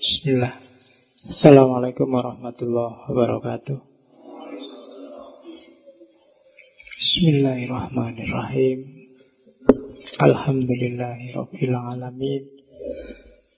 Bismillah. 0.00 0.56
Assalamualaikum 1.28 2.08
warahmatullahi 2.08 3.04
wabarakatuh. 3.12 3.84
Bismillahirrahmanirrahim. 6.96 8.80
Alhamdulillahi 10.24 11.36
rabbil 11.36 11.76
alamin. 11.76 12.48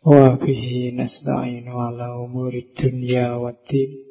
Wa 0.02 0.34
bihi 0.34 0.90
nasta'inu 0.98 1.78
ala 1.78 2.18
umuri 2.18 2.74
dunya 2.74 3.38
waddin. 3.38 4.02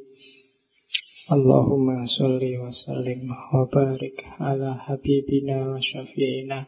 Allahumma 1.28 2.08
salli 2.08 2.56
wa 2.56 2.72
sallim 2.72 3.28
wa 3.28 3.68
barik 3.68 4.24
ala 4.40 4.80
habibina 4.80 5.76
wa 5.76 5.84
syafi'ina 5.84 6.64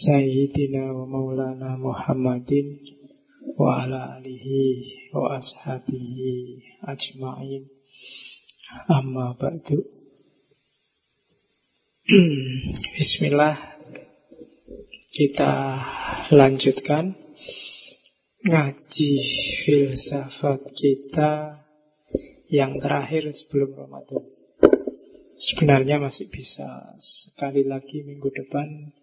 Sayyidina 0.00 0.96
wa 0.96 1.04
maulana 1.04 1.76
Muhammadin 1.76 2.95
wa 3.54 3.86
ala 3.86 4.18
alihi 4.18 4.62
wa 5.14 5.38
ashabihi 5.38 6.58
ajma'in 6.82 7.70
amma 8.90 9.38
ba'du 9.38 9.78
Bismillah 12.94 13.58
kita 15.10 15.52
lanjutkan 16.30 17.18
ngaji 18.46 19.12
filsafat 19.66 20.62
kita 20.70 21.62
yang 22.46 22.78
terakhir 22.78 23.26
sebelum 23.34 23.74
Ramadan. 23.74 24.22
Sebenarnya 25.36 25.98
masih 25.98 26.30
bisa 26.30 26.94
sekali 26.96 27.66
lagi 27.66 28.06
minggu 28.06 28.30
depan, 28.30 28.94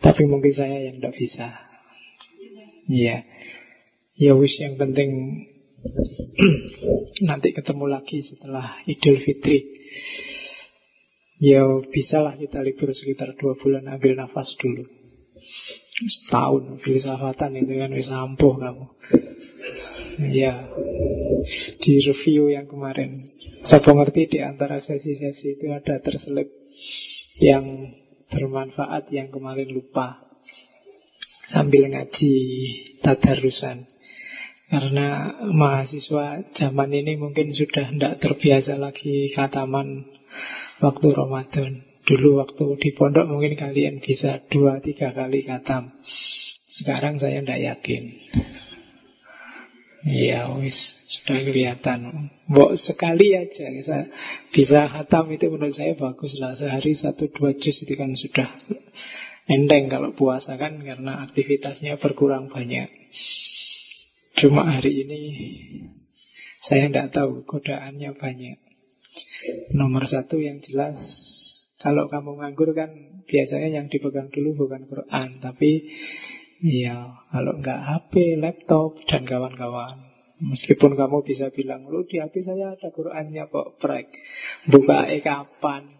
tapi 0.00 0.24
mungkin 0.24 0.54
saya 0.54 0.86
yang 0.86 1.02
tidak 1.02 1.18
bisa. 1.18 1.50
Iya. 2.86 3.26
Ya 4.16 4.32
wis 4.32 4.56
yang 4.56 4.80
penting 4.80 5.12
nanti 7.28 7.52
ketemu 7.52 7.84
lagi 7.84 8.24
setelah 8.24 8.80
Idul 8.88 9.20
Fitri. 9.20 9.60
Ya 11.36 11.60
bisalah 11.92 12.32
kita 12.40 12.64
libur 12.64 12.96
sekitar 12.96 13.36
dua 13.36 13.60
bulan 13.60 13.84
ambil 13.92 14.16
nafas 14.16 14.56
dulu. 14.56 14.88
Setahun 16.00 16.80
filsafatan 16.80 17.60
itu 17.60 17.76
kan 17.76 17.92
bisa 17.92 18.16
ampuh 18.24 18.56
kamu. 18.56 18.86
Ya 20.32 20.64
di 21.84 21.92
review 22.08 22.48
yang 22.48 22.64
kemarin 22.64 23.36
saya 23.68 23.84
ngerti 23.84 24.32
di 24.32 24.38
antara 24.40 24.80
sesi-sesi 24.80 25.60
itu 25.60 25.68
ada 25.68 26.00
terselip 26.00 26.48
yang 27.36 27.92
bermanfaat 28.32 29.12
yang 29.12 29.28
kemarin 29.28 29.68
lupa 29.76 30.24
sambil 31.52 31.84
ngaji 31.84 32.32
tadarusan. 33.04 33.95
Karena 34.66 35.30
mahasiswa 35.46 36.42
zaman 36.58 36.90
ini 36.90 37.14
mungkin 37.14 37.54
sudah 37.54 37.86
tidak 37.86 38.18
terbiasa 38.18 38.74
lagi 38.74 39.30
khataman 39.30 40.10
waktu 40.82 41.06
Ramadan. 41.14 41.86
Dulu 42.06 42.42
waktu 42.42 42.66
di 42.82 42.90
pondok 42.94 43.30
mungkin 43.30 43.54
kalian 43.54 44.02
bisa 44.02 44.42
dua 44.50 44.82
tiga 44.82 45.14
kali 45.14 45.46
khatam. 45.46 45.94
Sekarang 46.66 47.18
saya 47.22 47.42
tidak 47.42 47.62
yakin. 47.62 48.02
Ya 50.06 50.50
wis 50.54 50.78
sudah 51.14 51.42
kelihatan. 51.42 52.30
Mbok 52.46 52.78
sekali 52.78 53.34
aja 53.38 53.70
bisa 53.70 54.06
bisa 54.54 54.86
khatam 54.86 55.30
itu 55.34 55.50
menurut 55.50 55.74
saya 55.74 55.94
bagus 55.98 56.38
lah. 56.38 56.54
Sehari 56.54 56.94
satu 56.94 57.26
dua 57.30 57.54
juz 57.58 57.74
itu 57.86 57.94
kan 57.98 58.14
sudah 58.14 58.50
enteng 59.46 59.90
kalau 59.90 60.14
puasa 60.14 60.58
kan 60.58 60.78
karena 60.82 61.22
aktivitasnya 61.26 61.98
berkurang 61.98 62.50
banyak. 62.50 62.86
Cuma 64.36 64.68
hari 64.68 65.08
ini 65.08 65.22
saya 66.60 66.92
tidak 66.92 67.16
tahu 67.16 67.48
godaannya 67.48 68.12
banyak. 68.20 68.58
Nomor 69.72 70.04
satu 70.04 70.36
yang 70.36 70.60
jelas 70.60 71.00
kalau 71.80 72.04
kamu 72.12 72.44
nganggur 72.44 72.76
kan 72.76 72.92
biasanya 73.24 73.80
yang 73.80 73.86
dipegang 73.88 74.28
dulu 74.28 74.66
bukan 74.66 74.84
Quran 74.84 75.40
tapi 75.40 75.88
ya 76.60 77.16
kalau 77.32 77.56
nggak 77.60 77.80
HP, 77.80 78.36
laptop 78.36 79.00
dan 79.08 79.24
kawan-kawan. 79.24 80.04
Meskipun 80.36 81.00
kamu 81.00 81.24
bisa 81.24 81.48
bilang, 81.48 81.88
lu 81.88 82.04
di 82.04 82.20
HP 82.20 82.44
saya 82.44 82.76
ada 82.76 82.92
Qurannya 82.92 83.48
kok, 83.48 83.80
prek. 83.80 84.12
Buka 84.68 85.08
e 85.08 85.24
kapan? 85.24 85.96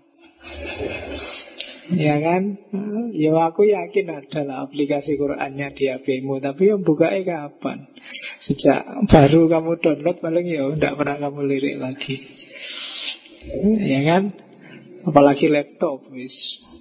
Ya 1.95 2.19
kan? 2.19 2.59
Ya 3.15 3.31
aku 3.47 3.63
yakin 3.71 4.11
adalah 4.11 4.67
aplikasi 4.67 5.15
Qurannya 5.15 5.71
di 5.71 5.87
HP-mu 5.87 6.43
Tapi 6.43 6.75
yang 6.75 6.83
buka 6.83 7.15
kapan? 7.23 7.87
Sejak 8.43 9.07
baru 9.07 9.47
kamu 9.47 9.79
download 9.79 10.19
paling 10.19 10.47
ya 10.51 10.67
Tidak 10.75 10.95
pernah 10.99 11.17
kamu 11.23 11.41
lirik 11.47 11.77
lagi. 11.79 12.19
Ya 13.87 14.01
kan? 14.03 14.35
Apalagi 15.07 15.47
laptop 15.47 16.11
wis. 16.11 16.35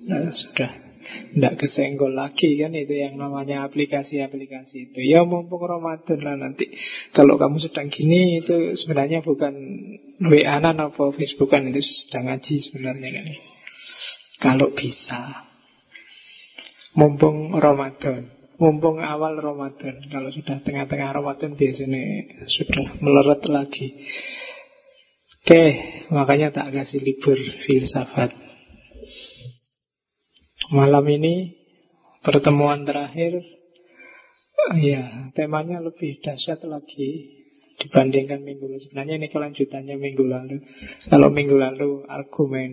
Nah, 0.10 0.34
Sudah. 0.34 0.74
Tidak 1.06 1.54
kesenggol 1.62 2.18
lagi 2.18 2.58
kan? 2.58 2.74
Itu 2.74 2.98
yang 2.98 3.22
namanya 3.22 3.70
aplikasi-aplikasi 3.70 4.90
itu. 4.90 5.00
Ya 5.06 5.22
mumpung 5.22 5.62
Ramadan 5.62 6.18
lah 6.18 6.34
nanti. 6.34 6.66
Kalau 7.14 7.38
kamu 7.38 7.62
sedang 7.62 7.94
gini 7.94 8.42
Itu 8.42 8.74
sebenarnya 8.74 9.22
bukan 9.22 9.54
WA-an 10.18 10.66
atau 10.66 11.14
Facebookan 11.14 11.70
Itu 11.70 11.86
sedang 11.86 12.34
ngaji 12.34 12.56
sebenarnya 12.58 13.10
kan 13.22 13.55
kalau 14.40 14.72
bisa. 14.75 15.47
Mumpung 16.96 17.51
Ramadan. 17.59 18.31
Mumpung 18.56 19.03
awal 19.03 19.35
Ramadan. 19.35 20.00
Kalau 20.07 20.31
sudah 20.31 20.63
tengah-tengah 20.63 21.12
Ramadan 21.12 21.59
Biasanya 21.59 22.03
sudah 22.47 22.88
meleret 23.03 23.44
lagi. 23.51 24.00
Oke 25.45 25.63
Makanya 26.09 26.56
tak 26.56 26.72
kasih 26.72 27.03
libur 27.03 27.35
filsafat. 27.68 28.31
Malam 30.72 31.06
ini 31.12 31.51
Pertemuan 32.24 32.88
terakhir. 32.88 33.44
Ya 34.79 35.29
temanya 35.38 35.84
lebih 35.84 36.24
dahsyat 36.24 36.63
lagi 36.66 37.35
Dibandingkan 37.75 38.40
minggu 38.40 38.72
lalu. 38.72 38.81
Sebenarnya 38.81 39.19
ini 39.19 39.28
kelanjutannya 39.28 39.95
minggu 40.00 40.24
lalu. 40.24 40.63
Kalau 41.12 41.28
minggu 41.28 41.59
lalu 41.59 42.07
argumen 42.07 42.72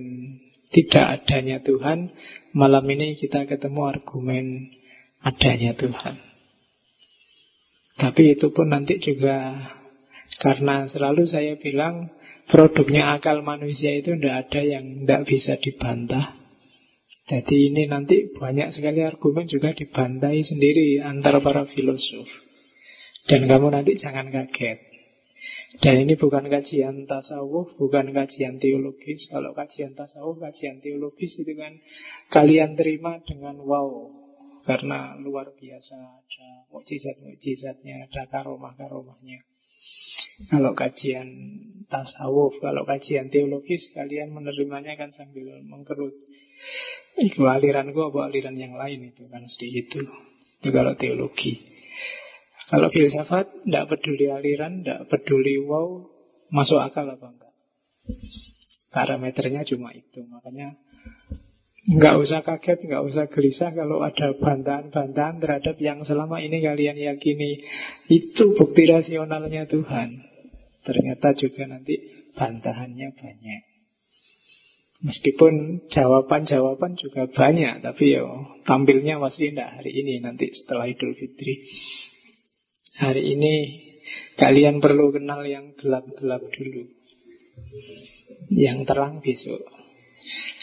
tidak 0.73 1.21
adanya 1.21 1.61
Tuhan, 1.61 2.11
malam 2.57 2.85
ini 2.89 3.13
kita 3.15 3.45
ketemu 3.45 3.93
argumen 3.93 4.73
adanya 5.21 5.77
Tuhan. 5.77 6.17
Tapi 8.01 8.35
itu 8.35 8.51
pun 8.51 8.73
nanti 8.73 8.97
juga 8.99 9.53
karena 10.41 10.89
selalu 10.89 11.29
saya 11.29 11.61
bilang 11.61 12.09
produknya 12.49 13.15
akal 13.15 13.45
manusia 13.45 13.93
itu 13.93 14.17
tidak 14.17 14.49
ada 14.49 14.61
yang 14.65 15.05
tidak 15.05 15.23
bisa 15.29 15.61
dibantah. 15.61 16.41
Jadi 17.29 17.71
ini 17.71 17.87
nanti 17.87 18.35
banyak 18.35 18.75
sekali 18.75 19.05
argumen 19.05 19.47
juga 19.47 19.71
dibantai 19.71 20.43
sendiri 20.43 20.99
antara 20.99 21.39
para 21.39 21.69
filosof. 21.69 22.27
Dan 23.31 23.47
kamu 23.47 23.71
nanti 23.71 23.95
jangan 23.95 24.33
kaget. 24.35 24.92
Dan 25.81 26.05
ini 26.05 26.21
bukan 26.21 26.53
kajian 26.53 27.09
tasawuf, 27.09 27.73
bukan 27.81 28.13
kajian 28.13 28.61
teologis. 28.61 29.25
Kalau 29.33 29.57
kajian 29.57 29.97
tasawuf, 29.97 30.37
kajian 30.37 30.85
teologis 30.85 31.33
itu 31.41 31.53
kan 31.57 31.81
kalian 32.29 32.77
terima 32.77 33.17
dengan 33.25 33.57
wow. 33.65 34.13
Karena 34.63 35.17
luar 35.17 35.57
biasa 35.57 35.97
ada 35.97 36.49
mukjizat-mukjizatnya, 36.71 38.07
ada 38.07 38.23
karomah-karomahnya. 38.29 39.43
Kalau 40.53 40.77
kajian 40.77 41.29
tasawuf, 41.89 42.61
kalau 42.61 42.85
kajian 42.85 43.33
teologis, 43.33 43.97
kalian 43.97 44.29
menerimanya 44.29 44.93
kan 45.01 45.09
sambil 45.09 45.57
mengkerut. 45.65 46.15
Itu 47.17 47.49
aliran 47.49 47.97
gua, 47.97 48.13
apa 48.13 48.29
aliran 48.29 48.57
yang 48.61 48.77
lain 48.77 49.13
itu 49.13 49.25
kan 49.33 49.45
sedikit 49.49 49.99
itu. 49.99 50.03
Itu 50.63 50.69
kalau 50.69 50.95
teologi. 51.01 51.72
Kalau 52.73 52.89
filsafat, 52.89 53.69
tidak 53.69 53.85
peduli 53.93 54.33
aliran, 54.33 54.81
tidak 54.81 55.05
peduli 55.13 55.61
wow, 55.61 56.09
masuk 56.49 56.81
akal 56.81 57.05
apa 57.05 57.29
enggak. 57.29 57.53
Parameternya 58.89 59.61
cuma 59.69 59.93
itu, 59.93 60.25
makanya 60.25 60.81
nggak 61.83 62.17
usah 62.17 62.41
kaget, 62.41 62.89
nggak 62.89 63.05
usah 63.05 63.29
gelisah 63.29 63.77
kalau 63.77 64.01
ada 64.01 64.33
bantahan-bantahan 64.41 65.37
terhadap 65.45 65.77
yang 65.85 66.01
selama 66.01 66.41
ini 66.41 66.65
kalian 66.65 66.97
yakini 66.97 67.61
itu 68.09 68.57
bukti 68.57 68.89
rasionalnya 68.89 69.69
Tuhan. 69.69 70.25
Ternyata 70.81 71.37
juga 71.37 71.69
nanti 71.69 72.01
bantahannya 72.33 73.09
banyak. 73.13 73.63
Meskipun 75.03 75.85
jawaban-jawaban 75.93 76.97
juga 76.97 77.29
banyak, 77.29 77.85
tapi 77.85 78.17
ya 78.17 78.25
tampilnya 78.65 79.19
masih 79.19 79.53
tidak 79.53 79.77
hari 79.77 79.93
ini, 79.93 80.23
nanti 80.25 80.49
setelah 80.55 80.87
Idul 80.89 81.13
Fitri. 81.19 81.67
Hari 82.93 83.25
ini 83.25 83.55
kalian 84.37 84.85
perlu 84.85 85.17
kenal 85.17 85.41
yang 85.49 85.73
gelap-gelap 85.81 86.45
dulu. 86.53 86.85
Yang 88.53 88.79
terang 88.85 89.25
besok. 89.25 89.65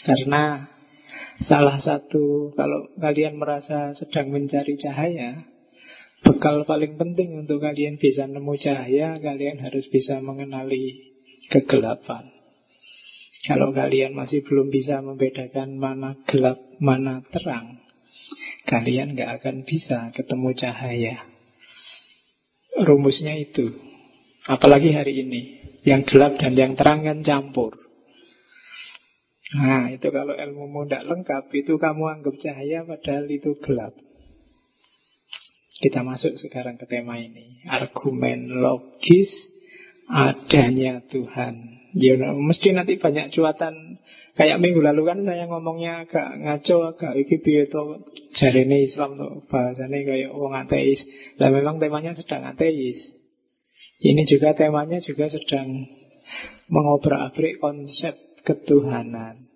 Karena 0.06 0.70
salah 1.42 1.82
satu 1.82 2.54
kalau 2.54 2.86
kalian 3.02 3.34
merasa 3.34 3.90
sedang 3.98 4.30
mencari 4.30 4.78
cahaya, 4.78 5.42
bekal 6.22 6.62
paling 6.62 6.94
penting 6.94 7.34
untuk 7.34 7.66
kalian 7.66 7.98
bisa 7.98 8.30
nemu 8.30 8.54
cahaya, 8.62 9.18
kalian 9.18 9.58
harus 9.66 9.90
bisa 9.90 10.22
mengenali 10.22 11.10
kegelapan. 11.50 12.30
Kalau 13.50 13.74
kalian 13.74 14.14
masih 14.14 14.46
belum 14.46 14.70
bisa 14.70 15.02
membedakan 15.02 15.80
mana 15.80 16.14
gelap, 16.30 16.60
mana 16.78 17.24
terang, 17.32 17.82
kalian 18.68 19.16
gak 19.16 19.42
akan 19.42 19.66
bisa 19.66 20.12
ketemu 20.12 20.52
cahaya. 20.54 21.29
Rumusnya 22.78 23.34
itu. 23.34 23.74
Apalagi 24.46 24.94
hari 24.94 25.26
ini. 25.26 25.40
Yang 25.82 26.12
gelap 26.12 26.32
dan 26.38 26.52
yang 26.54 26.72
terang 26.76 27.02
kan 27.02 27.24
campur. 27.24 27.72
Nah, 29.50 29.90
itu 29.90 30.06
kalau 30.14 30.38
ilmu 30.38 30.86
tidak 30.86 31.10
lengkap, 31.10 31.44
itu 31.50 31.74
kamu 31.74 32.04
anggap 32.06 32.34
cahaya 32.38 32.86
padahal 32.86 33.26
itu 33.26 33.58
gelap. 33.58 33.98
Kita 35.80 36.04
masuk 36.06 36.36
sekarang 36.38 36.78
ke 36.78 36.86
tema 36.86 37.18
ini. 37.18 37.64
Argumen 37.66 38.60
logis 38.60 39.32
adanya 40.10 41.06
Tuhan. 41.06 41.80
Ya, 41.90 42.14
mesti 42.14 42.70
nanti 42.70 43.02
banyak 43.02 43.34
cuatan. 43.34 43.98
Kayak 44.38 44.62
minggu 44.62 44.78
lalu 44.78 45.10
kan 45.10 45.18
saya 45.26 45.50
ngomongnya 45.50 46.06
agak 46.06 46.38
ngaco, 46.38 46.94
agak 46.94 47.18
iki 47.18 47.42
piye 47.42 47.66
to 47.66 48.06
jarene 48.38 48.86
Islam 48.86 49.18
tuh 49.18 49.42
bahasanya 49.50 49.98
kayak 50.06 50.30
orang 50.30 50.70
ateis. 50.70 51.02
Lah 51.42 51.50
memang 51.50 51.82
temanya 51.82 52.14
sedang 52.14 52.46
ateis. 52.46 52.98
Ini 53.98 54.22
juga 54.30 54.54
temanya 54.54 55.02
juga 55.02 55.26
sedang 55.26 55.66
mengobrak-abrik 56.70 57.58
konsep 57.58 58.14
ketuhanan. 58.46 59.50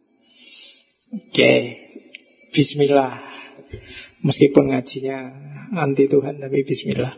Oke, 1.15 1.55
Bismillah. 2.51 3.15
Meskipun 4.27 4.75
ngajinya 4.75 5.19
anti 5.79 6.11
Tuhan 6.11 6.43
tapi 6.43 6.67
Bismillah. 6.67 7.15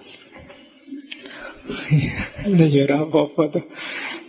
Ini 2.50 2.66
ya 2.70 2.84
apa-apa 3.02 3.42
tuh. 3.50 3.66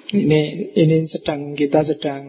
Ini 0.07 0.71
ini 0.71 1.03
sedang 1.03 1.51
kita 1.51 1.83
sedang 1.83 2.23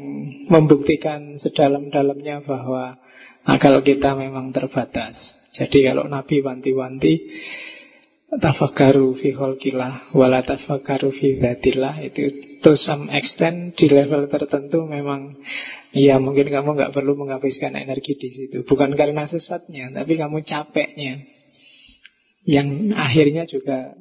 membuktikan 0.51 1.39
sedalam-dalamnya 1.39 2.43
bahwa 2.43 2.99
akal 3.47 3.79
kita 3.87 4.19
memang 4.19 4.51
terbatas. 4.51 5.15
Jadi 5.55 5.87
kalau 5.87 6.11
Nabi 6.11 6.43
wanti-wanti 6.43 7.15
tafakaru 8.29 9.17
fi 9.17 9.33
khalqillah 9.33 10.13
wala 10.13 10.45
tafakaru 10.45 11.09
fi 11.17 11.41
dzatillah 11.41 12.05
itu 12.05 12.29
to 12.61 12.77
some 12.77 13.09
extent 13.09 13.73
di 13.73 13.89
level 13.89 14.29
tertentu 14.29 14.85
memang 14.85 15.41
ya 15.97 16.21
mungkin 16.21 16.53
kamu 16.53 16.77
nggak 16.77 16.93
perlu 16.93 17.17
menghabiskan 17.17 17.73
energi 17.73 18.21
di 18.21 18.29
situ 18.29 18.69
bukan 18.69 18.93
karena 19.01 19.25
sesatnya 19.25 19.89
tapi 19.97 20.21
kamu 20.21 20.45
capeknya 20.45 21.25
yang 22.45 22.93
akhirnya 22.93 23.49
juga 23.49 23.97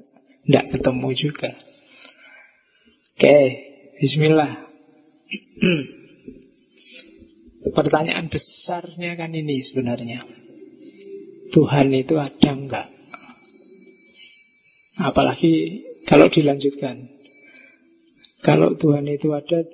tidak 0.47 0.65
ketemu 0.71 1.09
juga 1.13 1.51
oke 1.51 3.19
okay. 3.19 3.67
Bismillah. 3.97 4.69
Pertanyaan 7.77 8.29
besarnya 8.29 9.17
kan 9.17 9.33
ini 9.33 9.57
sebenarnya. 9.65 10.21
Tuhan 11.49 11.89
itu 11.97 12.13
ada 12.21 12.51
enggak? 12.53 12.93
Apalagi 15.01 15.81
kalau 16.05 16.29
dilanjutkan. 16.29 17.09
Kalau 18.45 18.77
Tuhan 18.77 19.09
itu 19.09 19.33
ada, 19.33 19.65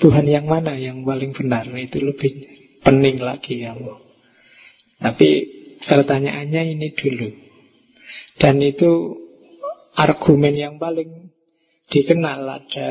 Tuhan 0.00 0.24
yang 0.24 0.48
mana 0.48 0.80
yang 0.80 1.04
paling 1.04 1.36
benar? 1.36 1.68
Itu 1.68 2.00
lebih 2.00 2.48
pening 2.80 3.20
lagi 3.20 3.60
kamu. 3.60 3.92
Tapi 5.04 5.28
pertanyaannya 5.84 6.80
ini 6.80 6.96
dulu. 6.96 7.28
Dan 8.40 8.64
itu 8.64 9.21
argumen 9.96 10.54
yang 10.56 10.74
paling 10.80 11.32
dikenal 11.88 12.44
ada 12.48 12.90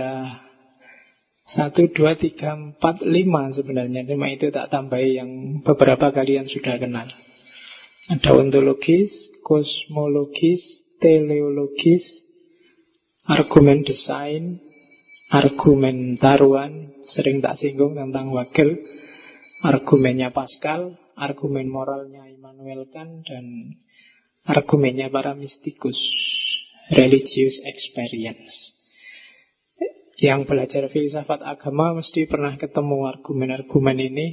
satu, 1.42 1.89
dua, 1.92 2.15
tiga, 2.15 2.53
empat, 2.56 3.03
lima 3.03 3.51
sebenarnya. 3.51 4.07
Lima 4.07 4.31
itu 4.31 4.53
tak 4.53 4.71
tambahi 4.71 5.19
yang 5.19 5.30
beberapa 5.65 6.13
kalian 6.13 6.48
sudah 6.48 6.80
kenal. 6.80 7.09
Ada 8.07 8.30
ontologis, 8.38 9.12
kosmologis, 9.44 10.81
teleologis 11.01 12.06
Argumen 13.25 13.81
desain 13.81 14.62
Argumen 15.33 16.21
taruhan 16.21 16.94
Sering 17.09 17.42
tak 17.42 17.57
singgung 17.57 17.97
tentang 17.97 18.30
wakil 18.30 18.77
Argumennya 19.65 20.30
Pascal 20.30 20.95
Argumen 21.18 21.68
moralnya 21.68 22.30
Immanuel 22.30 22.86
Kant 22.94 23.25
Dan 23.25 23.77
argumennya 24.45 25.09
para 25.13 25.38
mistikus 25.38 25.97
Religious 26.92 27.64
experience 27.64 28.82
yang 30.22 30.46
belajar 30.46 30.86
filsafat 30.94 31.42
agama 31.42 31.98
mesti 31.98 32.30
pernah 32.30 32.54
ketemu 32.54 33.10
argumen-argumen 33.10 33.98
ini. 33.98 34.28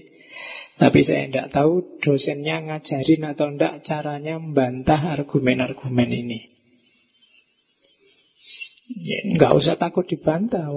Tapi 0.78 1.00
saya 1.02 1.26
tidak 1.26 1.48
tahu 1.50 1.98
dosennya 2.04 2.62
ngajarin 2.68 3.24
atau 3.34 3.50
tidak 3.50 3.82
caranya 3.82 4.36
membantah 4.38 5.00
argumen-argumen 5.16 6.10
ini. 6.12 6.38
Ya, 8.88 9.20
nggak 9.36 9.52
usah 9.58 9.74
takut 9.80 10.04
dibantah. 10.06 10.68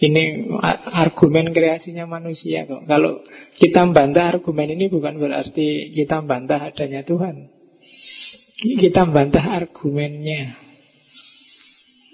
Ini 0.00 0.48
argumen 0.90 1.52
kreasinya 1.52 2.08
manusia 2.08 2.64
kok. 2.64 2.88
Kalau 2.88 3.22
kita 3.60 3.84
membantah 3.84 4.36
argumen 4.36 4.74
ini 4.74 4.88
bukan 4.88 5.20
berarti 5.20 5.92
kita 5.92 6.24
membantah 6.24 6.72
adanya 6.72 7.04
Tuhan. 7.04 7.52
Kita 8.80 9.06
membantah 9.06 9.44
argumennya 9.60 10.71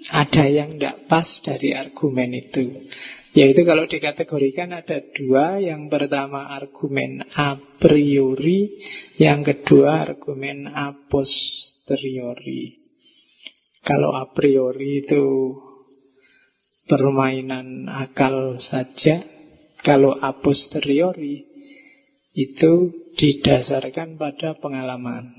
ada 0.09 0.43
yang 0.49 0.77
tidak 0.77 1.05
pas 1.05 1.27
dari 1.45 1.73
argumen 1.77 2.33
itu. 2.33 2.89
Yaitu 3.37 3.61
kalau 3.61 3.85
dikategorikan 3.85 4.73
ada 4.73 5.05
dua 5.13 5.61
Yang 5.61 5.93
pertama 5.93 6.49
argumen 6.49 7.21
a 7.29 7.61
priori 7.77 8.81
Yang 9.21 9.53
kedua 9.53 10.09
argumen 10.09 10.65
a 10.65 10.97
posteriori 11.05 12.81
Kalau 13.85 14.17
a 14.17 14.33
priori 14.33 15.05
itu 15.05 15.53
Permainan 16.89 17.85
akal 17.85 18.57
saja 18.57 19.21
Kalau 19.85 20.17
a 20.17 20.33
posteriori 20.41 21.45
Itu 22.33 22.89
didasarkan 23.13 24.17
pada 24.17 24.57
pengalaman 24.57 25.37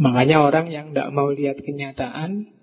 Makanya 0.00 0.40
orang 0.40 0.72
yang 0.72 0.96
tidak 0.96 1.12
mau 1.12 1.28
lihat 1.28 1.60
kenyataan 1.60 2.57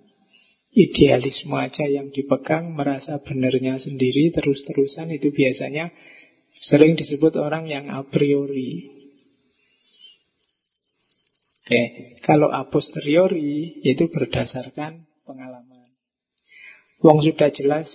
idealisme 0.76 1.56
aja 1.56 1.88
yang 1.88 2.12
dipegang, 2.12 2.76
merasa 2.76 3.24
benernya 3.24 3.80
sendiri 3.80 4.36
terus-terusan 4.36 5.16
itu 5.16 5.32
biasanya 5.32 5.90
sering 6.68 7.00
disebut 7.00 7.40
orang 7.40 7.72
yang 7.72 7.88
a 7.88 8.04
priori. 8.04 8.92
Oke, 11.66 11.82
kalau 12.22 12.54
a 12.54 12.68
posteriori 12.70 13.82
itu 13.82 14.06
berdasarkan 14.12 15.08
pengalaman. 15.26 15.90
Wong 17.02 17.26
sudah 17.26 17.50
jelas 17.50 17.90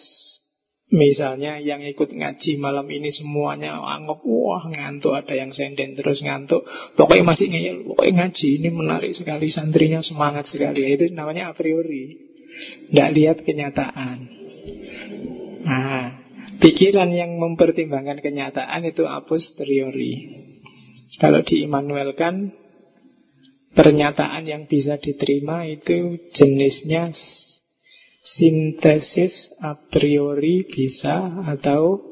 Misalnya 0.91 1.63
yang 1.63 1.87
ikut 1.87 2.11
ngaji 2.11 2.59
malam 2.59 2.83
ini 2.91 3.15
semuanya 3.15 3.79
anggap 3.79 4.27
wah 4.27 4.67
ngantuk 4.67 5.15
ada 5.15 5.39
yang 5.39 5.55
senden 5.55 5.95
terus 5.95 6.19
ngantuk 6.19 6.67
pokoknya 6.99 7.31
masih 7.31 7.47
ngeyel 7.47 7.87
pokoknya 7.87 8.27
ngaji 8.27 8.49
ini 8.59 8.69
menarik 8.75 9.15
sekali 9.15 9.55
santrinya 9.55 10.03
semangat 10.03 10.51
sekali 10.51 10.83
itu 10.83 11.07
namanya 11.15 11.47
a 11.47 11.55
priori 11.55 12.30
tidak 12.91 13.11
lihat 13.15 13.39
kenyataan. 13.47 14.19
Nah, 15.65 16.05
pikiran 16.61 17.11
yang 17.13 17.39
mempertimbangkan 17.39 18.21
kenyataan 18.21 18.83
itu 18.89 19.07
a 19.07 19.23
posteriori. 19.25 20.29
Kalau 21.21 21.45
di 21.45 21.67
pernyataan 23.71 24.43
yang 24.47 24.67
bisa 24.67 24.99
diterima 24.99 25.69
itu 25.69 26.19
jenisnya 26.35 27.13
sintesis 28.21 29.57
a 29.63 29.79
priori 29.79 30.69
bisa 30.69 31.45
atau 31.49 32.11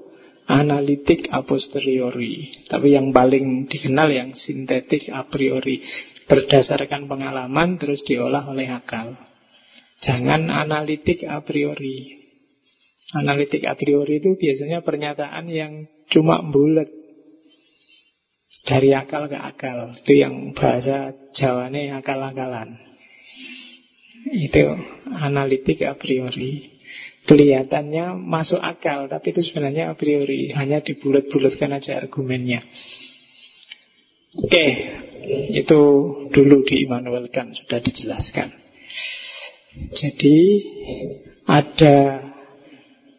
analitik 0.49 1.29
a 1.29 1.45
posteriori. 1.45 2.65
Tapi 2.67 2.97
yang 2.97 3.13
paling 3.13 3.69
dikenal 3.69 4.09
yang 4.09 4.31
sintetik 4.33 5.13
a 5.13 5.29
priori 5.29 5.85
berdasarkan 6.25 7.05
pengalaman 7.05 7.77
terus 7.77 8.01
diolah 8.05 8.49
oleh 8.49 8.73
akal. 8.73 9.28
Jangan 9.99 10.47
analitik 10.47 11.27
a 11.27 11.43
priori. 11.43 12.23
Analitik 13.19 13.67
a 13.67 13.75
priori 13.75 14.21
itu 14.23 14.37
biasanya 14.39 14.85
pernyataan 14.85 15.49
yang 15.49 15.89
cuma 16.13 16.45
bulat 16.45 16.87
dari 18.69 18.95
akal 18.95 19.27
ke 19.27 19.35
akal. 19.35 19.97
Itu 19.99 20.13
yang 20.13 20.55
bahasa 20.55 21.17
Jawane 21.35 21.91
akal-akalan. 21.99 22.79
Itu 24.29 24.77
analitik 25.19 25.83
a 25.89 25.97
priori. 25.97 26.79
Kelihatannya 27.29 28.17
masuk 28.17 28.61
akal, 28.61 29.09
tapi 29.09 29.37
itu 29.37 29.45
sebenarnya 29.45 29.93
a 29.93 29.95
priori. 29.97 30.49
Hanya 30.53 30.81
dibulat-bulatkan 30.81 31.77
aja 31.77 32.01
argumennya. 32.01 32.65
Oke, 34.45 34.67
Itu 35.29 35.81
dulu 36.33 36.65
di 36.65 36.89
Immanuel 36.89 37.29
sudah 37.29 37.81
dijelaskan. 37.85 38.68
Jadi 39.95 40.39
ada 41.49 41.97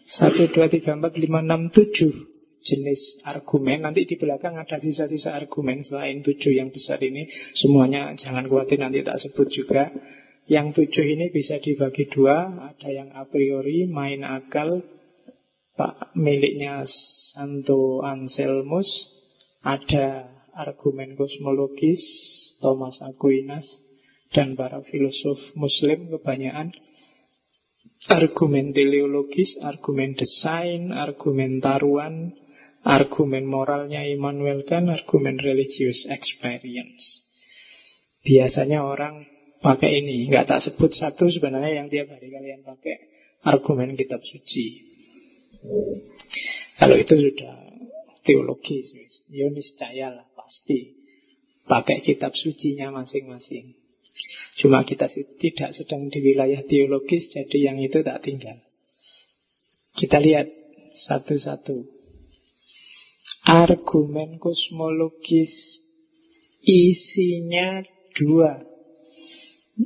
1, 0.06 0.54
2, 0.54 0.56
3, 0.56 1.00
4, 1.00 1.00
5, 1.00 1.00
6, 1.00 2.28
7 2.28 2.30
jenis 2.63 3.24
argumen. 3.24 3.88
Nanti 3.88 4.04
di 4.04 4.16
belakang 4.20 4.60
ada 4.60 4.78
sisa-sisa 4.78 5.36
argumen 5.36 5.82
selain 5.84 6.20
tujuh 6.20 6.60
yang 6.60 6.70
besar 6.70 7.00
ini. 7.00 7.28
Semuanya 7.56 8.12
jangan 8.20 8.48
khawatir 8.48 8.80
nanti 8.80 9.04
tak 9.04 9.20
sebut 9.20 9.48
juga. 9.50 9.92
Yang 10.50 10.82
tujuh 10.82 11.06
ini 11.06 11.25
bisa 11.30 11.62
dibagi 11.62 12.10
dua. 12.10 12.74
Ada 12.74 12.89
yang 12.89 13.10
a 13.13 13.24
priori, 13.30 13.86
main 13.86 14.25
akal, 14.25 14.82
pak 15.78 16.13
miliknya 16.18 16.84
Santo 17.34 18.01
Anselmus. 18.01 18.89
Ada 19.62 20.25
argumen 20.56 21.16
kosmologis, 21.20 22.01
Thomas 22.63 23.00
Aquinas, 23.04 23.68
dan 24.30 24.54
para 24.54 24.86
filosof 24.86 25.38
muslim 25.58 26.10
kebanyakan 26.14 26.70
argumen 28.08 28.72
teleologis, 28.72 29.60
argumen 29.60 30.16
desain, 30.16 30.96
argumen 30.96 31.60
taruhan, 31.60 32.32
argumen 32.88 33.44
moralnya 33.44 34.08
Immanuel 34.08 34.64
Kant, 34.64 34.88
argumen 34.88 35.36
religious 35.44 36.08
experience. 36.08 37.28
Biasanya 38.24 38.88
orang 38.88 39.28
pakai 39.60 40.00
ini, 40.00 40.32
nggak 40.32 40.48
tak 40.48 40.64
sebut 40.64 40.96
satu 40.96 41.28
sebenarnya 41.28 41.84
yang 41.84 41.88
tiap 41.92 42.08
hari 42.08 42.32
kalian 42.32 42.64
pakai 42.64 42.96
argumen 43.44 44.00
kitab 44.00 44.24
suci. 44.24 44.88
Kalau 46.80 46.96
itu 46.96 47.16
sudah 47.20 47.56
teologis, 48.24 48.96
ya 49.28 49.52
niscaya 49.52 50.16
lah 50.16 50.28
pasti 50.32 50.96
pakai 51.68 52.00
kitab 52.00 52.32
sucinya 52.32 52.96
masing-masing. 52.96 53.79
Cuma 54.60 54.84
kita 54.84 55.08
tidak 55.39 55.72
sedang 55.72 56.12
di 56.12 56.20
wilayah 56.20 56.60
teologis, 56.68 57.32
jadi 57.32 57.72
yang 57.72 57.80
itu 57.80 58.04
tak 58.04 58.20
tinggal. 58.28 58.60
Kita 59.96 60.20
lihat 60.20 60.51
satu-satu. 61.08 61.88
Argumen 63.48 64.36
kosmologis 64.36 65.80
isinya 66.68 67.82
dua. 68.20 68.68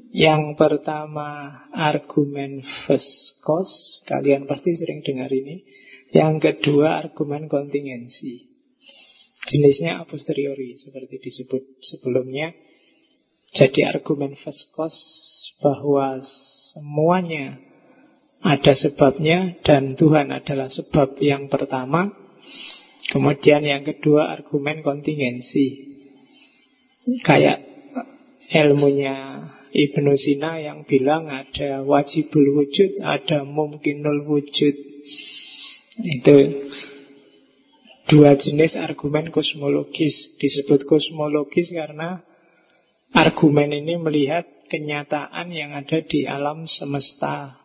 Yang 0.10 0.58
pertama 0.58 1.70
argumen 1.70 2.66
Veskos, 2.90 4.02
kalian 4.10 4.50
pasti 4.50 4.74
sering 4.74 5.06
dengar 5.06 5.30
ini. 5.30 5.62
Yang 6.10 6.50
kedua 6.50 6.98
argumen 6.98 7.46
kontingensi. 7.46 8.50
Jenisnya 9.44 10.02
a 10.02 10.10
posteriori, 10.10 10.74
seperti 10.82 11.22
disebut 11.22 11.78
sebelumnya. 11.78 12.58
Jadi 13.54 13.86
argumen 13.86 14.34
Veskos 14.34 14.98
bahwa 15.62 16.18
semuanya 16.74 17.62
ada 18.42 18.74
sebabnya 18.74 19.62
dan 19.62 19.94
Tuhan 19.94 20.34
adalah 20.34 20.68
sebab 20.68 21.22
yang 21.22 21.48
pertama. 21.48 22.10
Kemudian 23.14 23.62
yang 23.62 23.86
kedua 23.86 24.34
argumen 24.34 24.82
kontingensi. 24.82 25.96
Kayak 27.22 27.62
ilmunya 28.50 29.46
Ibnu 29.70 30.14
Sina 30.18 30.58
yang 30.58 30.90
bilang 30.90 31.30
ada 31.30 31.86
wajibul 31.86 32.58
wujud, 32.58 33.06
ada 33.06 33.46
mungkinul 33.46 34.26
wujud. 34.26 34.76
Itu 36.04 36.36
dua 38.10 38.34
jenis 38.34 38.74
argumen 38.82 39.30
kosmologis. 39.30 40.42
Disebut 40.42 40.90
kosmologis 40.90 41.70
karena 41.70 42.22
Argumen 43.14 43.70
ini 43.70 44.02
melihat 44.02 44.50
kenyataan 44.74 45.54
yang 45.54 45.78
ada 45.78 46.02
di 46.02 46.26
alam 46.26 46.66
semesta. 46.66 47.62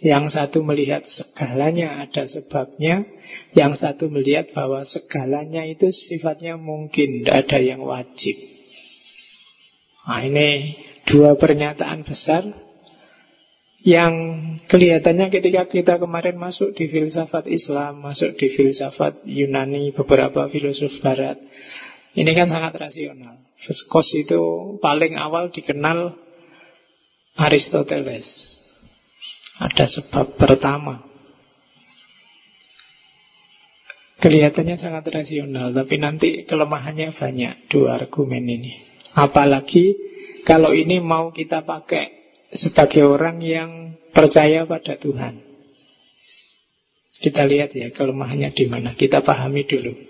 Yang 0.00 0.36
satu 0.36 0.64
melihat 0.64 1.04
segalanya 1.04 2.00
ada 2.00 2.24
sebabnya, 2.24 3.04
yang 3.52 3.76
satu 3.76 4.08
melihat 4.08 4.48
bahwa 4.56 4.80
segalanya 4.84 5.60
itu 5.68 5.92
sifatnya 5.92 6.56
mungkin, 6.56 7.20
tidak 7.20 7.48
ada 7.48 7.58
yang 7.60 7.84
wajib. 7.84 8.36
Nah 10.08 10.24
ini 10.24 10.76
dua 11.04 11.36
pernyataan 11.36 12.00
besar 12.08 12.48
yang 13.80 14.12
kelihatannya 14.68 15.32
ketika 15.32 15.68
kita 15.68 15.94
kemarin 15.96 16.36
masuk 16.36 16.76
di 16.76 16.88
filsafat 16.88 17.48
Islam, 17.48 18.00
masuk 18.00 18.36
di 18.36 18.52
filsafat 18.52 19.24
Yunani, 19.24 19.92
beberapa 19.96 20.48
filosof 20.52 21.00
Barat, 21.00 21.40
ini 22.18 22.30
kan 22.34 22.50
sangat 22.50 22.74
rasional. 22.74 23.38
Veskos 23.60 24.08
itu 24.18 24.42
paling 24.82 25.14
awal 25.14 25.54
dikenal 25.54 26.18
Aristoteles. 27.38 28.26
Ada 29.60 29.86
sebab 29.86 30.34
pertama. 30.34 31.06
Kelihatannya 34.20 34.76
sangat 34.76 35.08
rasional, 35.08 35.72
tapi 35.72 35.96
nanti 35.96 36.44
kelemahannya 36.44 37.16
banyak 37.16 37.72
dua 37.72 37.96
argumen 38.04 38.44
ini. 38.44 38.72
Apalagi 39.16 39.96
kalau 40.44 40.76
ini 40.76 41.00
mau 41.00 41.32
kita 41.32 41.64
pakai 41.64 42.20
sebagai 42.52 43.06
orang 43.06 43.40
yang 43.40 43.70
percaya 44.12 44.66
pada 44.68 44.98
Tuhan. 45.00 45.40
Kita 47.20 47.44
lihat 47.44 47.72
ya 47.76 47.92
kelemahannya 47.92 48.52
di 48.52 48.64
mana. 48.68 48.96
Kita 48.96 49.20
pahami 49.20 49.64
dulu. 49.68 50.09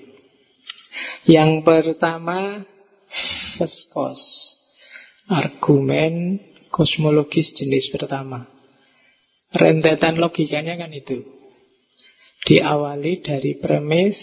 Yang 1.28 1.62
pertama 1.62 2.64
Veskos 3.58 4.20
Argumen 5.30 6.38
kosmologis 6.70 7.54
jenis 7.54 7.90
pertama. 7.94 8.46
Rentetan 9.50 10.18
logikanya 10.18 10.78
kan 10.78 10.90
itu. 10.90 11.22
Diawali 12.46 13.22
dari 13.22 13.58
premis 13.58 14.16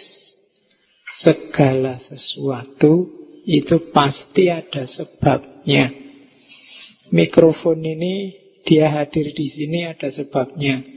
Segala 1.08 1.96
sesuatu 1.96 3.08
Itu 3.48 3.94
pasti 3.96 4.52
ada 4.52 4.84
sebabnya. 4.84 5.92
Mikrofon 7.16 7.80
ini 7.84 8.36
Dia 8.68 8.92
hadir 8.92 9.32
di 9.32 9.48
sini 9.48 9.88
ada 9.88 10.12
sebabnya 10.12 10.97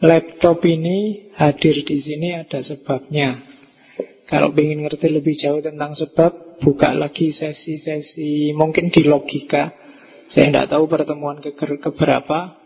Laptop 0.00 0.64
ini 0.64 1.28
hadir 1.36 1.84
di 1.84 1.96
sini 2.00 2.32
ada 2.32 2.64
sebabnya. 2.64 3.44
Kalau 4.24 4.54
ingin 4.56 4.88
ngerti 4.88 5.12
lebih 5.12 5.36
jauh 5.36 5.60
tentang 5.60 5.92
sebab, 5.92 6.62
buka 6.62 6.96
lagi 6.96 7.28
sesi-sesi 7.28 8.56
mungkin 8.56 8.88
di 8.88 9.04
logika. 9.04 9.74
Saya 10.30 10.48
tidak 10.48 10.66
tahu 10.72 10.88
pertemuan 10.88 11.42
ke 11.44 11.52
keberapa. 11.52 12.56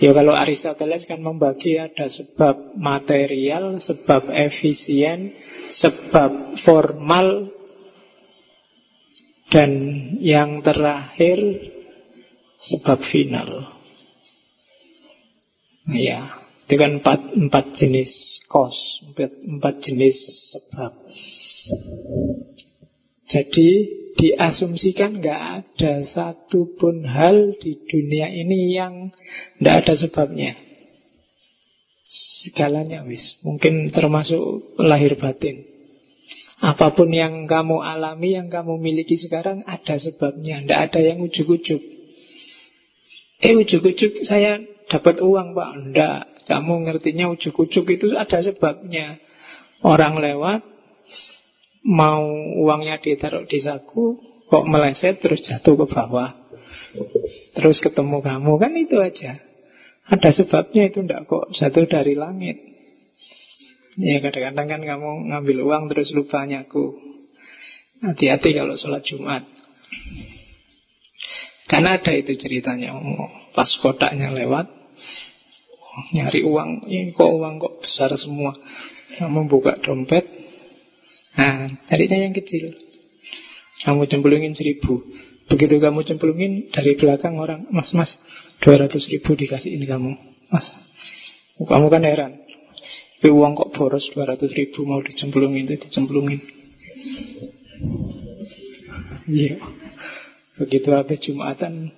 Ya 0.00 0.10
kalau 0.10 0.32
Aristoteles 0.32 1.04
kan 1.04 1.20
membagi 1.20 1.76
ada 1.76 2.08
sebab 2.08 2.78
material, 2.80 3.78
sebab 3.82 4.32
efisien, 4.32 5.36
sebab 5.68 6.58
formal, 6.64 7.52
dan 9.52 9.70
yang 10.18 10.64
terakhir 10.66 11.38
sebab 12.58 12.98
final. 13.06 13.70
Ya, 15.90 16.43
dengan 16.64 17.00
empat, 17.00 17.36
empat 17.36 17.76
jenis 17.76 18.40
kos, 18.48 18.76
empat, 19.12 19.30
empat 19.44 19.74
jenis 19.84 20.16
sebab. 20.52 20.92
Jadi 23.24 23.70
diasumsikan 24.14 25.18
nggak 25.18 25.42
ada 25.60 26.04
satupun 26.06 27.02
hal 27.08 27.56
di 27.58 27.82
dunia 27.88 28.30
ini 28.30 28.76
yang 28.76 29.10
nggak 29.58 29.76
ada 29.84 29.94
sebabnya. 29.96 30.54
Segalanya 32.44 33.02
wis, 33.08 33.40
mungkin 33.40 33.88
termasuk 33.88 34.76
lahir 34.76 35.16
batin. 35.16 35.64
Apa 36.64 36.94
pun 36.96 37.10
yang 37.10 37.44
kamu 37.44 37.82
alami, 37.82 38.36
yang 38.38 38.48
kamu 38.48 38.80
miliki 38.80 39.18
sekarang 39.20 39.66
ada 39.66 40.00
sebabnya. 40.00 40.62
Tidak 40.64 40.80
ada 40.80 41.00
yang 41.02 41.20
ujuk-ujuk. 41.20 41.82
Eh 43.44 43.52
ujuk-ujuk 43.52 44.24
saya 44.24 44.62
dapat 44.88 45.20
uang 45.20 45.52
pak. 45.52 45.70
Tidak. 45.90 46.22
Kamu 46.44 46.84
ngertinya 46.84 47.32
ujuk-ujuk 47.32 47.84
itu 47.88 48.06
ada 48.16 48.40
sebabnya. 48.44 49.20
Orang 49.84 50.16
lewat, 50.16 50.64
mau 51.84 52.24
uangnya 52.64 52.96
ditaruh 53.00 53.44
di 53.44 53.60
saku, 53.60 54.16
kok 54.48 54.64
meleset 54.64 55.20
terus 55.20 55.44
jatuh 55.44 55.76
ke 55.76 55.86
bawah. 55.88 56.32
Terus 57.56 57.80
ketemu 57.80 58.24
kamu, 58.24 58.52
kan 58.56 58.72
itu 58.76 58.96
aja. 59.00 59.36
Ada 60.04 60.36
sebabnya 60.36 60.88
itu 60.88 61.00
ndak 61.04 61.28
kok 61.28 61.52
jatuh 61.56 61.88
dari 61.88 62.16
langit. 62.16 62.60
Ya 63.96 64.18
kadang-kadang 64.18 64.66
kan 64.68 64.82
kamu 64.82 65.10
ngambil 65.32 65.56
uang 65.64 65.84
terus 65.92 66.10
lupa 66.12 66.44
nyaku. 66.44 66.98
Hati-hati 68.04 68.52
kalau 68.52 68.76
sholat 68.76 69.00
Jumat. 69.06 69.48
Karena 71.64 71.96
ada 71.96 72.12
itu 72.12 72.36
ceritanya. 72.36 72.92
Pas 73.56 73.70
kotaknya 73.80 74.34
lewat, 74.34 74.68
nyari 76.14 76.40
uang 76.42 76.90
ini 76.90 77.10
kok 77.14 77.30
uang 77.30 77.60
kok 77.62 77.74
besar 77.82 78.10
semua 78.18 78.54
kamu 79.18 79.46
buka 79.46 79.78
dompet 79.82 80.44
Nah, 81.34 81.66
carinya 81.90 82.18
yang 82.22 82.34
kecil. 82.34 82.78
Kamu 83.82 84.06
cemplungin 84.06 84.54
seribu. 84.54 85.02
Begitu 85.50 85.76
kamu 85.82 86.06
cemplungin 86.06 86.72
dari 86.72 86.96
belakang 86.96 87.36
orang, 87.36 87.68
mas, 87.68 87.90
mas, 87.92 88.08
dua 88.62 88.86
ratus 88.86 89.04
ribu 89.10 89.36
dikasih 89.36 89.76
ini 89.76 89.84
kamu. 89.84 90.14
Mas, 90.48 90.66
kamu 91.58 91.90
kan 91.90 92.06
heran. 92.06 92.32
Itu 93.20 93.34
uang 93.34 93.58
kok 93.58 93.74
boros 93.76 94.06
dua 94.14 94.30
ratus 94.30 94.54
ribu 94.54 94.86
mau 94.86 95.02
dicemplungin, 95.02 95.68
itu 95.68 95.84
dicemplungin. 95.90 96.40
Iya. 99.28 99.58
Begitu 100.54 100.88
habis 100.94 101.18
Jumatan, 101.18 101.90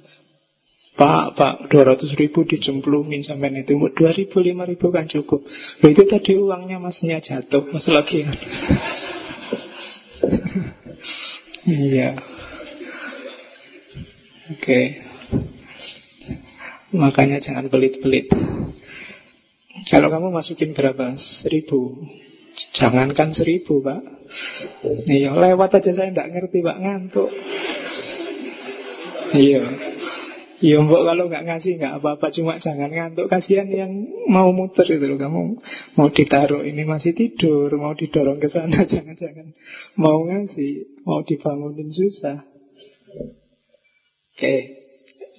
Pak, 0.97 1.37
Pak, 1.37 1.55
200 1.69 2.17
ribu 2.17 2.49
dicemplungin 2.49 3.21
sampai 3.21 3.53
itu. 3.53 3.77
2 3.77 3.93
ribu, 4.17 4.41
5 4.41 4.65
ribu 4.65 4.87
kan 4.89 5.05
cukup. 5.05 5.45
Loh 5.85 5.91
itu 5.93 6.09
tadi 6.09 6.41
uangnya 6.41 6.81
masnya 6.81 7.21
jatuh, 7.21 7.69
mas 7.69 7.85
lagi. 7.93 8.25
iya. 11.69 12.17
Oke. 14.47 14.57
Okay. 14.57 14.85
Makanya 16.97 17.45
jangan 17.45 17.69
pelit-pelit. 17.69 18.33
Kalau 19.93 20.09
kamu 20.09 20.33
masukin 20.33 20.73
berapa? 20.73 21.13
Seribu. 21.45 21.93
Jangankan 22.73 23.37
seribu, 23.37 23.85
Pak. 23.85 24.01
Iya, 25.13 25.37
lewat 25.37 25.77
aja 25.77 25.93
saya 25.93 26.09
tidak 26.09 26.33
ngerti, 26.33 26.65
Pak. 26.65 26.77
Ngantuk. 26.81 27.31
Iya. 29.37 29.65
Ya 30.65 30.81
mbok 30.81 31.05
kalau 31.05 31.29
nggak 31.29 31.45
ngasih 31.45 31.77
nggak 31.77 32.01
apa-apa. 32.01 32.33
Cuma 32.33 32.57
jangan 32.57 32.89
ngantuk. 32.89 33.29
Kasihan 33.29 33.69
yang 33.69 33.93
mau 34.33 34.49
muter 34.57 34.89
itu 34.89 35.05
loh. 35.05 35.21
Kamu 35.21 35.43
mau 36.01 36.09
ditaruh 36.09 36.65
ini 36.65 36.89
masih 36.89 37.13
tidur 37.13 37.69
Mau 37.77 37.93
didorong 37.93 38.41
ke 38.41 38.49
sana 38.49 38.85
Jangan-jangan 38.93 39.53
mau 40.01 40.25
ngasih 40.25 41.05
Mau 41.05 41.21
dibangunin 41.29 41.93
susah. 41.93 42.41
Oke 44.33 44.57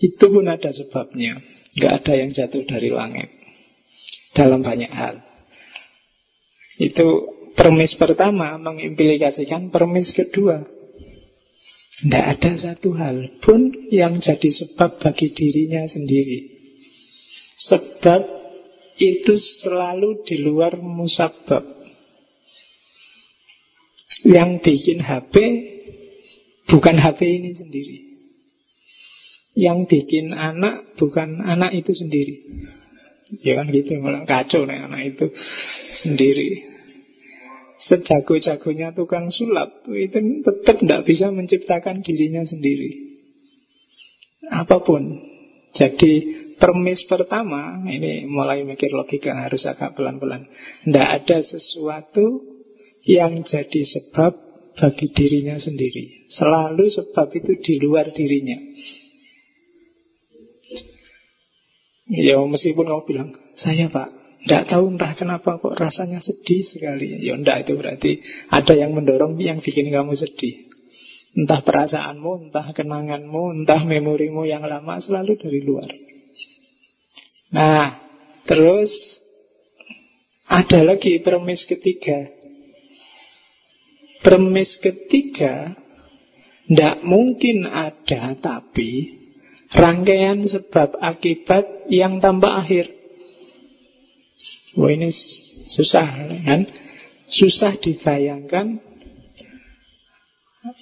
Itu 0.06 0.30
pun 0.30 0.46
ada 0.46 0.70
sebabnya. 0.70 1.42
Nggak 1.74 1.94
ada 2.04 2.14
yang 2.14 2.30
jatuh 2.30 2.62
dari 2.70 2.94
langit. 2.94 3.34
Dalam 4.38 4.62
banyak 4.62 4.94
hal. 4.94 5.26
Itu 6.78 7.34
permis 7.58 7.98
pertama 7.98 8.54
Mengimplikasikan 8.62 9.74
permis 9.74 10.14
kedua 10.14 10.77
tidak 11.98 12.24
ada 12.38 12.52
satu 12.62 12.94
hal 12.94 13.42
pun 13.42 13.74
yang 13.90 14.22
jadi 14.22 14.50
sebab 14.54 15.02
bagi 15.02 15.34
dirinya 15.34 15.82
sendiri. 15.90 16.46
Sebab 17.58 18.22
itu 19.02 19.34
selalu 19.34 20.22
di 20.22 20.46
luar 20.46 20.78
musabab. 20.78 21.66
Yang 24.22 24.50
bikin 24.62 25.02
HP 25.02 25.34
bukan 26.70 27.02
HP 27.02 27.20
ini 27.26 27.52
sendiri. 27.58 27.98
Yang 29.58 29.90
bikin 29.90 30.38
anak 30.38 30.94
bukan 31.02 31.42
anak 31.42 31.74
itu 31.74 31.98
sendiri. 31.98 32.36
Ya 33.42 33.58
kan 33.58 33.74
gitu, 33.74 33.98
malah 34.00 34.24
kacau 34.24 34.70
nih 34.70 34.86
anak 34.86 35.02
itu 35.18 35.26
sendiri. 36.06 36.67
Sejago-jagonya 37.88 38.92
tukang 38.92 39.32
sulap 39.32 39.88
Itu 39.88 40.20
tetap 40.44 40.84
tidak 40.84 41.02
bisa 41.08 41.32
menciptakan 41.32 42.04
dirinya 42.04 42.44
sendiri. 42.44 43.16
Apa 44.52 44.84
pun. 44.84 45.24
Jadi 45.72 46.14
permis 46.60 47.08
pertama 47.08 47.80
Ini 47.88 48.28
mulai 48.28 48.68
mikir 48.68 48.92
logika 48.92 49.32
Harus 49.32 49.64
agak 49.64 49.96
pelan-pelan. 49.96 50.52
Tidak 50.84 51.08
ada 51.08 51.38
sesuatu 51.40 52.44
Yang 53.08 53.56
jadi 53.56 53.82
sebab 53.88 54.34
Bagi 54.78 55.08
dirinya 55.16 55.56
sendiri. 55.56 56.28
Selalu 56.28 56.92
sebab 56.92 57.28
itu 57.34 57.52
di 57.64 57.74
luar 57.80 58.12
dirinya. 58.12 58.60
Ya 62.08 62.40
meskipun 62.40 62.88
kamu 62.88 63.04
bilang 63.08 63.30
Saya 63.60 63.92
pak 63.92 64.17
tidak 64.46 64.70
tahu 64.70 64.94
entah 64.94 65.18
kenapa 65.18 65.58
kok 65.58 65.74
rasanya 65.74 66.22
sedih 66.22 66.62
sekali. 66.62 67.18
Ya 67.22 67.34
enggak 67.34 67.66
itu 67.66 67.74
berarti 67.74 68.12
ada 68.54 68.74
yang 68.78 68.94
mendorong 68.94 69.34
yang 69.42 69.60
bikin 69.60 69.90
kamu 69.90 70.14
sedih. 70.14 70.68
Entah 71.38 71.62
perasaanmu, 71.62 72.50
entah 72.50 72.74
kenanganmu, 72.74 73.62
entah 73.62 73.82
memorimu 73.86 74.50
yang 74.50 74.66
lama 74.66 74.98
selalu 74.98 75.38
dari 75.38 75.62
luar. 75.62 75.90
Nah, 77.54 78.02
terus 78.50 78.90
ada 80.50 80.82
lagi 80.82 81.22
permis 81.22 81.68
ketiga. 81.70 82.34
Permis 84.26 84.82
ketiga 84.82 85.78
tidak 86.68 87.00
mungkin 87.06 87.64
ada 87.70 88.36
tapi 88.36 89.16
rangkaian 89.72 90.44
sebab 90.44 91.00
akibat 91.00 91.88
yang 91.94 92.20
tambah 92.20 92.50
akhir. 92.50 92.97
Wah 94.78 94.94
ini 94.94 95.10
susah 95.74 96.06
kan? 96.46 96.70
Susah 97.28 97.76
dibayangkan. 97.82 98.78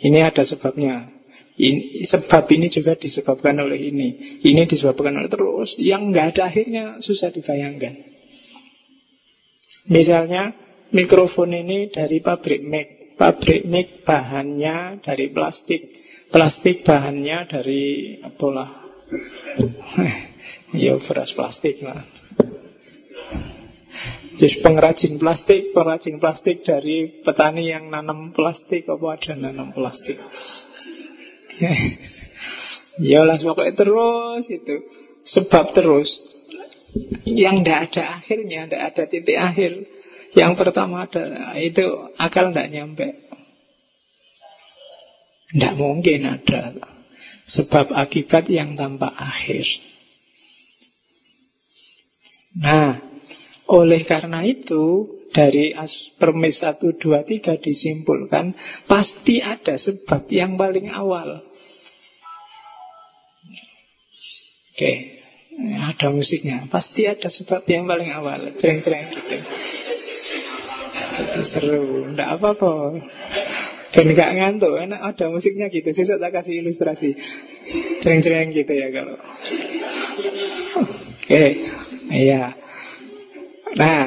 Ini 0.04 0.20
ada 0.20 0.44
sebabnya. 0.44 1.16
Ini, 1.56 2.04
sebab 2.04 2.52
ini 2.52 2.68
juga 2.68 3.00
disebabkan 3.00 3.56
oleh 3.64 3.80
ini. 3.80 4.42
Ini 4.44 4.68
disebabkan 4.68 5.16
oleh 5.16 5.32
terus. 5.32 5.80
Yang 5.80 6.02
nggak 6.12 6.28
ada 6.36 6.42
akhirnya 6.52 6.86
susah 7.00 7.32
dibayangkan. 7.32 7.96
Misalnya 9.88 10.52
mikrofon 10.92 11.56
ini 11.56 11.88
dari 11.88 12.20
pabrik 12.20 12.60
mic. 12.60 13.16
Pabrik 13.16 13.64
mic 13.64 14.04
bahannya 14.04 15.00
dari 15.00 15.32
plastik. 15.32 15.82
Plastik 16.28 16.84
bahannya 16.84 17.48
dari 17.48 18.20
apalah. 18.20 18.84
ya 20.76 21.00
beras 21.00 21.32
plastik 21.32 21.80
lah. 21.80 22.04
Jadi 24.36 24.60
pengrajin 24.60 25.16
plastik, 25.16 25.72
pengrajin 25.72 26.20
plastik 26.20 26.60
dari 26.68 27.24
petani 27.24 27.72
yang 27.72 27.88
nanam 27.88 28.36
plastik 28.36 28.84
apa 28.84 29.16
ada 29.16 29.32
nanam 29.40 29.72
plastik. 29.72 30.20
ya 33.00 33.24
langsung 33.24 33.56
pokoknya 33.56 33.80
terus 33.80 34.44
itu 34.52 34.76
sebab 35.24 35.72
terus 35.72 36.12
yang 37.24 37.64
tidak 37.64 37.92
ada 37.92 38.20
akhirnya, 38.20 38.68
tidak 38.68 38.82
ada 38.92 39.04
titik 39.08 39.40
akhir. 39.40 39.72
Yang 40.36 40.54
pertama 40.60 41.08
ada 41.08 41.56
itu 41.56 41.86
akal 42.20 42.52
tidak 42.52 42.72
nyampe. 42.76 43.08
Tidak 45.56 45.74
mungkin 45.80 46.28
ada 46.28 46.76
sebab 47.48 47.96
akibat 47.96 48.52
yang 48.52 48.76
tanpa 48.76 49.16
akhir. 49.16 49.64
Nah, 52.60 53.15
oleh 53.66 54.02
karena 54.06 54.46
itu, 54.46 55.10
dari 55.36 55.76
permis 56.16 56.64
1, 56.64 56.80
2, 56.96 57.28
3 57.28 57.60
disimpulkan, 57.60 58.56
pasti 58.88 59.44
ada 59.44 59.76
sebab 59.76 60.32
yang 60.32 60.56
paling 60.56 60.88
awal. 60.94 61.44
Oke, 64.76 64.92
ada 65.60 66.08
musiknya. 66.12 66.68
Pasti 66.72 67.08
ada 67.08 67.28
sebab 67.32 67.68
yang 67.68 67.84
paling 67.88 68.12
awal. 68.12 68.56
Cereng-cereng 68.60 69.12
gitu. 69.12 69.38
Itu 71.16 71.42
seru, 71.48 72.12
tidak 72.12 72.30
apa-apa. 72.40 73.00
Dan 73.96 74.12
gak 74.12 74.36
ngantuk, 74.36 74.76
enak 74.76 75.00
ada 75.00 75.32
musiknya 75.32 75.72
gitu. 75.72 75.88
Saya 75.96 76.20
tak 76.20 76.32
kasih 76.36 76.60
ilustrasi. 76.60 77.16
Cereng-cereng 78.04 78.52
gitu 78.52 78.72
ya 78.76 78.88
kalau. 78.92 79.16
Oke, 81.24 81.46
iya. 82.12 82.65
Nah, 83.76 84.02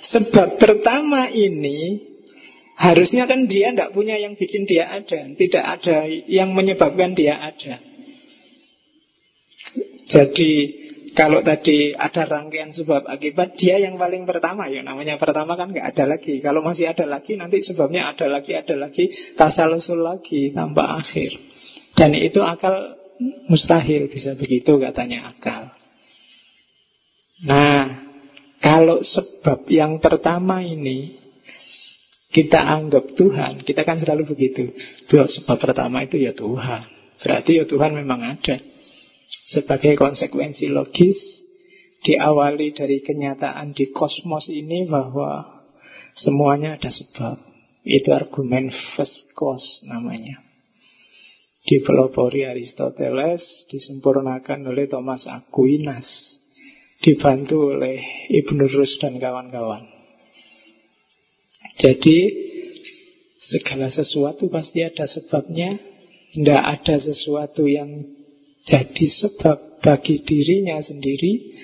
sebab 0.00 0.56
pertama 0.56 1.28
ini 1.28 2.08
harusnya 2.80 3.28
kan 3.28 3.44
dia 3.44 3.72
tidak 3.72 3.92
punya 3.92 4.16
yang 4.16 4.34
bikin 4.40 4.64
dia 4.64 4.88
ada, 4.88 5.28
tidak 5.36 5.64
ada 5.64 6.08
yang 6.08 6.56
menyebabkan 6.56 7.12
dia 7.12 7.36
ada. 7.36 7.76
Jadi 10.10 10.52
kalau 11.14 11.42
tadi 11.42 11.92
ada 11.94 12.26
rangkaian 12.26 12.70
sebab 12.70 13.06
akibat 13.06 13.58
Dia 13.58 13.82
yang 13.82 13.98
paling 13.98 14.26
pertama. 14.26 14.66
Ya 14.66 14.82
Namanya 14.82 15.18
pertama 15.18 15.54
kan 15.54 15.70
nggak 15.70 15.94
ada 15.94 16.16
lagi. 16.16 16.38
Kalau 16.42 16.62
masih 16.62 16.90
ada 16.90 17.06
lagi 17.06 17.34
nanti 17.38 17.62
sebabnya 17.62 18.14
ada 18.14 18.26
lagi 18.30 18.54
Ada 18.54 18.74
lagi 18.78 19.10
tasalusul 19.34 20.02
lagi 20.02 20.50
Tanpa 20.54 20.98
akhir. 21.02 21.34
Dan 21.94 22.14
itu 22.14 22.42
akal 22.42 22.96
mustahil 23.50 24.08
bisa 24.08 24.34
begitu 24.38 24.78
katanya 24.78 25.34
akal. 25.34 25.74
Nah 27.44 28.09
kalau 28.60 29.00
sebab 29.00 29.64
yang 29.72 29.96
pertama 30.04 30.60
ini 30.60 31.16
kita 32.30 32.62
anggap 32.62 33.16
Tuhan, 33.18 33.66
kita 33.66 33.82
kan 33.82 33.98
selalu 33.98 34.36
begitu. 34.36 34.70
Tuh, 35.10 35.26
sebab 35.26 35.58
pertama 35.58 36.06
itu 36.06 36.20
ya 36.20 36.30
Tuhan. 36.30 36.86
Berarti 37.18 37.58
ya 37.58 37.64
Tuhan 37.66 37.96
memang 37.96 38.20
ada. 38.22 38.56
Sebagai 39.50 39.98
konsekuensi 39.98 40.70
logis, 40.70 41.18
diawali 42.06 42.70
dari 42.70 43.02
kenyataan 43.02 43.74
di 43.74 43.90
kosmos 43.90 44.46
ini 44.46 44.86
bahwa 44.86 45.64
semuanya 46.14 46.78
ada 46.78 46.92
sebab. 46.92 47.36
Itu 47.82 48.12
argumen 48.12 48.68
first 48.94 49.32
cause 49.34 49.82
namanya. 49.88 50.38
Dipelopori 51.64 52.44
Aristoteles, 52.44 53.66
disempurnakan 53.72 54.68
oleh 54.68 54.84
Thomas 54.86 55.24
Aquinas, 55.26 56.39
dibantu 57.00 57.72
oleh 57.76 58.28
Ibn 58.28 58.58
Rus 58.68 59.00
dan 59.00 59.16
kawan-kawan. 59.16 59.88
Jadi 61.80 62.18
segala 63.40 63.88
sesuatu 63.88 64.52
pasti 64.52 64.84
ada 64.84 65.08
sebabnya, 65.08 65.80
tidak 66.36 66.60
ada 66.60 66.96
sesuatu 67.00 67.64
yang 67.64 68.04
jadi 68.68 69.06
sebab 69.08 69.80
bagi 69.80 70.20
dirinya 70.20 70.76
sendiri. 70.78 71.56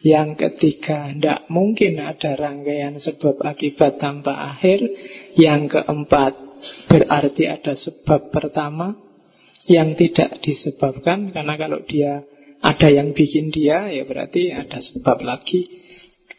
Yang 0.00 0.48
ketiga, 0.48 1.12
tidak 1.12 1.44
mungkin 1.52 2.00
ada 2.00 2.32
rangkaian 2.32 2.96
sebab 2.96 3.44
akibat 3.44 4.00
tanpa 4.00 4.56
akhir. 4.56 4.80
Yang 5.36 5.76
keempat, 5.76 6.32
berarti 6.88 7.44
ada 7.46 7.76
sebab 7.76 8.32
pertama 8.32 8.96
yang 9.68 9.92
tidak 9.94 10.40
disebabkan. 10.40 11.30
Karena 11.36 11.54
kalau 11.60 11.84
dia 11.84 12.24
ada 12.60 12.88
yang 12.92 13.16
bikin 13.16 13.48
dia, 13.48 13.88
ya 13.88 14.04
berarti 14.04 14.52
ada 14.52 14.78
sebab 14.80 15.24
lagi. 15.24 15.88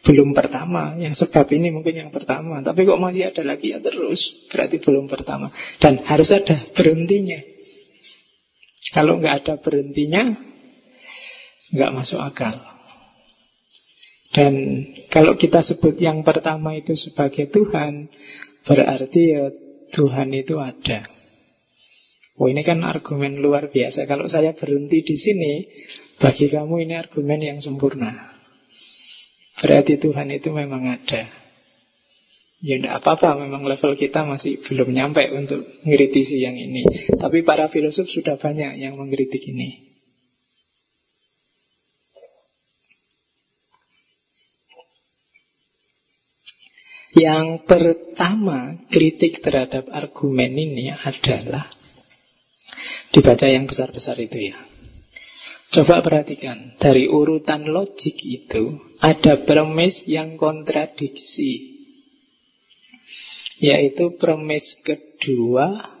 Belum 0.02 0.34
pertama, 0.34 0.98
yang 0.98 1.14
sebab 1.14 1.46
ini 1.54 1.70
mungkin 1.70 1.94
yang 1.94 2.10
pertama 2.10 2.58
Tapi 2.58 2.82
kok 2.82 2.98
masih 2.98 3.30
ada 3.30 3.46
lagi 3.46 3.70
ya 3.70 3.78
terus 3.78 4.18
Berarti 4.50 4.82
belum 4.82 5.06
pertama 5.06 5.46
Dan 5.78 6.02
harus 6.02 6.26
ada 6.34 6.58
berhentinya 6.74 7.38
kalau 8.92 9.16
nggak 9.18 9.34
ada 9.42 9.54
berhentinya, 9.56 10.36
nggak 11.72 11.92
masuk 11.96 12.20
akal. 12.20 12.60
Dan 14.32 14.84
kalau 15.08 15.36
kita 15.40 15.64
sebut 15.64 15.96
yang 15.96 16.20
pertama 16.20 16.76
itu 16.76 16.92
sebagai 16.92 17.48
Tuhan, 17.48 18.12
berarti 18.68 19.22
ya 19.32 19.48
Tuhan 19.96 20.28
itu 20.36 20.60
ada. 20.60 21.08
Oh 22.36 22.48
ini 22.48 22.60
kan 22.64 22.84
argumen 22.84 23.40
luar 23.40 23.72
biasa. 23.72 24.04
Kalau 24.04 24.28
saya 24.28 24.52
berhenti 24.56 25.04
di 25.04 25.16
sini, 25.16 25.52
bagi 26.22 26.46
kamu 26.46 26.86
ini 26.86 26.94
argumen 26.94 27.42
yang 27.42 27.58
sempurna. 27.58 28.14
Berarti 29.58 29.98
Tuhan 29.98 30.30
itu 30.30 30.54
memang 30.54 30.86
ada. 30.86 31.26
Ya 32.62 32.78
tidak 32.78 33.02
apa-apa, 33.02 33.42
memang 33.42 33.66
level 33.66 33.98
kita 33.98 34.22
masih 34.22 34.62
belum 34.62 34.94
nyampe 34.94 35.26
untuk 35.34 35.66
mengkritisi 35.82 36.38
yang 36.38 36.54
ini. 36.54 36.86
Tapi 37.18 37.42
para 37.42 37.66
filosof 37.66 38.06
sudah 38.06 38.38
banyak 38.38 38.78
yang 38.78 38.94
mengkritik 38.94 39.42
ini. 39.50 39.90
Yang 47.18 47.66
pertama 47.66 48.78
kritik 48.88 49.42
terhadap 49.42 49.90
argumen 49.90 50.54
ini 50.54 50.94
adalah 50.94 51.66
dibaca 53.10 53.46
yang 53.50 53.66
besar-besar 53.66 54.16
itu 54.22 54.54
ya. 54.54 54.71
Coba 55.72 56.04
perhatikan, 56.04 56.76
dari 56.76 57.08
urutan 57.08 57.64
logik 57.64 58.20
itu 58.20 58.76
ada 59.00 59.40
premis 59.48 60.04
yang 60.04 60.36
kontradiksi 60.36 61.72
yaitu 63.56 64.20
premis 64.20 64.68
kedua 64.84 65.96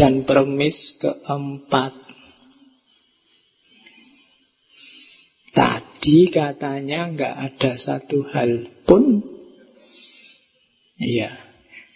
dan 0.00 0.24
premis 0.24 0.96
keempat. 0.96 1.92
Tadi 5.52 6.32
katanya 6.32 7.12
nggak 7.12 7.34
ada 7.36 7.72
satu 7.76 8.24
hal 8.32 8.64
pun 8.88 9.20
ya, 10.96 11.36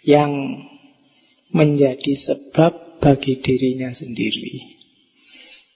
yang 0.05 0.63
menjadi 1.49 2.13
sebab 2.13 3.01
bagi 3.01 3.41
dirinya 3.41 3.89
sendiri. 3.89 4.77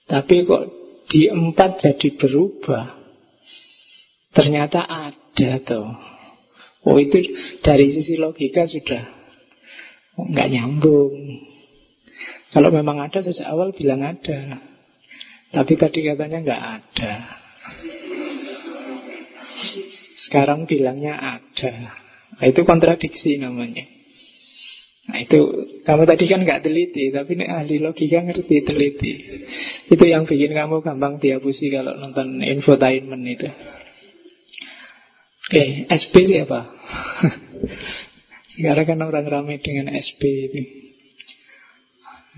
Tapi 0.04 0.44
kok 0.44 0.83
di 1.14 1.30
empat 1.30 1.78
jadi 1.78 2.08
berubah? 2.18 3.06
Ternyata 4.34 4.82
ada 4.82 5.62
tuh 5.62 5.94
Oh 6.84 7.00
itu 7.00 7.16
dari 7.64 7.96
sisi 7.96 8.20
logika 8.20 8.68
sudah 8.68 9.02
nggak 10.20 10.50
nyambung. 10.52 11.16
Kalau 12.52 12.70
memang 12.70 13.00
ada 13.00 13.24
sejak 13.24 13.48
awal 13.50 13.72
bilang 13.72 14.04
ada, 14.04 14.60
tapi 15.50 15.74
tadi 15.80 16.04
katanya 16.04 16.38
nggak 16.44 16.62
ada. 16.62 17.14
Sekarang 20.28 20.68
bilangnya 20.68 21.40
ada. 21.40 21.74
Nah, 22.38 22.46
itu 22.46 22.62
kontradiksi 22.68 23.40
namanya. 23.40 23.88
Nah 25.04 25.20
itu 25.20 25.40
kamu 25.84 26.02
tadi 26.08 26.24
kan 26.24 26.40
nggak 26.40 26.64
teliti, 26.64 27.12
tapi 27.12 27.36
ini 27.36 27.44
ahli 27.44 27.76
logika 27.76 28.24
ngerti 28.24 28.64
teliti. 28.64 29.12
Itu 29.92 30.04
yang 30.08 30.24
bikin 30.24 30.56
kamu 30.56 30.80
gampang 30.80 31.20
diapusi 31.20 31.68
kalau 31.68 31.92
nonton 32.00 32.40
infotainment 32.40 33.24
itu. 33.28 33.48
Oke, 35.44 35.60
okay, 35.60 35.68
SB 35.92 36.14
siapa? 36.24 36.72
Sekarang 38.56 38.86
kan 38.88 39.00
orang 39.04 39.28
ramai 39.28 39.60
dengan 39.60 39.92
SB 39.92 40.22
itu. 40.24 40.60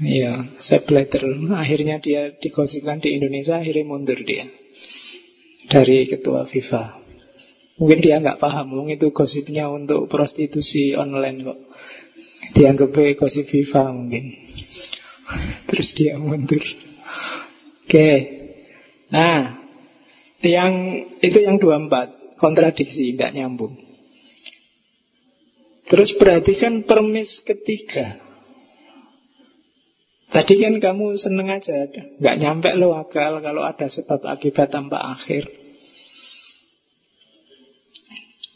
Ya, 0.02 0.52
Sepp 0.61 0.90
Blatter. 0.90 1.22
Akhirnya 1.55 2.02
dia 2.02 2.35
digosipkan 2.37 2.98
di 2.98 3.16
Indonesia, 3.16 3.62
akhirnya 3.62 3.87
mundur 3.87 4.18
dia 4.26 4.44
dari 5.70 6.07
ketua 6.11 6.44
FIFA. 6.50 7.07
Mungkin 7.76 7.98
dia 8.00 8.16
nggak 8.20 8.40
paham, 8.40 8.72
mungkin 8.72 8.96
itu 8.96 9.12
gosipnya 9.12 9.68
untuk 9.68 10.09
prostitusi 10.09 10.96
online 10.96 11.44
kok. 11.44 11.61
Dianggap 12.55 12.95
gosip 13.19 13.51
FIFA 13.51 13.83
mungkin. 13.91 14.25
Terus 15.67 15.89
dia 15.99 16.21
mundur. 16.21 16.63
Oke. 17.87 18.11
Nah, 19.11 19.59
yang 20.43 20.73
itu 21.23 21.39
yang 21.43 21.59
24 21.59 22.39
kontradiksi, 22.39 23.15
tidak 23.15 23.35
nyambung. 23.35 23.75
Terus 25.87 26.15
perhatikan 26.19 26.83
permis 26.83 27.43
ketiga. 27.47 28.19
Tadi 30.27 30.59
kan 30.59 30.75
kamu 30.83 31.15
seneng 31.17 31.49
aja, 31.55 31.87
nggak 32.19 32.39
nyampe 32.43 32.69
lo 32.75 32.99
akal 32.99 33.39
kalau 33.39 33.63
ada 33.63 33.87
sebab 33.87 34.27
akibat 34.27 34.75
tanpa 34.75 34.99
akhir. 35.15 35.47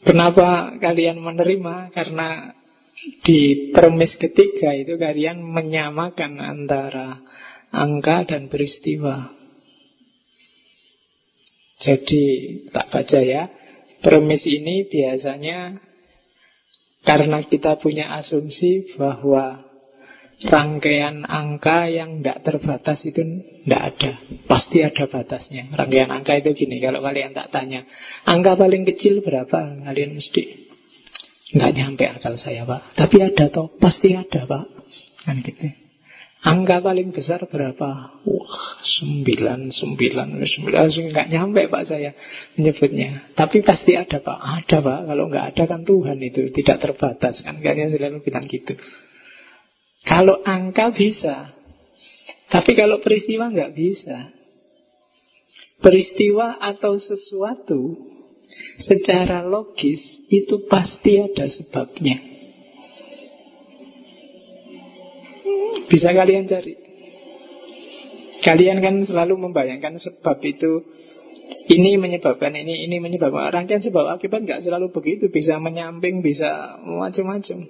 Kenapa 0.03 0.75
kalian 0.83 1.23
menerima? 1.23 1.95
Karena 1.95 2.59
di 3.25 3.73
permis 3.73 4.17
ketiga 4.21 4.77
itu 4.77 5.01
kalian 5.01 5.41
menyamakan 5.41 6.37
antara 6.37 7.21
angka 7.73 8.29
dan 8.29 8.53
peristiwa. 8.53 9.33
Jadi 11.81 12.25
tak 12.69 12.93
baca 12.93 13.21
ya. 13.25 13.49
Premis 14.01 14.45
ini 14.49 14.89
biasanya 14.89 15.81
karena 17.05 17.41
kita 17.45 17.81
punya 17.81 18.17
asumsi 18.17 18.97
bahwa 18.97 19.65
rangkaian 20.41 21.25
angka 21.29 21.89
yang 21.89 22.21
tidak 22.21 22.45
terbatas 22.45 23.05
itu 23.05 23.21
tidak 23.65 23.83
ada. 23.97 24.13
Pasti 24.49 24.81
ada 24.85 25.05
batasnya. 25.05 25.73
Rangkaian 25.73 26.09
angka 26.13 26.37
itu 26.41 26.53
gini, 26.57 26.81
kalau 26.81 27.05
kalian 27.05 27.37
tak 27.37 27.53
tanya, 27.53 27.85
angka 28.25 28.57
paling 28.57 28.89
kecil 28.89 29.21
berapa? 29.21 29.85
Kalian 29.85 30.17
mesti 30.17 30.70
nggak 31.51 31.73
nyampe 31.75 32.05
akal 32.07 32.35
saya 32.39 32.63
pak. 32.63 32.95
Tapi 32.95 33.17
ada 33.23 33.51
toh, 33.51 33.75
pasti 33.79 34.15
ada 34.15 34.47
pak. 34.47 34.65
Kan 35.27 35.43
gitu. 35.43 35.67
Angka 36.41 36.81
paling 36.81 37.13
besar 37.13 37.45
berapa? 37.45 38.17
Wah, 38.25 38.67
sembilan, 38.81 39.69
sembilan, 39.69 40.41
sembilan, 40.41 40.89
nggak 40.89 41.29
nyampe 41.29 41.69
pak 41.69 41.85
saya 41.85 42.17
menyebutnya. 42.57 43.37
Tapi 43.37 43.61
pasti 43.61 43.93
ada 43.93 44.25
pak, 44.25 44.39
ada 44.41 44.77
pak. 44.81 44.99
Kalau 45.05 45.25
nggak 45.29 45.47
ada 45.53 45.63
kan 45.69 45.85
Tuhan 45.85 46.17
itu 46.25 46.49
tidak 46.57 46.81
terbatas 46.81 47.45
kan. 47.45 47.61
Kalian 47.61 47.93
selalu 47.93 48.25
bilang 48.25 48.49
gitu. 48.49 48.73
Kalau 50.01 50.41
angka 50.41 50.97
bisa, 50.97 51.53
tapi 52.49 52.73
kalau 52.73 53.05
peristiwa 53.05 53.53
nggak 53.53 53.73
bisa. 53.77 54.33
Peristiwa 55.81 56.57
atau 56.57 56.97
sesuatu 56.97 58.10
secara 58.81 59.45
logis 59.45 60.01
itu 60.33 60.67
pasti 60.67 61.21
ada 61.21 61.47
sebabnya. 61.47 62.17
Bisa 65.91 66.15
kalian 66.15 66.47
cari. 66.47 66.75
Kalian 68.41 68.81
kan 68.81 68.95
selalu 69.05 69.37
membayangkan 69.37 70.01
sebab 70.01 70.41
itu 70.47 70.81
ini 71.71 72.01
menyebabkan 72.01 72.57
ini, 72.57 72.89
ini 72.89 72.99
menyebabkan 72.99 73.53
rangkaian 73.53 73.85
sebab 73.85 74.17
akibat 74.17 74.43
nggak 74.43 74.63
selalu 74.65 74.91
begitu, 74.91 75.29
bisa 75.31 75.61
menyamping, 75.61 76.25
bisa 76.25 76.81
macam-macam. 76.83 77.69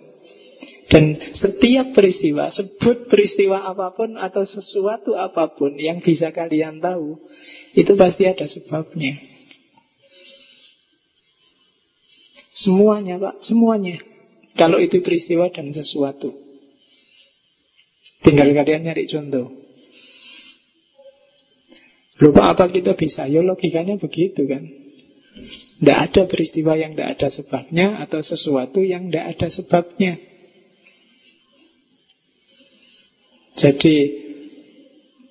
Dan 0.91 1.05
setiap 1.39 1.95
peristiwa, 1.95 2.51
sebut 2.51 3.07
peristiwa 3.07 3.63
apa 3.63 3.95
pun 3.95 4.19
atau 4.19 4.43
sesuatu 4.43 5.15
apa 5.15 5.55
pun 5.55 5.79
yang 5.79 6.03
bisa 6.03 6.35
kalian 6.35 6.83
tahu, 6.83 7.15
itu 7.79 7.93
pasti 7.95 8.27
ada 8.27 8.43
sebabnya. 8.49 9.30
Semuanya, 12.61 13.17
Pak, 13.17 13.41
semuanya. 13.41 13.97
Kalau 14.59 14.77
itu 14.77 15.01
peristiwa 15.01 15.49
dan 15.49 15.73
sesuatu. 15.73 16.29
Tinggal 18.21 18.53
kalian 18.53 18.85
nyari 18.85 19.09
contoh. 19.09 19.49
Lupa 22.21 22.53
apa 22.53 22.69
kita 22.69 22.93
bisa? 22.93 23.25
Ya 23.25 23.41
logikanya 23.41 23.97
begitu 23.97 24.45
kan. 24.45 24.69
Tidak 25.81 25.97
ada 25.97 26.23
peristiwa 26.29 26.77
yang 26.77 26.93
tidak 26.93 27.17
ada 27.17 27.29
sebabnya 27.33 27.87
Atau 28.05 28.21
sesuatu 28.21 28.85
yang 28.85 29.09
tidak 29.09 29.39
ada 29.39 29.49
sebabnya 29.49 30.13
Jadi 33.57 33.97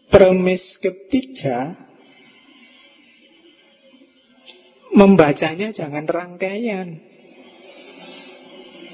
Premis 0.09 0.63
ketiga 0.81 1.77
Membacanya 4.95 5.69
jangan 5.69 6.09
rangkaian 6.09 7.08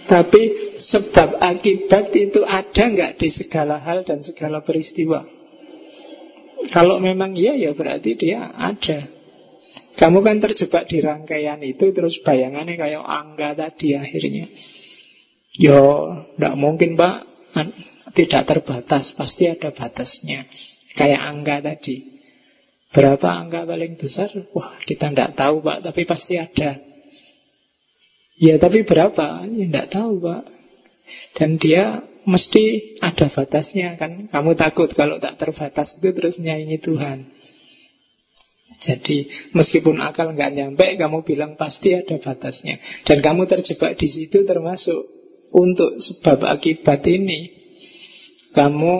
Tapi 0.05 0.41
sebab 0.77 1.41
akibat 1.41 2.13
itu 2.13 2.45
ada 2.45 2.83
nggak 2.85 3.17
di 3.17 3.29
segala 3.33 3.81
hal 3.81 4.05
dan 4.05 4.21
segala 4.21 4.61
peristiwa 4.61 5.25
Kalau 6.69 7.01
memang 7.01 7.33
iya 7.33 7.57
ya 7.57 7.73
berarti 7.73 8.13
dia 8.13 8.53
ada 8.53 9.09
Kamu 9.97 10.21
kan 10.21 10.37
terjebak 10.37 10.85
di 10.85 11.01
rangkaian 11.01 11.57
itu 11.65 11.89
Terus 11.89 12.21
bayangannya 12.21 12.77
kayak 12.77 13.01
angka 13.01 13.49
tadi 13.57 13.97
akhirnya 13.97 14.45
Yo, 15.57 15.81
tidak 16.37 16.55
mungkin 16.59 16.93
pak 16.99 17.25
Tidak 18.13 18.43
terbatas, 18.45 19.09
pasti 19.17 19.49
ada 19.49 19.73
batasnya 19.73 20.45
Kayak 20.95 21.21
angka 21.27 21.55
tadi. 21.59 21.95
Berapa 22.95 23.27
angka 23.27 23.67
paling 23.67 23.99
besar? 23.99 24.31
Wah, 24.55 24.79
kita 24.87 25.11
tidak 25.11 25.35
tahu, 25.35 25.59
Pak, 25.59 25.83
tapi 25.83 26.07
pasti 26.07 26.39
ada. 26.39 26.79
Ya, 28.35 28.59
tapi 28.59 28.83
berapa? 28.83 29.47
Ya, 29.47 29.65
tidak 29.67 29.87
tahu, 29.95 30.19
Pak. 30.19 30.43
Dan 31.39 31.61
dia 31.61 32.03
mesti 32.25 32.97
ada 32.99 33.31
batasnya 33.31 33.95
kan. 33.95 34.27
Kamu 34.27 34.57
takut 34.57 34.91
kalau 34.91 35.21
tak 35.21 35.37
terbatas 35.37 35.95
itu 35.95 36.09
terus 36.11 36.35
nyanyi 36.41 36.81
Tuhan. 36.81 37.29
Jadi 38.75 39.29
meskipun 39.55 40.03
akal 40.03 40.35
nggak 40.35 40.51
nyampe, 40.51 40.99
kamu 40.99 41.23
bilang 41.23 41.55
pasti 41.55 41.95
ada 41.95 42.19
batasnya. 42.19 42.81
Dan 43.07 43.23
kamu 43.23 43.47
terjebak 43.47 43.95
di 43.95 44.07
situ 44.09 44.43
termasuk 44.43 44.99
untuk 45.55 45.95
sebab 45.95 46.43
akibat 46.43 47.05
ini. 47.07 47.63
Kamu 48.51 48.93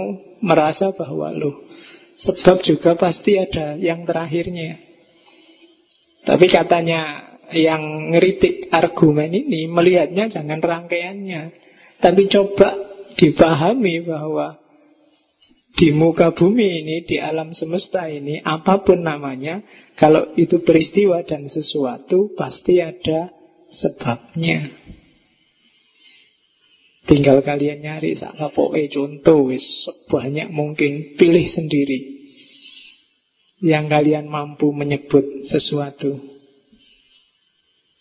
merasa 0.43 0.91
bahwa 0.95 1.31
loh 1.31 1.65
Sebab 2.15 2.63
juga 2.63 2.95
pasti 2.95 3.35
ada 3.35 3.75
yang 3.75 4.07
terakhirnya. 4.07 4.79
Tapi 6.23 6.47
katanya 6.47 7.34
yang 7.53 8.13
ngeritik 8.15 8.73
argumen 8.73 9.29
ini 9.29 9.69
melihatnya 9.69 10.31
jangan 10.31 10.63
rangkaiannya. 10.63 11.43
Tapi 12.01 12.21
coba 12.31 12.69
dipahami 13.15 14.03
bahwa 14.05 14.57
di 15.75 15.91
muka 15.91 16.31
bumi 16.31 16.83
ini, 16.83 16.95
di 17.03 17.19
alam 17.19 17.51
semesta 17.51 18.07
ini, 18.07 18.39
apa 18.39 18.79
pun 18.87 19.03
namanya, 19.03 19.59
kalau 19.99 20.31
itu 20.39 20.63
peristiwa 20.63 21.19
dan 21.27 21.51
sesuatu, 21.51 22.31
pasti 22.39 22.79
ada 22.79 23.27
sebabnya. 23.67 24.71
Tinggal 27.05 27.45
kalian 27.45 27.85
nyari 27.85 28.17
salah 28.17 28.49
poe 28.49 28.81
contoh 28.89 29.53
wis 29.53 29.61
sebanyak 29.61 30.49
mungkin 30.49 31.13
pilih 31.21 31.45
sendiri 31.45 31.99
yang 33.61 33.85
kalian 33.85 34.25
mampu 34.25 34.73
menyebut 34.73 35.45
sesuatu. 35.45 36.34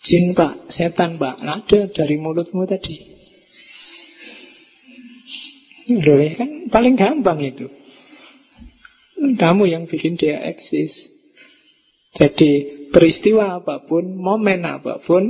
Jin 0.05 0.37
pak, 0.37 0.69
setan 0.69 1.17
pak, 1.17 1.40
ada 1.40 1.88
dari 1.88 2.21
mulutmu 2.21 2.69
tadi. 2.69 3.01
Loh, 5.97 6.21
ya 6.21 6.37
kan 6.37 6.69
paling 6.69 6.97
gampang 6.97 7.40
itu. 7.40 7.73
Kamu 9.40 9.64
yang 9.64 9.88
bikin 9.88 10.21
dia 10.21 10.45
eksis. 10.45 10.93
Jadi 12.12 12.85
peristiwa 12.93 13.64
apa 13.64 13.88
pun, 13.88 14.17
momen 14.21 14.69
apa 14.69 15.01
pun, 15.01 15.25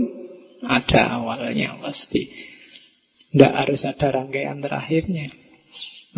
ada 0.67 1.23
awalnya 1.23 1.79
pasti. 1.79 2.27
Tidak 3.31 3.53
harus 3.55 3.87
ada 3.87 4.11
rangkaian 4.11 4.59
terakhirnya. 4.59 5.31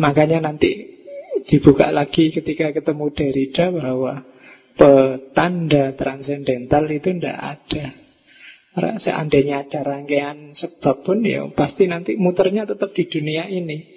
Makanya 0.01 0.49
nanti 0.49 0.97
dibuka 1.45 1.93
lagi 1.93 2.33
ketika 2.33 2.73
ketemu 2.73 3.05
Derrida 3.13 3.69
bahwa 3.73 4.25
petanda 4.77 5.93
transendental 5.97 6.85
itu 6.89 7.09
tidak 7.17 7.37
ada. 7.37 8.06
Seandainya 8.77 9.65
ada 9.65 9.81
rangkaian 9.81 10.53
sebab 10.53 11.01
pun 11.01 11.25
ya 11.25 11.49
pasti 11.57 11.89
nanti 11.89 12.13
muternya 12.13 12.69
tetap 12.69 12.93
di 12.93 13.09
dunia 13.09 13.49
ini. 13.49 13.89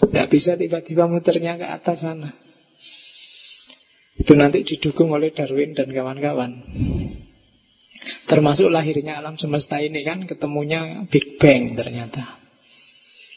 Tidak 0.00 0.26
bisa 0.32 0.56
tiba-tiba 0.56 1.04
muternya 1.04 1.60
ke 1.60 1.66
atas 1.68 2.02
sana. 2.02 2.32
Itu 4.16 4.32
nanti 4.32 4.64
didukung 4.64 5.12
oleh 5.12 5.34
Darwin 5.34 5.76
dan 5.76 5.92
kawan-kawan. 5.92 6.64
Termasuk 8.24 8.72
lahirnya 8.72 9.20
alam 9.20 9.36
semesta 9.36 9.76
ini 9.78 10.00
kan 10.00 10.24
ketemunya 10.24 11.04
Big 11.12 11.36
Bang 11.36 11.76
ternyata. 11.76 12.40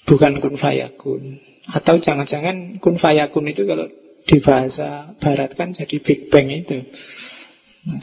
Bukan 0.08 0.39
kun 0.39 0.56
fayakun 0.56 1.36
Atau 1.67 2.00
jangan-jangan 2.00 2.80
kun 2.80 2.95
fayakun 2.95 3.43
itu 3.52 3.67
kalau 3.67 3.91
di 4.23 4.39
bahasa 4.39 5.12
barat 5.19 5.52
kan 5.60 5.76
jadi 5.76 6.00
Big 6.00 6.32
Bang 6.32 6.47
itu 6.47 6.80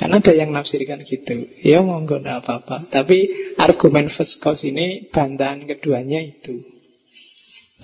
Kan 0.00 0.16
ada 0.16 0.32
yang 0.32 0.50
nafsirkan 0.54 1.04
gitu 1.04 1.44
Ya 1.60 1.84
monggo 1.84 2.22
gak 2.24 2.44
apa-apa 2.44 2.88
Tapi 2.88 3.28
argumen 3.60 4.08
first 4.08 4.40
cause 4.40 4.64
ini 4.64 5.12
Bantahan 5.12 5.68
keduanya 5.68 6.24
itu 6.24 6.64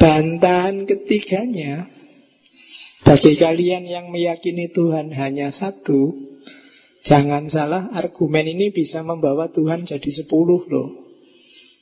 Bantahan 0.01 0.89
ketiganya 0.89 1.93
Bagi 3.05 3.37
kalian 3.37 3.85
yang 3.85 4.09
meyakini 4.09 4.73
Tuhan 4.73 5.13
hanya 5.13 5.53
satu 5.53 6.17
Jangan 7.05 7.53
salah 7.53 7.93
argumen 7.93 8.49
ini 8.49 8.73
bisa 8.73 9.05
membawa 9.05 9.53
Tuhan 9.53 9.85
jadi 9.85 10.11
sepuluh 10.25 10.65
loh 10.69 11.11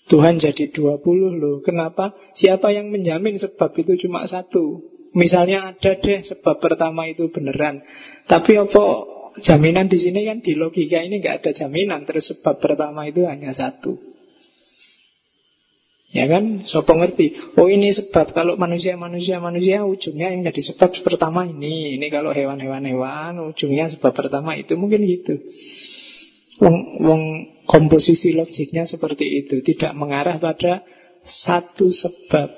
Tuhan 0.09 0.41
jadi 0.41 0.73
20 0.73 1.05
loh. 1.37 1.61
Kenapa? 1.61 2.17
Siapa 2.33 2.73
yang 2.73 2.89
menjamin 2.89 3.37
sebab 3.37 3.77
itu 3.77 4.09
cuma 4.09 4.25
satu? 4.25 4.81
Misalnya 5.13 5.73
ada 5.73 5.93
deh 6.01 6.21
sebab 6.25 6.61
pertama 6.61 7.05
itu 7.09 7.29
beneran. 7.29 7.85
Tapi 8.25 8.57
apa 8.57 8.85
jaminan 9.43 9.87
di 9.87 9.99
sini 10.01 10.27
kan 10.27 10.39
di 10.45 10.55
logika 10.59 11.03
ini 11.03 11.23
nggak 11.23 11.45
ada 11.45 11.51
jaminan. 11.55 12.05
Terus 12.05 12.35
sebab 12.35 12.59
pertama 12.63 13.07
itu 13.09 13.25
hanya 13.25 13.55
satu. 13.55 13.97
Ya 16.09 16.25
kan, 16.25 16.65
sopo 16.65 16.97
ngerti 16.97 17.37
Oh 17.61 17.69
ini 17.69 17.93
sebab, 17.93 18.33
kalau 18.33 18.57
manusia-manusia-manusia 18.57 19.85
Ujungnya 19.85 20.33
yang 20.33 20.41
jadi 20.41 20.73
sebab 20.73 21.05
pertama 21.05 21.45
ini 21.45 22.01
Ini 22.01 22.09
kalau 22.09 22.33
hewan-hewan-hewan 22.33 23.37
Ujungnya 23.53 23.93
sebab 23.93 24.17
pertama 24.17 24.57
itu 24.57 24.73
mungkin 24.81 25.05
gitu 25.05 25.37
Wong, 26.59 26.77
wong 27.05 27.23
komposisi 27.71 28.35
logiknya 28.35 28.83
seperti 28.83 29.47
itu, 29.47 29.63
tidak 29.63 29.95
mengarah 29.95 30.43
pada 30.43 30.83
satu 31.23 31.87
sebab. 31.87 32.51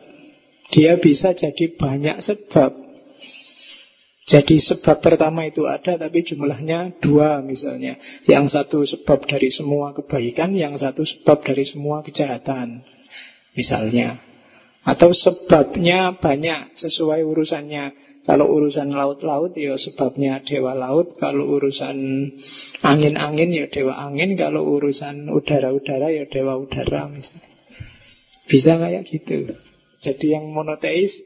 Dia 0.72 0.96
bisa 0.96 1.36
jadi 1.36 1.76
banyak 1.76 2.24
sebab. 2.24 2.72
Jadi 4.30 4.62
sebab 4.62 5.02
pertama 5.02 5.42
itu 5.42 5.66
ada 5.66 5.98
tapi 5.98 6.22
jumlahnya 6.22 7.02
dua 7.02 7.42
misalnya. 7.42 7.98
Yang 8.30 8.54
satu 8.54 8.86
sebab 8.86 9.26
dari 9.26 9.50
semua 9.50 9.90
kebaikan, 9.90 10.54
yang 10.54 10.78
satu 10.78 11.02
sebab 11.02 11.42
dari 11.42 11.66
semua 11.66 12.06
kejahatan. 12.06 12.86
Misalnya. 13.58 14.22
Atau 14.86 15.10
sebabnya 15.10 16.14
banyak 16.14 16.78
sesuai 16.78 17.26
urusannya. 17.26 18.10
Kalau 18.20 18.46
urusan 18.46 18.94
laut-laut 18.94 19.56
ya 19.56 19.80
sebabnya 19.80 20.44
dewa 20.44 20.76
laut 20.76 21.16
Kalau 21.16 21.56
urusan 21.56 21.96
angin-angin 22.84 23.48
ya 23.48 23.64
dewa 23.72 23.96
angin 23.96 24.36
Kalau 24.36 24.76
urusan 24.76 25.32
udara-udara 25.32 26.12
ya 26.12 26.28
dewa 26.28 26.60
udara 26.60 27.08
misalnya 27.08 27.48
Bisa 28.44 28.76
kayak 28.76 29.08
gitu 29.08 29.56
Jadi 30.04 30.36
yang 30.36 30.52
monoteis 30.52 31.16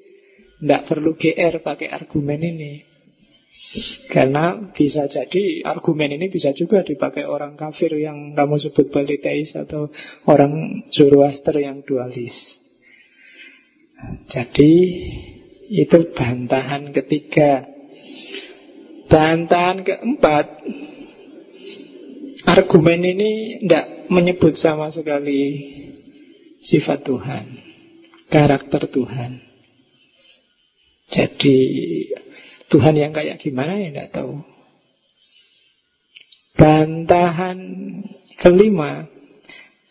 Tidak 0.63 0.87
perlu 0.87 1.19
GR 1.19 1.67
pakai 1.67 1.91
argumen 1.91 2.41
ini 2.47 2.94
Karena 4.07 4.71
bisa 4.71 5.11
jadi 5.11 5.67
argumen 5.67 6.15
ini 6.15 6.31
bisa 6.31 6.55
juga 6.55 6.87
dipakai 6.87 7.27
orang 7.27 7.59
kafir 7.59 7.91
yang 7.99 8.31
kamu 8.31 8.55
sebut 8.63 8.87
politeis 8.95 9.51
Atau 9.59 9.91
orang 10.31 10.87
Zoroaster 10.95 11.59
yang 11.59 11.83
dualis 11.83 12.39
Jadi 14.31 14.73
itu 15.71 15.99
bantahan 16.13 16.93
ketiga. 16.93 17.65
Bantahan 19.09 19.85
keempat, 19.85 20.47
argumen 22.49 23.01
ini 23.05 23.63
tidak 23.63 24.11
menyebut 24.11 24.57
sama 24.59 24.91
sekali 24.91 25.61
sifat 26.61 27.05
Tuhan, 27.05 27.45
karakter 28.33 28.89
Tuhan. 28.91 29.33
Jadi 31.05 31.59
Tuhan 32.75 32.99
yang 32.99 33.15
kayak 33.15 33.39
gimana 33.39 33.79
ya 33.79 33.95
tidak 33.95 34.11
tahu. 34.19 34.43
Bantahan 36.59 37.59
kelima, 38.43 39.07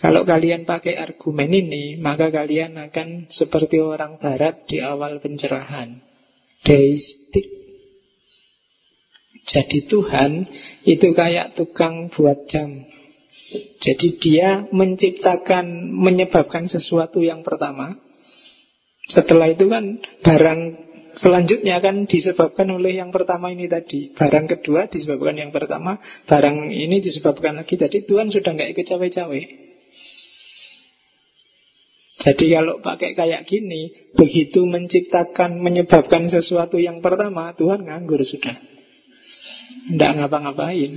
Kalau 0.03 0.27
kalian 0.27 0.67
pakai 0.67 0.99
argumen 0.99 1.47
ini, 1.47 1.95
maka 1.95 2.27
kalian 2.27 2.75
akan 2.75 3.31
seperti 3.31 3.79
orang 3.79 4.19
barat 4.19 4.67
di 4.67 4.83
awal 4.83 5.23
pencerahan. 5.23 6.03
Deistik. 6.59 7.47
Jadi 9.47 9.87
Tuhan 9.87 10.43
itu 10.83 11.07
kayak 11.15 11.55
tukang 11.55 12.11
buat 12.11 12.35
jam. 12.51 12.83
Jadi 13.79 14.07
dia 14.19 14.67
menciptakan, 14.75 15.87
menyebabkan 15.87 16.67
sesuatu 16.67 17.23
yang 17.23 17.39
pertama. 17.47 17.95
Setelah 19.07 19.55
itu 19.55 19.71
kan 19.71 20.03
barang 20.19 20.61
Selanjutnya 21.13 21.78
akan 21.78 22.10
disebabkan 22.10 22.65
oleh 22.73 22.97
yang 22.97 23.13
pertama 23.13 23.54
ini 23.54 23.69
tadi. 23.69 24.10
Barang 24.17 24.49
kedua 24.49 24.89
disebabkan 24.89 25.38
yang 25.38 25.54
pertama 25.54 26.02
Barang 26.26 26.73
ini 26.73 26.97
disebabkan 27.06 27.62
lagi 27.62 27.78
Jadi 27.78 28.10
Tuhan 28.10 28.34
sudah 28.34 28.49
nggak 28.49 28.73
ikut 28.73 28.86
cawe-cawe. 28.89 29.41
Jadi 32.23 32.45
kalau 32.49 32.82
pakai 32.82 33.13
kayak 33.13 33.45
gini 33.45 33.93
Begitu 34.17 34.65
menciptakan 34.65 35.62
Menyebabkan 35.62 36.34
sesuatu 36.34 36.82
yang 36.82 36.97
pertama 37.06 37.54
Tuhan 37.54 37.86
nganggur 37.86 38.26
sudah. 38.26 38.58
Tidak 39.93 40.12
ngapa-ngapain 40.17 40.91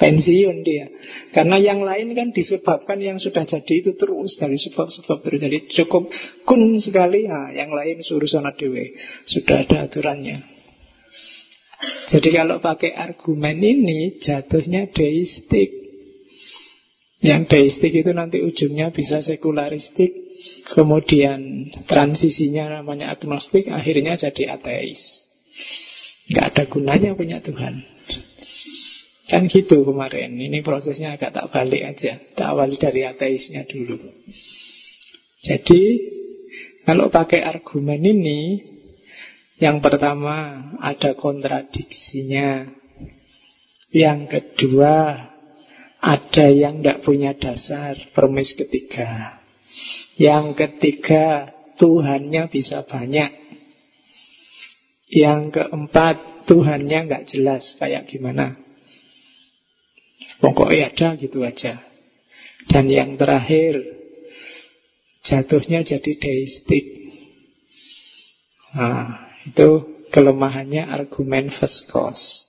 pensiun 0.00 0.64
dia. 0.64 0.88
Karena 1.36 1.60
yang 1.60 1.84
lain 1.84 2.16
kan 2.16 2.32
disebabkan 2.32 2.96
yang 3.04 3.20
sudah 3.20 3.44
jadi 3.44 3.74
itu 3.84 3.92
terus 3.94 4.40
dari 4.40 4.56
sebab-sebab 4.56 5.20
terus. 5.20 5.44
Jadi 5.44 5.68
cukup 5.76 6.08
kun 6.48 6.80
sekali, 6.80 7.28
nah, 7.28 7.52
yang 7.52 7.68
lain 7.70 8.00
suruh 8.00 8.26
sana 8.26 8.56
dewe. 8.56 8.96
Sudah 9.28 9.68
ada 9.68 9.84
aturannya. 9.84 10.40
Jadi 12.10 12.28
kalau 12.32 12.58
pakai 12.58 12.96
argumen 12.96 13.60
ini 13.60 14.18
jatuhnya 14.18 14.88
deistik. 14.90 15.80
Yang 17.20 17.52
deistik 17.52 17.92
itu 17.92 18.16
nanti 18.16 18.40
ujungnya 18.40 18.96
bisa 18.96 19.20
sekularistik, 19.20 20.08
kemudian 20.72 21.68
transisinya 21.84 22.80
namanya 22.80 23.12
agnostik, 23.12 23.68
akhirnya 23.68 24.16
jadi 24.16 24.56
ateis. 24.56 25.28
Gak 26.32 26.56
ada 26.56 26.64
gunanya 26.64 27.12
punya 27.12 27.44
Tuhan. 27.44 27.84
Kan 29.30 29.46
gitu 29.46 29.86
kemarin. 29.86 30.34
Ini 30.34 30.58
prosesnya 30.66 31.14
agak 31.14 31.30
tak 31.30 31.54
balik 31.54 31.94
aja. 31.94 32.18
Tak 32.34 32.50
awali 32.50 32.74
dari 32.74 33.06
ateisnya 33.06 33.62
dulu. 33.62 33.94
Jadi, 35.46 35.82
kalau 36.82 37.14
pakai 37.14 37.46
argumen 37.46 38.02
ini, 38.02 38.58
yang 39.62 39.78
pertama 39.78 40.66
ada 40.82 41.14
kontradiksinya. 41.14 42.66
Yang 43.94 44.20
kedua, 44.34 44.96
ada 46.02 46.46
yang 46.50 46.82
tidak 46.82 47.06
punya 47.06 47.30
dasar, 47.38 47.94
permis 48.10 48.50
ketiga. 48.58 49.38
Yang 50.18 50.58
ketiga, 50.58 51.54
Tuhannya 51.78 52.50
bisa 52.50 52.82
banyak. 52.82 53.30
Yang 55.10 55.40
keempat, 55.54 56.46
Tuhannya 56.50 56.98
nggak 57.06 57.26
jelas 57.30 57.78
kayak 57.78 58.10
gimana. 58.10 58.69
Pokoknya 60.40 60.90
ada 60.92 61.08
gitu 61.20 61.44
aja. 61.44 61.84
Dan 62.68 62.88
yang 62.88 63.20
terakhir, 63.20 63.76
jatuhnya 65.24 65.84
jadi 65.84 66.12
deistik. 66.16 66.84
Nah, 68.76 69.36
itu 69.44 70.00
kelemahannya 70.10 70.88
argumen 70.88 71.52
first 71.52 71.88
cause. 71.92 72.48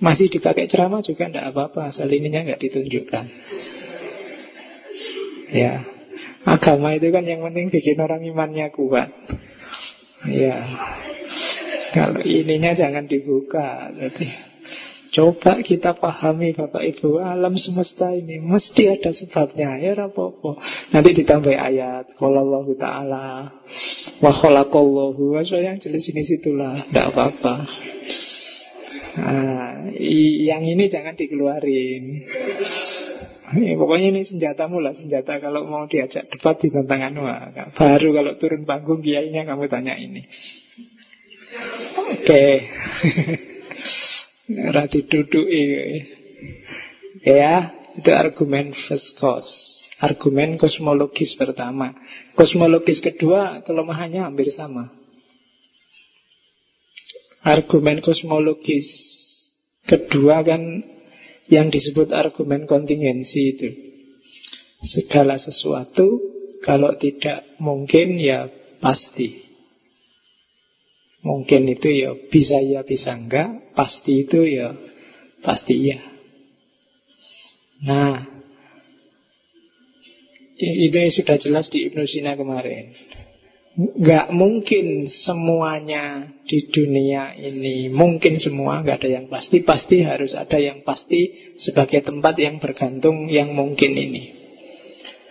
Masih 0.00 0.32
dipakai 0.32 0.64
ceramah 0.64 1.04
juga 1.04 1.28
tidak 1.28 1.52
apa-apa, 1.52 1.92
asal 1.92 2.08
ininya 2.08 2.40
nggak 2.40 2.62
ditunjukkan. 2.64 3.24
Ya, 5.50 5.84
agama 6.48 6.96
itu 6.96 7.12
kan 7.12 7.26
yang 7.26 7.44
penting 7.44 7.68
bikin 7.68 8.00
orang 8.00 8.24
imannya 8.24 8.72
kuat. 8.72 9.12
Ya, 10.24 10.56
kalau 11.92 12.22
ininya 12.24 12.72
jangan 12.72 13.04
dibuka. 13.04 13.92
Jadi 13.92 14.49
Coba 15.10 15.58
kita 15.66 15.98
pahami 15.98 16.54
Bapak 16.54 16.86
Ibu 16.86 17.18
Alam 17.18 17.58
semesta 17.58 18.14
ini 18.14 18.38
Mesti 18.38 18.94
ada 18.94 19.10
sebabnya. 19.10 19.74
Ya 19.82 19.98
apa-apa 19.98 20.62
Nanti 20.94 21.10
ditambah 21.18 21.50
ayat. 21.50 22.14
Kalau 22.14 22.46
Allah 22.46 22.66
Ta'ala 22.78 23.28
Wa 24.22 24.30
kholakallahu 24.30 25.34
yang 25.58 25.82
jelas 25.82 26.06
ini 26.06 26.22
situlah. 26.22 26.86
Tidak 26.86 27.06
apa-apa. 27.10 27.54
Nah, 29.18 29.90
Yang 29.98 30.62
ini 30.78 30.84
jangan 30.86 31.18
dikeluarin. 31.18 32.04
Ya, 33.50 33.74
pokoknya 33.74 34.14
ini 34.14 34.22
senjatamu 34.22 34.78
lah 34.78 34.94
senjata 34.94 35.42
kalau 35.42 35.66
mau 35.66 35.82
diajak 35.90 36.30
debat 36.30 36.54
di 36.62 36.70
tantangan 36.70 37.18
wah, 37.18 37.50
baru 37.74 38.14
kalau 38.14 38.32
turun 38.38 38.62
panggung 38.62 39.02
kiainya 39.02 39.42
kamu 39.42 39.66
tanya 39.66 39.98
ini. 39.98 40.22
Oke. 42.14 42.30
Okay. 42.30 42.54
Rati 44.50 45.06
duduk 45.06 45.46
Ya, 47.20 47.70
itu 48.00 48.10
argumen 48.10 48.72
first 48.88 49.20
cause. 49.20 49.50
Argumen 50.00 50.56
kosmologis 50.56 51.36
pertama. 51.36 51.92
Kosmologis 52.32 53.04
kedua 53.04 53.60
kelemahannya 53.60 54.24
hampir 54.24 54.48
sama. 54.48 54.88
Argumen 57.44 58.00
kosmologis 58.00 58.88
kedua 59.84 60.40
kan 60.40 60.80
yang 61.52 61.68
disebut 61.68 62.16
argumen 62.16 62.64
kontingensi 62.64 63.40
itu. 63.52 63.68
Segala 64.80 65.36
sesuatu 65.36 66.08
kalau 66.64 66.96
tidak 66.96 67.44
mungkin 67.60 68.16
ya 68.16 68.48
pasti. 68.80 69.49
Mungkin 71.20 71.68
itu 71.68 71.88
ya 71.92 72.16
bisa 72.32 72.56
ya 72.64 72.80
bisa 72.80 73.12
enggak. 73.12 73.76
Pasti 73.76 74.24
itu 74.24 74.40
ya 74.48 74.72
pasti 75.44 75.74
iya. 75.76 76.00
Nah 77.84 78.40
Itu 80.60 80.92
yang 80.92 81.08
sudah 81.08 81.36
jelas 81.40 81.72
di 81.72 81.88
Ibnu 81.88 82.04
Sina 82.04 82.36
kemarin. 82.36 82.92
Enggak 83.72 84.28
mungkin 84.34 85.08
semuanya 85.08 86.36
di 86.44 86.68
dunia 86.68 87.32
ini 87.38 87.88
Mungkin 87.88 88.42
semua 88.42 88.82
enggak 88.82 89.06
ada 89.06 89.22
yang 89.22 89.26
pasti 89.30 89.62
Pasti 89.62 90.02
harus 90.02 90.34
ada 90.34 90.58
yang 90.58 90.82
pasti 90.82 91.54
Sebagai 91.54 92.02
tempat 92.02 92.34
yang 92.36 92.58
bergantung 92.58 93.30
yang 93.30 93.54
mungkin 93.54 93.94
ini. 93.94 94.36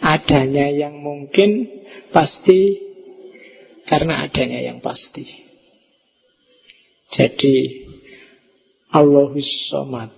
Adanya 0.01 0.71
yang 0.71 0.97
mungkin 0.97 1.67
Pasti 2.15 2.79
Karena 3.85 4.23
adanya 4.25 4.63
yang 4.63 4.79
pasti 4.79 5.48
jadi 7.09 7.57
Allahus 8.93 9.49
Somad 9.69 10.13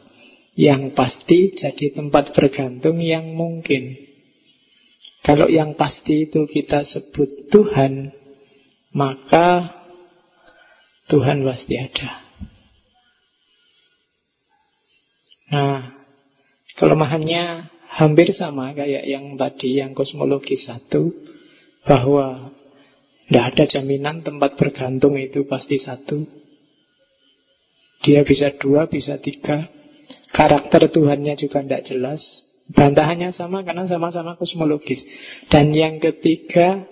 Yang 0.56 0.92
pasti 0.96 1.40
jadi 1.56 1.96
tempat 1.96 2.36
bergantung 2.36 3.00
yang 3.00 3.32
mungkin. 3.32 3.96
Kalau 5.24 5.48
yang 5.48 5.80
pasti 5.80 6.28
itu 6.28 6.44
kita 6.48 6.84
sebut 6.84 7.48
Tuhan 7.52 8.12
Maka 8.92 9.72
Tuhan 11.08 11.44
pasti 11.48 11.76
ada. 11.80 12.10
Nah 15.52 15.80
Kelemahannya 16.76 17.68
hampir 17.92 18.32
sama 18.36 18.76
kayak 18.76 19.08
yang 19.08 19.36
tadi 19.40 19.80
Yang 19.80 20.04
kosmologi 20.04 20.60
satu 20.60 21.12
Bahwa 21.88 22.52
tidak 23.32 23.46
ada 23.56 23.80
jaminan 23.80 24.28
tempat 24.28 24.60
bergantung 24.60 25.16
itu 25.16 25.48
pasti 25.48 25.80
satu 25.80 26.42
dia 28.02 28.26
bisa 28.26 28.54
dua, 28.58 28.90
bisa 28.90 29.22
tiga. 29.22 29.70
Karakter 30.34 30.90
Tuhannya 30.90 31.38
juga 31.38 31.62
tidak 31.62 31.86
jelas. 31.86 32.22
Bantahannya 32.72 33.36
sama 33.36 33.62
karena 33.68 33.84
sama-sama 33.86 34.40
kosmologis. 34.40 35.04
Dan 35.52 35.76
yang 35.76 36.00
ketiga, 36.00 36.88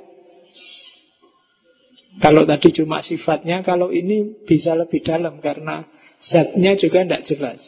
kalau 2.20 2.44
tadi 2.44 2.76
cuma 2.76 3.00
sifatnya, 3.00 3.64
kalau 3.64 3.90
ini 3.90 4.44
bisa 4.44 4.76
lebih 4.76 5.02
dalam 5.02 5.40
karena 5.40 5.88
zatnya 6.20 6.76
juga 6.76 7.08
tidak 7.08 7.24
jelas. 7.26 7.62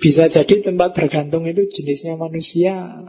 Bisa 0.00 0.28
jadi 0.28 0.64
tempat 0.64 0.96
bergantung 0.96 1.44
itu 1.48 1.64
jenisnya 1.68 2.16
manusia, 2.16 3.04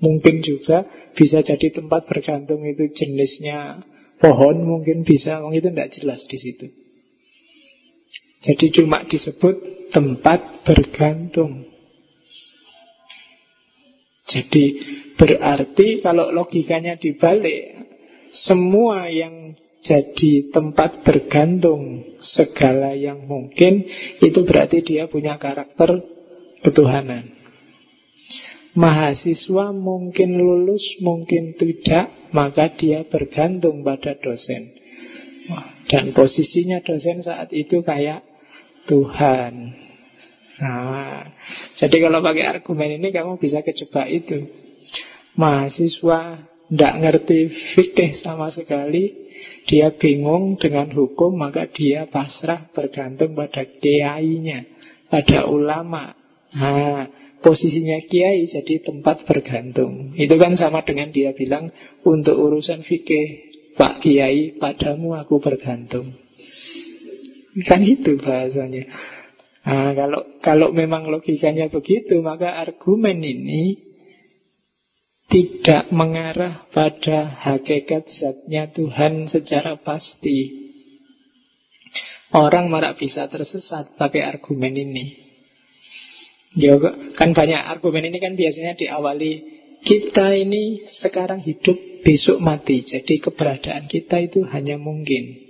mungkin 0.00 0.40
juga 0.44 0.84
bisa 1.16 1.40
jadi 1.40 1.72
tempat 1.72 2.04
bergantung 2.08 2.64
itu 2.64 2.84
jenisnya 2.92 3.84
pohon, 4.20 4.60
mungkin 4.64 5.04
bisa, 5.04 5.40
mungkin 5.40 5.60
itu 5.60 5.70
tidak 5.72 5.90
jelas 5.92 6.20
di 6.28 6.38
situ. 6.40 6.83
Jadi 8.44 8.66
cuma 8.76 9.00
disebut 9.08 9.88
tempat 9.88 10.68
bergantung. 10.68 11.64
Jadi 14.28 14.64
berarti 15.16 16.04
kalau 16.04 16.28
logikanya 16.28 17.00
dibalik, 17.00 17.72
semua 18.32 19.08
yang 19.08 19.56
jadi 19.84 20.48
tempat 20.52 21.04
bergantung 21.04 22.16
segala 22.20 22.96
yang 22.96 23.28
mungkin 23.28 23.84
itu 24.20 24.40
berarti 24.48 24.80
dia 24.80 25.08
punya 25.08 25.36
karakter 25.36 26.00
ketuhanan. 26.64 27.36
Mahasiswa 28.74 29.70
mungkin 29.70 30.34
lulus, 30.34 30.82
mungkin 30.98 31.54
tidak, 31.54 32.10
maka 32.34 32.74
dia 32.74 33.06
bergantung 33.06 33.86
pada 33.86 34.18
dosen. 34.18 34.72
Dan 35.86 36.10
posisinya 36.10 36.82
dosen 36.82 37.22
saat 37.22 37.54
itu 37.54 37.84
kayak 37.86 38.33
Tuhan. 38.86 39.54
Nah, 40.54 41.34
jadi 41.74 41.96
kalau 42.06 42.22
pakai 42.22 42.44
argumen 42.46 43.02
ini 43.02 43.10
kamu 43.10 43.42
bisa 43.42 43.60
kejebak 43.66 44.06
itu. 44.06 44.46
Mahasiswa 45.34 46.46
tidak 46.70 46.94
ngerti 47.02 47.38
fikih 47.74 48.16
sama 48.22 48.48
sekali, 48.54 49.28
dia 49.66 49.90
bingung 49.92 50.56
dengan 50.56 50.88
hukum, 50.94 51.34
maka 51.34 51.66
dia 51.68 52.06
pasrah 52.06 52.70
bergantung 52.70 53.34
pada 53.34 53.66
kiainya, 53.66 54.64
pada 55.10 55.50
ulama. 55.50 56.14
Nah, 56.54 57.10
posisinya 57.42 57.98
kiai 58.08 58.46
jadi 58.46 58.80
tempat 58.80 59.26
bergantung. 59.26 60.14
Itu 60.16 60.38
kan 60.40 60.56
sama 60.56 60.86
dengan 60.86 61.12
dia 61.12 61.34
bilang 61.36 61.68
untuk 62.06 62.38
urusan 62.38 62.86
fikih 62.86 63.52
Pak 63.74 64.06
Kiai 64.06 64.54
padamu 64.54 65.18
aku 65.18 65.42
bergantung. 65.42 66.23
Kan 67.62 67.86
itu 67.86 68.18
bahasanya. 68.18 68.90
Nah, 69.64 69.94
kalau 69.94 70.20
kalau 70.42 70.68
memang 70.74 71.06
logikanya 71.06 71.70
begitu, 71.70 72.18
maka 72.20 72.58
argumen 72.58 73.22
ini 73.22 73.78
tidak 75.30 75.88
mengarah 75.94 76.66
pada 76.74 77.32
hakikat 77.48 78.10
zatnya 78.10 78.68
Tuhan 78.74 79.30
secara 79.30 79.78
pasti. 79.80 80.66
Orang 82.34 82.66
marak 82.66 82.98
bisa 82.98 83.30
tersesat 83.30 83.94
pakai 83.94 84.26
argumen 84.26 84.74
ini. 84.74 85.06
Ya, 86.58 86.74
kan 87.14 87.30
banyak 87.30 87.62
argumen 87.62 88.10
ini 88.10 88.18
kan 88.18 88.34
biasanya 88.34 88.74
diawali 88.74 89.32
kita 89.86 90.34
ini 90.34 90.82
sekarang 91.02 91.44
hidup, 91.44 91.76
besok 92.02 92.42
mati. 92.42 92.82
Jadi 92.82 93.22
keberadaan 93.22 93.86
kita 93.86 94.18
itu 94.18 94.42
hanya 94.50 94.80
mungkin. 94.80 95.43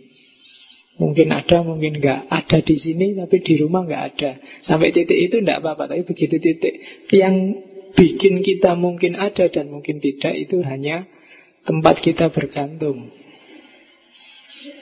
Mungkin 0.94 1.34
ada, 1.34 1.66
mungkin 1.66 1.98
enggak. 1.98 2.30
Ada 2.30 2.62
di 2.62 2.76
sini, 2.78 3.18
tapi 3.18 3.42
di 3.42 3.58
rumah 3.58 3.82
enggak 3.82 4.02
ada. 4.14 4.30
Sampai 4.62 4.94
titik 4.94 5.18
itu 5.18 5.42
enggak 5.42 5.58
apa-apa. 5.58 5.90
Tapi 5.90 6.06
begitu 6.06 6.38
titik 6.38 6.74
yang 7.10 7.34
bikin 7.98 8.46
kita 8.46 8.78
mungkin 8.78 9.18
ada 9.18 9.50
dan 9.50 9.74
mungkin 9.74 9.98
tidak, 9.98 10.34
itu 10.38 10.62
hanya 10.62 11.06
tempat 11.66 11.98
kita 11.98 12.30
bergantung. 12.30 13.10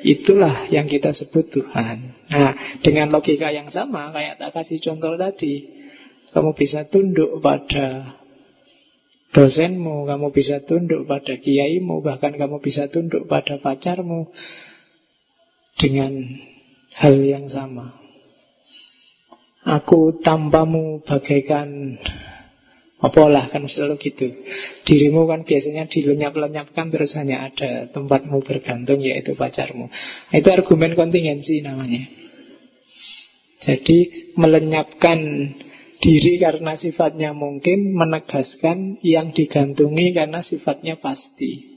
Itulah 0.05 0.69
yang 0.69 0.87
kita 0.87 1.17
sebut 1.17 1.49
Tuhan. 1.49 1.99
Nah, 2.29 2.53
dengan 2.85 3.09
logika 3.11 3.49
yang 3.51 3.73
sama, 3.73 4.13
kayak 4.13 4.39
tak 4.39 4.53
kasih 4.53 4.79
contoh 4.85 5.17
tadi, 5.17 5.65
kamu 6.31 6.53
bisa 6.55 6.87
tunduk 6.93 7.41
pada 7.41 8.21
dosenmu, 9.33 10.07
kamu 10.07 10.29
bisa 10.31 10.61
tunduk 10.69 11.09
pada 11.09 11.41
kiaimu, 11.41 12.05
bahkan 12.05 12.37
kamu 12.37 12.61
bisa 12.61 12.93
tunduk 12.93 13.27
pada 13.27 13.59
pacarmu 13.59 14.29
dengan 15.83 16.15
hal 16.95 17.19
yang 17.19 17.51
sama. 17.51 17.99
Aku 19.67 20.23
tanpamu 20.23 21.03
bagaikan 21.03 21.99
apalah 23.03 23.51
kan 23.51 23.67
selalu 23.67 23.99
gitu. 23.99 24.31
Dirimu 24.87 25.27
kan 25.27 25.43
biasanya 25.43 25.91
dilenyap-lenyapkan 25.91 26.95
terus 26.95 27.19
hanya 27.19 27.51
ada 27.51 27.91
tempatmu 27.91 28.47
bergantung 28.47 29.03
yaitu 29.03 29.35
pacarmu. 29.35 29.91
Itu 30.31 30.49
argumen 30.55 30.95
kontingensi 30.95 31.67
namanya. 31.67 32.07
Jadi 33.63 34.31
melenyapkan 34.39 35.19
diri 36.03 36.43
karena 36.43 36.75
sifatnya 36.75 37.31
mungkin 37.31 37.95
menegaskan 37.95 38.99
yang 39.07 39.31
digantungi 39.31 40.11
karena 40.11 40.43
sifatnya 40.43 40.99
pasti. 40.99 41.72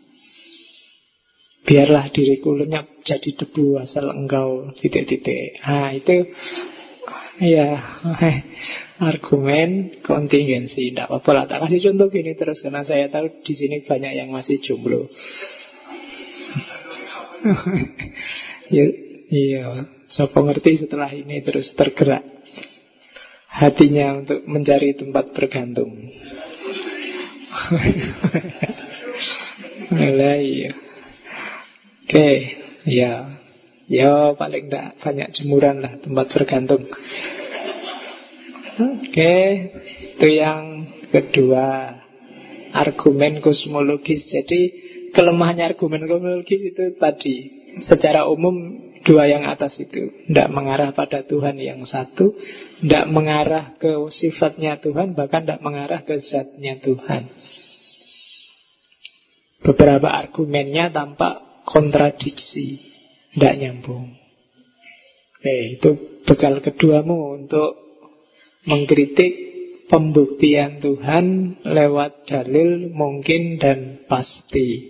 Biarlah 1.66 2.13
diriku 2.13 2.53
lenyap 2.53 3.01
jadi 3.01 3.34
debu 3.41 3.82
asal 3.82 4.13
engkau 4.13 4.70
titik-titik. 4.78 5.57
Nah 5.66 5.89
itu 5.97 6.30
ya 7.41 7.82
argumen 9.01 9.99
kontingensi. 10.05 10.93
Tidak 10.93 11.09
apa-apa 11.09 11.32
lah. 11.34 11.45
Tak 11.49 11.66
kasih 11.66 11.91
contoh 11.91 12.07
gini 12.13 12.38
terus 12.38 12.61
karena 12.61 12.86
saya 12.86 13.09
tahu 13.09 13.41
di 13.41 13.53
sini 13.57 13.82
banyak 13.82 14.13
yang 14.13 14.30
masih 14.30 14.61
jomblo. 14.61 15.09
ya, 18.74 18.86
iya, 19.30 19.86
saya 20.09 20.34
pengerti 20.34 20.82
setelah 20.82 21.13
ini 21.13 21.45
terus 21.45 21.70
tergerak 21.78 22.26
hatinya 23.55 24.20
untuk 24.20 24.43
mencari 24.49 24.97
tempat 24.97 25.32
bergantung. 25.32 25.93
Mulai. 29.95 30.85
Oke, 32.06 32.30
ya. 32.86 33.34
Ya 33.89 34.14
paling 34.38 34.70
tidak 34.70 35.01
banyak 35.01 35.30
jemuran 35.34 35.82
lah 35.82 35.97
tempat 35.97 36.30
bergantung. 36.38 36.86
Oke, 38.78 39.36
itu 40.14 40.28
yang 40.30 40.86
kedua. 41.10 41.97
Argumen 42.78 43.41
kosmologis. 43.41 44.30
Jadi 44.30 44.62
kelemahannya 45.18 45.66
argumen 45.66 46.06
kosmologis 46.06 46.62
itu 46.62 46.93
tadi 47.01 47.36
secara 47.82 48.30
umum 48.30 48.86
Dua 49.06 49.30
yang 49.30 49.45
atas 49.45 49.78
itu 49.78 50.10
Tidak 50.26 50.49
mengarah 50.49 50.89
pada 50.89 51.22
Tuhan 51.22 51.62
yang 51.62 51.86
satu 51.86 52.34
Tidak 52.82 53.06
mengarah 53.14 53.78
ke 53.78 54.01
sifatnya 54.10 54.82
Tuhan 54.82 55.14
Bahkan 55.14 55.45
tidak 55.45 55.62
mengarah 55.62 56.01
ke 56.01 56.18
zatnya 56.18 56.82
Tuhan 56.82 57.30
Beberapa 59.62 60.10
argumennya 60.10 60.89
tampak 60.89 61.45
kontradiksi 61.66 62.80
Tidak 63.34 63.53
nyambung 63.59 64.16
Oke, 65.45 65.78
itu 65.78 65.89
bekal 66.26 66.57
keduamu 66.57 67.38
untuk 67.38 67.78
mengkritik 68.66 69.45
pembuktian 69.86 70.82
Tuhan 70.82 71.57
lewat 71.61 72.26
dalil 72.26 72.89
mungkin 72.89 73.61
dan 73.61 74.01
pasti. 74.09 74.89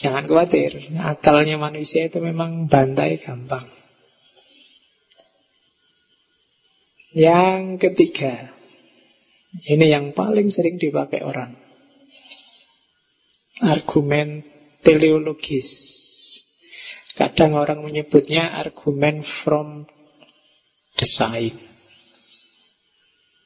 Jangan 0.00 0.28
khawatir, 0.28 0.92
akalnya 1.00 1.60
manusia 1.60 2.08
itu 2.08 2.20
memang 2.20 2.68
bantai 2.72 3.20
gampang. 3.20 3.68
Yang 7.16 7.80
ketiga, 7.80 8.52
ini 9.64 9.88
yang 9.88 10.12
paling 10.12 10.52
sering 10.52 10.76
dipakai 10.76 11.24
orang. 11.24 11.56
Argumen 13.60 14.55
teleologis. 14.86 15.66
Kadang 17.18 17.58
orang 17.58 17.82
menyebutnya 17.82 18.54
argumen 18.54 19.26
from 19.42 19.90
side. 21.02 21.58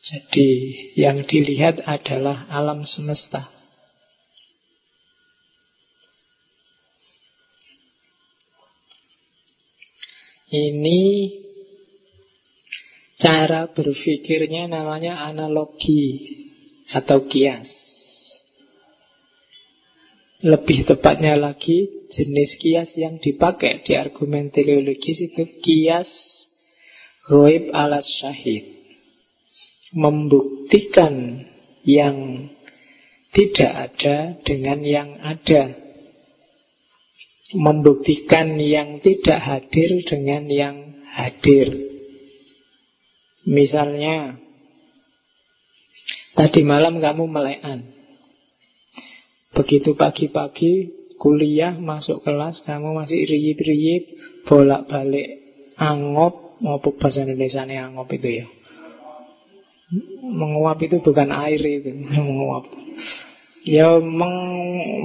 Jadi 0.00 0.48
yang 1.00 1.24
dilihat 1.24 1.80
adalah 1.88 2.44
alam 2.52 2.84
semesta. 2.84 3.48
Ini 10.50 11.30
cara 13.22 13.70
berpikirnya 13.70 14.66
namanya 14.66 15.22
analogi 15.30 16.26
atau 16.90 17.22
kias. 17.30 17.89
Lebih 20.40 20.88
tepatnya 20.88 21.36
lagi, 21.36 22.08
jenis 22.08 22.56
kias 22.56 22.96
yang 22.96 23.20
dipakai 23.20 23.84
di 23.84 23.92
argumen 23.92 24.48
teleologis 24.48 25.20
itu 25.20 25.44
kias 25.60 26.08
goib 27.28 27.68
alas 27.76 28.08
syahid. 28.24 28.64
Membuktikan 29.92 31.44
yang 31.84 32.48
tidak 33.36 33.72
ada 33.90 34.16
dengan 34.42 34.80
yang 34.80 35.18
ada 35.20 35.90
membuktikan 37.54 38.54
yang 38.58 39.02
tidak 39.02 39.38
hadir 39.42 39.90
dengan 40.06 40.46
yang 40.46 40.76
hadir. 41.10 41.74
Misalnya, 43.42 44.38
tadi 46.38 46.62
malam 46.62 47.02
kamu 47.02 47.24
melekan. 47.26 47.99
Begitu 49.50 49.98
pagi-pagi 49.98 50.72
kuliah 51.18 51.74
masuk 51.74 52.22
kelas 52.22 52.62
kamu 52.62 52.94
masih 52.96 53.26
riyip-riyip 53.26 54.04
bolak-balik 54.46 55.28
angop. 55.76 56.54
Maupun 56.60 56.92
bahasa 57.00 57.24
Indonesia 57.24 57.64
ini 57.64 57.80
angop 57.80 58.08
itu 58.12 58.44
ya. 58.44 58.46
Menguap 60.22 60.76
itu 60.84 61.00
bukan 61.00 61.32
air 61.32 61.58
itu 61.58 61.90
menguap. 62.14 62.68
Ya 63.64 63.96
meng, 63.96 64.36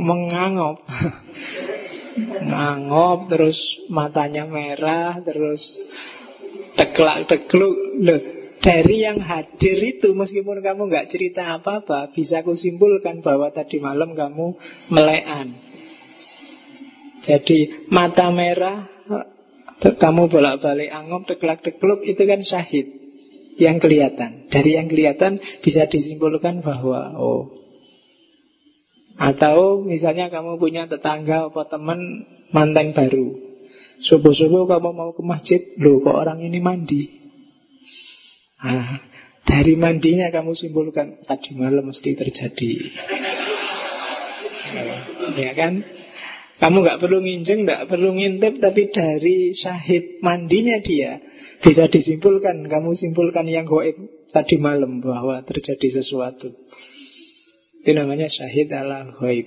mengangop. 0.03 0.83
Ngangop 2.47 3.27
terus 3.27 3.59
matanya 3.91 4.47
merah 4.47 5.19
terus 5.19 5.59
teklak 6.75 7.27
tekluk 7.27 7.75
dari 8.61 9.03
yang 9.03 9.19
hadir 9.19 9.77
itu 9.79 10.15
meskipun 10.15 10.63
kamu 10.63 10.87
nggak 10.87 11.09
cerita 11.11 11.59
apa-apa, 11.59 12.11
bisa 12.15 12.43
aku 12.43 12.55
simpulkan 12.55 13.19
bahwa 13.19 13.51
tadi 13.51 13.79
malam 13.79 14.15
kamu 14.15 14.55
melean. 14.91 15.55
Jadi 17.25 17.89
mata 17.89 18.29
merah, 18.29 18.85
kamu 19.81 20.29
bolak-balik 20.29 20.93
angop, 20.93 21.25
teklak-tekluk, 21.25 22.05
itu 22.05 22.21
kan 22.21 22.41
syahid 22.45 22.87
yang 23.57 23.81
kelihatan. 23.81 24.45
Dari 24.51 24.77
yang 24.77 24.87
kelihatan 24.87 25.41
bisa 25.63 25.89
disimpulkan 25.89 26.61
bahwa 26.61 27.17
oh 27.17 27.65
atau 29.15 29.79
misalnya 29.79 30.27
kamu 30.27 30.59
punya 30.59 30.91
tetangga 30.91 31.47
atau 31.47 31.63
teman 31.63 32.27
mantan 32.51 32.91
baru. 32.91 33.31
Subuh-subuh 34.03 34.67
kamu 34.67 34.91
mau 34.91 35.15
ke 35.15 35.23
masjid, 35.23 35.63
loh 35.79 36.03
kok 36.03 36.19
orang 36.19 36.43
ini 36.43 36.59
mandi. 36.59 37.24
Nah, 38.65 38.97
dari 39.45 39.77
mandinya 39.77 40.33
kamu 40.33 40.57
simpulkan 40.57 41.21
tadi 41.21 41.53
malam 41.53 41.85
mesti 41.85 42.17
terjadi. 42.17 42.71
ya 45.37 45.51
kan? 45.53 45.85
Kamu 46.55 46.81
nggak 46.81 46.99
perlu 47.03 47.19
nginjeng, 47.21 47.67
nggak 47.67 47.85
perlu 47.85 48.15
ngintip, 48.15 48.63
tapi 48.63 48.89
dari 48.89 49.51
syahid 49.53 50.23
mandinya 50.25 50.81
dia 50.81 51.21
bisa 51.61 51.85
disimpulkan. 51.91 52.65
Kamu 52.65 52.95
simpulkan 52.97 53.45
yang 53.45 53.69
goib 53.69 53.93
tadi 54.31 54.57
malam 54.57 55.03
bahwa 55.03 55.45
terjadi 55.45 56.01
sesuatu. 56.01 56.49
Itu 57.85 57.91
namanya 57.93 58.25
syahid 58.31 58.73
ala 58.73 59.13
ghaib. 59.13 59.45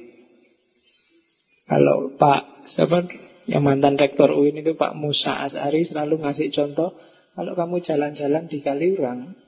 Kalau 1.68 2.14
Pak 2.14 2.70
siapa 2.70 3.08
yang 3.48 3.64
mantan 3.64 3.96
rektor 3.96 4.28
UIN 4.30 4.60
itu 4.60 4.76
Pak 4.76 4.94
Musa 4.94 5.42
Asari 5.42 5.84
selalu 5.84 6.20
ngasih 6.20 6.52
contoh 6.52 6.92
kalau 7.38 7.54
kamu 7.54 7.78
jalan-jalan 7.86 8.50
di 8.50 8.58
Kaliurang 8.58 9.38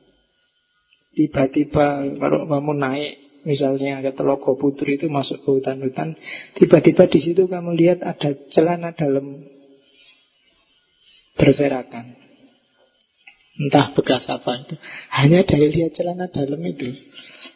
tiba-tiba 1.19 2.07
kalau 2.23 2.47
kamu 2.47 2.73
naik 2.79 3.43
misalnya 3.43 3.99
ke 3.99 4.15
Telogo 4.15 4.55
Putri 4.55 4.95
itu 4.95 5.11
masuk 5.11 5.43
ke 5.43 5.49
hutan-hutan 5.51 6.15
tiba-tiba 6.55 7.11
di 7.11 7.19
situ 7.19 7.51
kamu 7.51 7.75
lihat 7.75 8.07
ada 8.07 8.31
celana 8.55 8.95
dalam 8.95 9.43
berserakan 11.35 12.15
entah 13.59 13.91
bekas 13.99 14.31
apa 14.31 14.63
itu 14.63 14.79
hanya 15.11 15.43
dari 15.43 15.67
lihat 15.75 15.99
celana 15.99 16.31
dalam 16.31 16.63
itu 16.63 16.95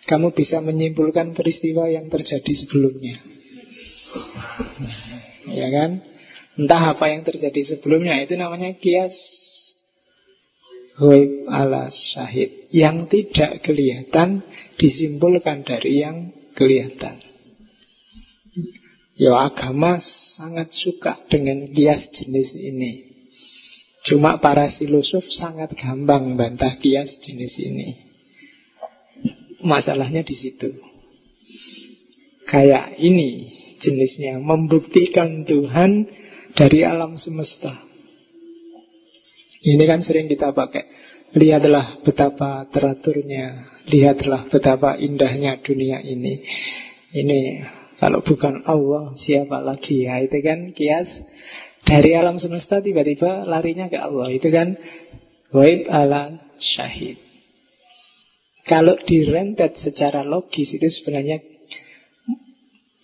kamu 0.04 0.36
bisa 0.36 0.60
menyimpulkan 0.60 1.32
peristiwa 1.32 1.88
yang 1.88 2.12
terjadi 2.12 2.52
sebelumnya. 2.64 3.16
Ya 5.48 5.68
kan? 5.72 6.04
Entah 6.54 6.94
apa 6.94 7.10
yang 7.10 7.26
terjadi 7.26 7.74
sebelumnya 7.74 8.14
Itu 8.22 8.38
namanya 8.38 8.78
kias 8.78 9.10
Huib 10.98 11.50
ala 11.50 11.90
syahid 11.90 12.70
Yang 12.70 12.96
tidak 13.10 13.66
kelihatan 13.66 14.42
Disimpulkan 14.78 15.66
dari 15.66 16.02
yang 16.02 16.30
kelihatan 16.54 17.18
Ya 19.14 19.34
agama 19.38 19.98
sangat 20.38 20.70
suka 20.74 21.18
Dengan 21.26 21.70
kias 21.70 22.10
jenis 22.14 22.54
ini 22.54 22.92
Cuma 24.04 24.36
para 24.36 24.68
filosof 24.68 25.24
sangat 25.32 25.72
gampang 25.74 26.36
bantah 26.36 26.76
kias 26.76 27.18
jenis 27.24 27.56
ini 27.58 28.14
Masalahnya 29.64 30.20
di 30.20 30.36
situ. 30.36 30.76
Kayak 32.44 33.00
ini 33.00 33.48
jenisnya 33.80 34.36
membuktikan 34.36 35.48
Tuhan 35.48 36.04
dari 36.52 36.84
alam 36.84 37.16
semesta. 37.16 37.72
Ini 39.64 39.84
kan 39.88 40.04
sering 40.04 40.28
kita 40.28 40.52
pakai. 40.52 40.84
Lihatlah 41.34 42.04
betapa 42.06 42.68
teraturnya, 42.70 43.66
lihatlah 43.90 44.46
betapa 44.46 44.94
indahnya 44.94 45.58
dunia 45.64 45.98
ini. 46.04 46.44
Ini 47.10 47.40
kalau 47.98 48.22
bukan 48.22 48.62
Allah 48.68 49.16
siapa 49.18 49.58
lagi 49.64 50.06
ya 50.06 50.22
itu 50.22 50.38
kan 50.44 50.70
kias 50.70 51.10
dari 51.82 52.14
alam 52.14 52.38
semesta 52.38 52.78
tiba-tiba 52.78 53.48
larinya 53.48 53.90
ke 53.90 53.98
Allah 53.98 54.30
itu 54.34 54.50
kan 54.50 54.74
Waib 55.54 55.86
ala 55.86 56.50
syahid 56.58 57.22
kalau 58.64 58.96
direntet 59.04 59.76
secara 59.76 60.24
logis 60.24 60.72
itu 60.72 60.88
sebenarnya 60.88 61.44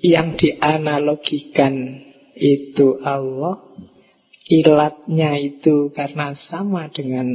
yang 0.01 0.41
dianalogikan 0.41 2.01
itu 2.33 2.97
Allah, 3.05 3.61
ilatnya 4.51 5.39
itu 5.39 5.95
karena 5.95 6.35
sama 6.35 6.91
dengan 6.91 7.31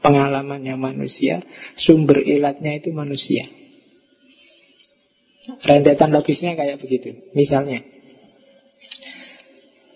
pengalamannya 0.00 0.74
manusia, 0.80 1.44
sumber 1.76 2.24
ilatnya 2.24 2.80
itu 2.80 2.90
manusia. 2.96 3.44
Rentetan 5.60 6.16
logisnya 6.16 6.56
kayak 6.56 6.80
begitu. 6.80 7.12
Misalnya, 7.36 7.84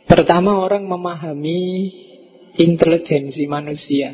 pertama 0.04 0.60
orang 0.60 0.84
memahami 0.84 1.88
intelijensi 2.60 3.48
manusia. 3.48 4.12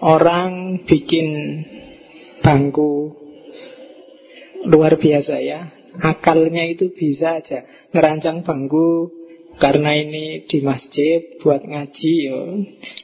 Orang 0.00 0.82
bikin 0.88 1.60
bangku 2.40 3.14
luar 4.66 4.98
biasa 4.98 5.38
ya. 5.44 5.60
Akalnya 6.00 6.64
itu 6.70 6.94
bisa 6.94 7.42
aja 7.42 7.66
ngerancang 7.92 8.46
bangku 8.46 9.19
karena 9.60 9.92
ini 9.92 10.48
di 10.48 10.64
masjid 10.64 11.36
buat 11.38 11.60
ngaji 11.60 12.12
ya 12.26 12.38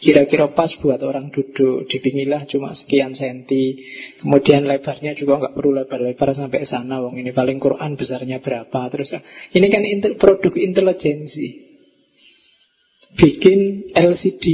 kira-kira 0.01 0.57
pas 0.57 0.73
buat 0.81 0.99
orang 1.05 1.29
duduk 1.29 1.85
dipingilah 1.87 2.49
cuma 2.49 2.73
sekian 2.73 3.13
senti 3.13 3.85
kemudian 4.25 4.65
lebarnya 4.65 5.13
juga 5.13 5.45
nggak 5.45 5.55
perlu 5.55 5.77
lebar-lebar 5.77 6.33
sampai 6.33 6.65
sana 6.65 7.05
wong 7.05 7.21
ini 7.21 7.37
paling 7.37 7.61
Quran 7.61 8.01
besarnya 8.01 8.41
berapa 8.41 8.89
terus 8.89 9.13
ini 9.53 9.67
kan 9.69 9.85
produk 10.17 10.57
intelijensi 10.57 11.67
bikin 13.17 13.91
LCD. 13.97 14.47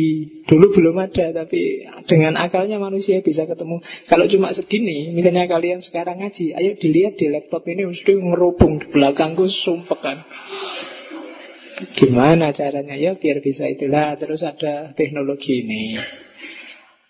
Dulu 0.47 0.75
belum 0.75 0.97
ada, 1.03 1.35
tapi 1.35 1.87
dengan 2.07 2.39
akalnya 2.39 2.79
manusia 2.79 3.19
bisa 3.23 3.47
ketemu. 3.47 3.83
Kalau 4.07 4.27
cuma 4.31 4.55
segini, 4.55 5.11
misalnya 5.15 5.51
kalian 5.51 5.83
sekarang 5.83 6.23
ngaji, 6.23 6.55
ayo 6.55 6.79
dilihat 6.79 7.19
di 7.19 7.31
laptop 7.31 7.67
ini 7.67 7.87
mesti 7.87 8.13
ngerubung 8.15 8.83
di 8.83 8.87
belakangku 8.91 9.47
sumpah 9.51 9.99
kan. 9.99 10.19
Gimana 11.97 12.53
caranya 12.53 12.95
ya 12.97 13.17
biar 13.17 13.41
bisa 13.41 13.69
itulah 13.69 14.17
terus 14.21 14.45
ada 14.45 14.93
teknologi 14.97 15.65
ini. 15.65 15.97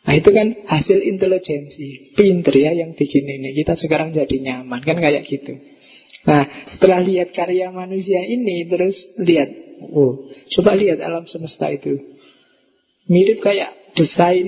Nah 0.03 0.19
itu 0.19 0.35
kan 0.35 0.67
hasil 0.67 0.99
intelijensi 0.99 2.19
Pinter 2.19 2.51
ya 2.51 2.75
yang 2.75 2.99
bikin 2.99 3.23
ini 3.23 3.55
Kita 3.55 3.79
sekarang 3.79 4.11
jadi 4.11 4.35
nyaman 4.35 4.83
Kan 4.83 4.99
kayak 4.99 5.23
gitu 5.31 5.55
Nah 6.27 6.43
setelah 6.67 6.99
lihat 6.99 7.31
karya 7.31 7.71
manusia 7.71 8.19
ini 8.27 8.67
Terus 8.67 8.99
lihat 9.23 9.63
Oh, 9.91 10.31
coba 10.55 10.79
lihat 10.79 11.03
alam 11.03 11.27
semesta 11.27 11.67
itu. 11.75 11.99
Mirip 13.11 13.43
kayak 13.43 13.99
desain 13.99 14.47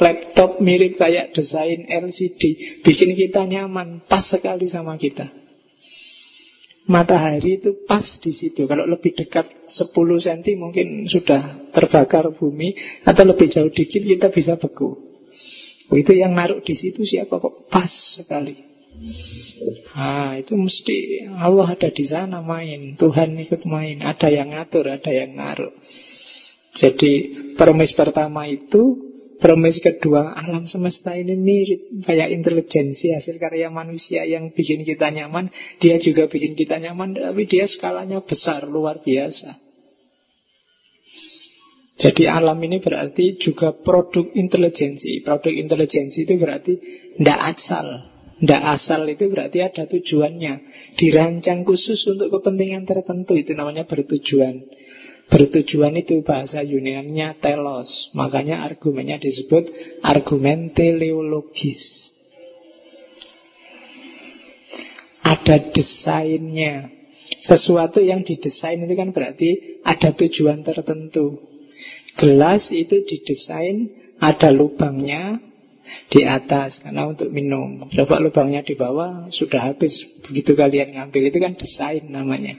laptop, 0.00 0.64
mirip 0.64 0.96
kayak 0.96 1.36
desain 1.36 1.84
LCD. 1.84 2.42
Bikin 2.86 3.12
kita 3.12 3.44
nyaman, 3.44 4.00
pas 4.08 4.24
sekali 4.24 4.64
sama 4.72 4.96
kita. 4.96 5.28
Matahari 6.88 7.60
itu 7.60 7.84
pas 7.84 8.04
di 8.24 8.32
situ. 8.32 8.64
Kalau 8.64 8.88
lebih 8.88 9.12
dekat 9.12 9.44
10 9.68 9.92
cm 9.92 10.56
mungkin 10.56 11.04
sudah 11.04 11.68
terbakar 11.76 12.32
bumi 12.32 12.72
atau 13.04 13.28
lebih 13.28 13.52
jauh 13.52 13.68
dikit 13.68 14.00
kita 14.00 14.32
bisa 14.32 14.56
beku. 14.56 14.96
Itu 15.92 16.16
yang 16.16 16.32
naruh 16.32 16.64
di 16.64 16.72
situ 16.72 17.04
siapa 17.04 17.36
kok 17.40 17.68
pas 17.68 17.88
sekali. 18.16 18.56
Nah, 19.94 20.40
itu 20.40 20.56
mesti 20.58 21.28
Allah 21.38 21.76
ada 21.76 21.88
di 21.92 22.04
sana 22.08 22.42
main, 22.42 22.98
Tuhan 22.98 23.36
ikut 23.36 23.62
main, 23.68 24.02
ada 24.02 24.26
yang 24.32 24.52
ngatur, 24.52 24.90
ada 24.90 25.12
yang 25.12 25.38
ngaruh. 25.38 25.72
Jadi 26.76 27.12
permis 27.56 27.92
pertama 27.96 28.44
itu 28.48 29.07
Permis 29.38 29.78
kedua, 29.78 30.34
alam 30.34 30.66
semesta 30.66 31.14
ini 31.14 31.38
mirip 31.38 32.02
kayak 32.02 32.34
intelijensi 32.34 33.14
hasil 33.14 33.38
karya 33.38 33.70
manusia 33.70 34.26
yang 34.26 34.50
bikin 34.50 34.82
kita 34.82 35.14
nyaman. 35.14 35.46
Dia 35.78 36.02
juga 36.02 36.26
bikin 36.26 36.58
kita 36.58 36.82
nyaman, 36.82 37.14
tapi 37.14 37.46
dia 37.46 37.70
skalanya 37.70 38.18
besar, 38.18 38.66
luar 38.66 38.98
biasa. 38.98 39.54
Jadi 41.98 42.26
alam 42.26 42.58
ini 42.62 42.82
berarti 42.82 43.38
juga 43.38 43.74
produk 43.74 44.26
intelijensi. 44.34 45.22
Produk 45.22 45.54
intelijensi 45.54 46.26
itu 46.26 46.34
berarti 46.34 46.74
tidak 47.18 47.38
asal, 47.54 47.86
tidak 48.38 48.62
asal 48.78 49.02
itu 49.10 49.26
berarti 49.26 49.58
ada 49.66 49.82
tujuannya 49.90 50.54
Dirancang 50.94 51.66
khusus 51.66 51.98
untuk 52.06 52.30
kepentingan 52.38 52.86
tertentu 52.86 53.34
Itu 53.34 53.58
namanya 53.58 53.82
bertujuan 53.82 54.62
Bertujuan 55.28 55.92
itu 56.00 56.24
bahasa 56.24 56.64
Yunaninya 56.64 57.36
telos 57.38 58.10
Makanya 58.16 58.64
argumennya 58.64 59.20
disebut 59.20 59.68
argumen 60.00 60.72
teleologis 60.72 62.12
Ada 65.22 65.72
desainnya 65.72 66.88
Sesuatu 67.44 68.00
yang 68.00 68.24
didesain 68.24 68.80
itu 68.80 68.94
kan 68.96 69.12
berarti 69.12 69.80
ada 69.84 70.16
tujuan 70.16 70.64
tertentu 70.64 71.44
Gelas 72.18 72.72
itu 72.74 73.04
didesain 73.06 74.08
ada 74.18 74.50
lubangnya 74.50 75.38
di 76.10 76.24
atas 76.24 76.82
karena 76.84 77.08
untuk 77.08 77.32
minum. 77.32 77.88
Coba 77.88 78.20
lubangnya 78.20 78.60
di 78.60 78.76
bawah 78.76 79.30
sudah 79.32 79.72
habis. 79.72 79.94
Begitu 80.26 80.52
kalian 80.52 80.98
ngambil 80.98 81.22
itu 81.32 81.38
kan 81.40 81.54
desain 81.56 82.04
namanya. 82.08 82.58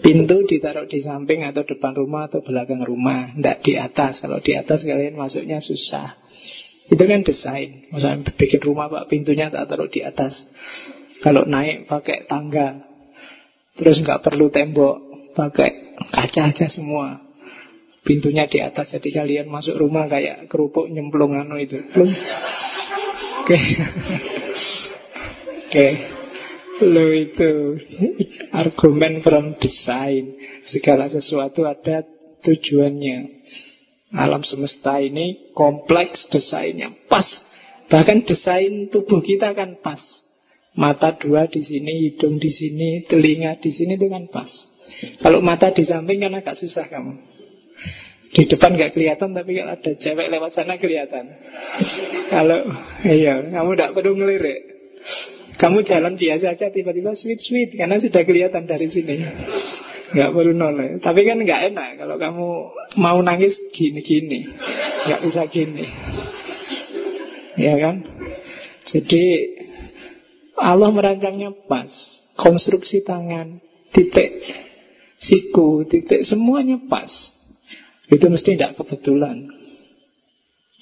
Pintu 0.00 0.48
ditaruh 0.48 0.88
di 0.88 1.04
samping 1.04 1.44
atau 1.44 1.68
depan 1.68 1.92
rumah 1.92 2.30
atau 2.30 2.40
belakang 2.40 2.80
rumah, 2.80 3.36
tidak 3.36 3.58
di 3.60 3.72
atas. 3.76 4.24
Kalau 4.24 4.40
di 4.40 4.56
atas 4.56 4.80
kalian 4.88 5.20
masuknya 5.20 5.60
susah. 5.60 6.16
Itu 6.88 7.04
kan 7.04 7.20
desain. 7.22 7.92
Misalnya 7.92 8.32
bikin 8.34 8.60
rumah 8.64 8.88
pak 8.88 9.12
pintunya 9.12 9.52
tak 9.52 9.68
taruh 9.68 9.86
di 9.92 10.00
atas. 10.00 10.34
Kalau 11.22 11.46
naik 11.46 11.86
pakai 11.86 12.26
tangga, 12.26 12.82
terus 13.78 14.02
nggak 14.02 14.26
perlu 14.26 14.50
tembok, 14.50 14.98
pakai 15.38 15.94
kaca 16.10 16.50
aja 16.50 16.66
semua. 16.66 17.22
Pintunya 18.02 18.50
di 18.50 18.58
atas, 18.58 18.90
jadi 18.98 19.22
kalian 19.22 19.46
masuk 19.46 19.78
rumah 19.78 20.10
kayak 20.10 20.50
kerupuk 20.50 20.90
nyemplung 20.90 21.38
anu 21.38 21.54
itu. 21.62 21.78
Oke. 21.78 23.54
Oke. 23.54 23.58
Okay. 25.70 26.11
Lo 26.82 27.14
itu 27.14 27.78
argumen 28.50 29.22
from 29.22 29.54
design. 29.62 30.34
Segala 30.66 31.06
sesuatu 31.06 31.62
ada 31.62 32.02
tujuannya. 32.42 33.18
Alam 34.12 34.42
semesta 34.42 34.98
ini 34.98 35.54
kompleks 35.54 36.28
desainnya 36.28 36.92
pas. 37.06 37.24
Bahkan 37.86 38.26
desain 38.26 38.90
tubuh 38.90 39.22
kita 39.22 39.54
kan 39.54 39.78
pas. 39.78 40.02
Mata 40.72 41.12
dua 41.14 41.46
di 41.46 41.60
sini, 41.60 42.08
hidung 42.08 42.40
di 42.40 42.48
sini, 42.48 43.04
telinga 43.04 43.60
di 43.60 43.70
sini 43.70 43.94
itu 44.00 44.08
kan 44.08 44.26
pas. 44.32 44.48
Kalau 45.20 45.44
mata 45.44 45.70
di 45.70 45.84
samping 45.84 46.24
kan 46.24 46.34
agak 46.34 46.58
susah 46.58 46.88
kamu. 46.88 47.12
Di 48.32 48.48
depan 48.48 48.72
nggak 48.72 48.96
kelihatan 48.96 49.36
tapi 49.36 49.60
kalau 49.60 49.76
ada 49.76 49.92
cewek 49.92 50.28
lewat 50.32 50.50
sana 50.56 50.80
kelihatan. 50.80 51.36
Kalau 52.32 52.64
iya, 53.04 53.44
kamu 53.44 53.70
tidak 53.76 53.92
perlu 53.92 54.12
ngelirik. 54.16 54.71
Kamu 55.60 55.84
jalan 55.84 56.16
biasa 56.16 56.56
aja 56.56 56.72
tiba-tiba 56.72 57.12
sweet 57.12 57.40
sweet 57.42 57.70
karena 57.76 58.00
sudah 58.00 58.22
kelihatan 58.24 58.64
dari 58.64 58.88
sini. 58.88 59.20
Nggak 60.12 60.30
perlu 60.32 60.52
noleh. 60.52 61.00
Tapi 61.00 61.20
kan 61.24 61.40
nggak 61.40 61.72
enak 61.72 61.88
kalau 62.00 62.16
kamu 62.20 62.48
mau 63.00 63.18
nangis 63.20 63.56
gini-gini, 63.72 64.48
nggak 65.08 65.20
bisa 65.24 65.42
gini. 65.48 65.84
Ya 67.56 67.76
kan? 67.76 68.04
Jadi 68.88 69.24
Allah 70.56 70.90
merancangnya 70.92 71.52
pas. 71.68 71.92
Konstruksi 72.32 73.04
tangan, 73.04 73.60
titik 73.92 74.40
siku, 75.20 75.84
titik 75.84 76.24
semuanya 76.24 76.80
pas. 76.88 77.12
Itu 78.08 78.28
mesti 78.32 78.56
tidak 78.56 78.80
kebetulan. 78.80 79.52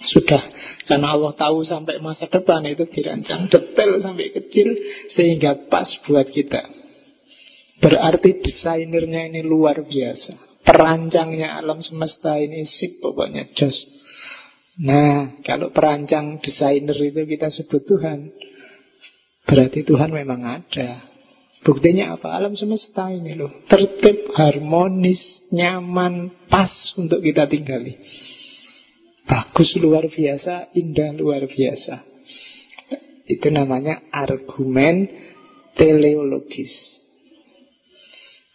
Sudah 0.01 0.41
karena 0.89 1.13
Allah 1.13 1.37
tahu 1.37 1.61
sampai 1.61 2.01
masa 2.01 2.25
depan 2.25 2.65
itu 2.65 2.89
dirancang 2.89 3.53
detail 3.53 4.01
sampai 4.01 4.33
kecil 4.33 4.73
sehingga 5.13 5.69
pas 5.69 5.87
buat 6.09 6.25
kita. 6.25 6.65
Berarti 7.85 8.41
desainernya 8.41 9.29
ini 9.29 9.45
luar 9.45 9.85
biasa. 9.85 10.65
Perancangnya 10.65 11.57
alam 11.57 11.85
semesta 11.85 12.37
ini 12.41 12.65
sip 12.65 13.01
pokoknya 13.05 13.53
jos. 13.53 13.77
Nah, 14.81 15.37
kalau 15.45 15.69
perancang 15.69 16.41
desainer 16.41 16.97
itu 16.97 17.21
kita 17.29 17.53
sebut 17.53 17.85
Tuhan, 17.85 18.33
berarti 19.45 19.85
Tuhan 19.85 20.09
memang 20.17 20.41
ada. 20.65 21.05
Buktinya 21.61 22.17
apa? 22.17 22.33
Alam 22.33 22.57
semesta 22.57 23.13
ini 23.13 23.37
loh 23.37 23.53
Tertib, 23.69 24.33
harmonis, 24.33 25.45
nyaman, 25.53 26.33
pas 26.49 26.73
untuk 26.97 27.21
kita 27.21 27.45
tinggali 27.45 28.01
Bagus 29.31 29.79
luar 29.79 30.11
biasa, 30.11 30.75
indah 30.75 31.15
luar 31.15 31.47
biasa 31.47 32.03
Itu 33.31 33.47
namanya 33.55 34.11
argumen 34.11 35.07
teleologis 35.79 36.75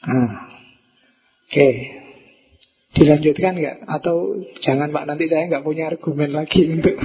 ah. 0.04 0.52
Oke 1.48 1.56
okay. 1.56 1.76
Dilanjutkan 2.96 3.60
nggak? 3.60 3.78
Atau 3.92 4.40
jangan 4.64 4.88
Pak 4.88 5.04
nanti 5.04 5.28
saya 5.28 5.52
nggak 5.52 5.68
punya 5.68 5.92
argumen 5.92 6.32
lagi 6.32 6.64
untuk 6.64 6.96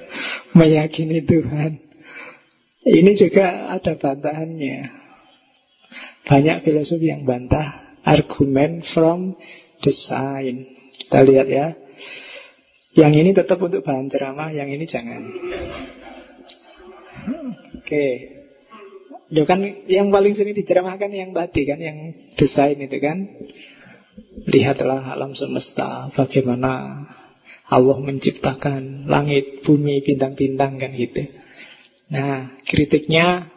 meyakini 0.58 1.22
Tuhan. 1.22 1.86
Ini 2.82 3.12
juga 3.14 3.70
ada 3.70 3.94
bantahannya. 3.94 4.78
Banyak 6.26 6.66
filosofi 6.66 7.14
yang 7.14 7.22
bantah 7.22 7.98
argumen 8.02 8.82
from 8.90 9.38
design. 9.86 10.66
Kita 10.98 11.22
lihat 11.22 11.46
ya. 11.46 11.85
Yang 12.96 13.12
ini 13.20 13.30
tetap 13.36 13.60
untuk 13.60 13.84
bahan 13.84 14.08
ceramah, 14.08 14.50
yang 14.50 14.72
ini 14.72 14.88
jangan. 14.88 15.22
Oke. 17.76 17.84
Okay. 17.84 18.12
Loh 19.26 19.42
kan 19.42 19.58
yang 19.90 20.14
paling 20.14 20.32
sering 20.38 20.54
diceramahkan 20.54 21.10
yang 21.10 21.34
tadi 21.34 21.66
kan, 21.66 21.78
yang 21.82 22.14
desain 22.38 22.78
itu 22.78 22.96
kan. 23.02 23.26
Lihatlah 24.48 25.12
alam 25.12 25.36
semesta, 25.36 26.08
bagaimana 26.16 27.04
Allah 27.68 27.98
menciptakan 28.00 29.10
langit, 29.10 29.66
bumi, 29.66 30.00
bintang-bintang 30.00 30.80
kan 30.80 30.94
gitu. 30.96 31.28
Nah, 32.08 32.54
kritiknya 32.64 33.50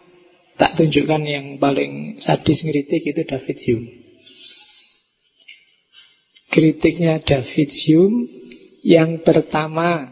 Tak 0.59 0.75
tunjukkan 0.75 1.23
yang 1.23 1.55
paling 1.55 2.19
sadis 2.19 2.67
ngeritik 2.67 2.99
itu 2.99 3.23
David 3.23 3.57
Hume. 3.63 3.87
Kritiknya 6.51 7.23
David 7.23 7.71
Hume 7.87 8.38
yang 8.83 9.23
pertama 9.23 10.11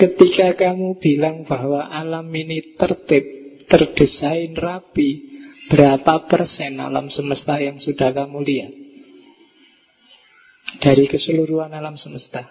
ketika 0.00 0.56
kamu 0.56 0.96
bilang 0.96 1.44
bahwa 1.44 1.88
alam 1.92 2.28
ini 2.32 2.76
tertib, 2.76 3.24
terdesain 3.68 4.56
rapi, 4.56 5.28
berapa 5.68 6.24
persen 6.24 6.80
alam 6.80 7.12
semesta 7.12 7.60
yang 7.60 7.76
sudah 7.76 8.12
kamu 8.12 8.38
lihat? 8.40 8.72
Dari 10.80 11.04
keseluruhan 11.04 11.76
alam 11.76 12.00
semesta. 12.00 12.48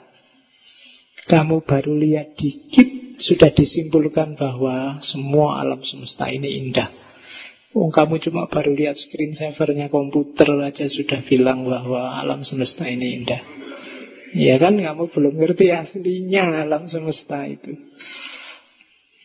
Kamu 1.29 1.61
baru 1.65 1.93
lihat 1.93 2.37
dikit 2.37 3.19
sudah 3.21 3.53
disimpulkan 3.53 4.33
bahwa 4.33 4.97
semua 5.03 5.61
alam 5.61 5.83
semesta 5.85 6.25
ini 6.31 6.57
indah. 6.65 6.89
Oh, 7.77 7.93
kamu 7.93 8.17
cuma 8.17 8.49
baru 8.49 8.73
lihat 8.73 8.97
screen 8.97 9.37
savernya 9.37 9.93
komputer 9.93 10.49
aja 10.57 10.89
sudah 10.89 11.21
bilang 11.21 11.69
bahwa 11.69 12.17
alam 12.17 12.41
semesta 12.41 12.89
ini 12.89 13.21
indah. 13.21 13.68
Ya 14.37 14.61
kan, 14.61 14.77
kamu 14.77 15.09
belum 15.09 15.33
ngerti 15.41 15.73
aslinya 15.73 16.65
alam 16.65 16.85
semesta 16.85 17.49
itu. 17.49 17.73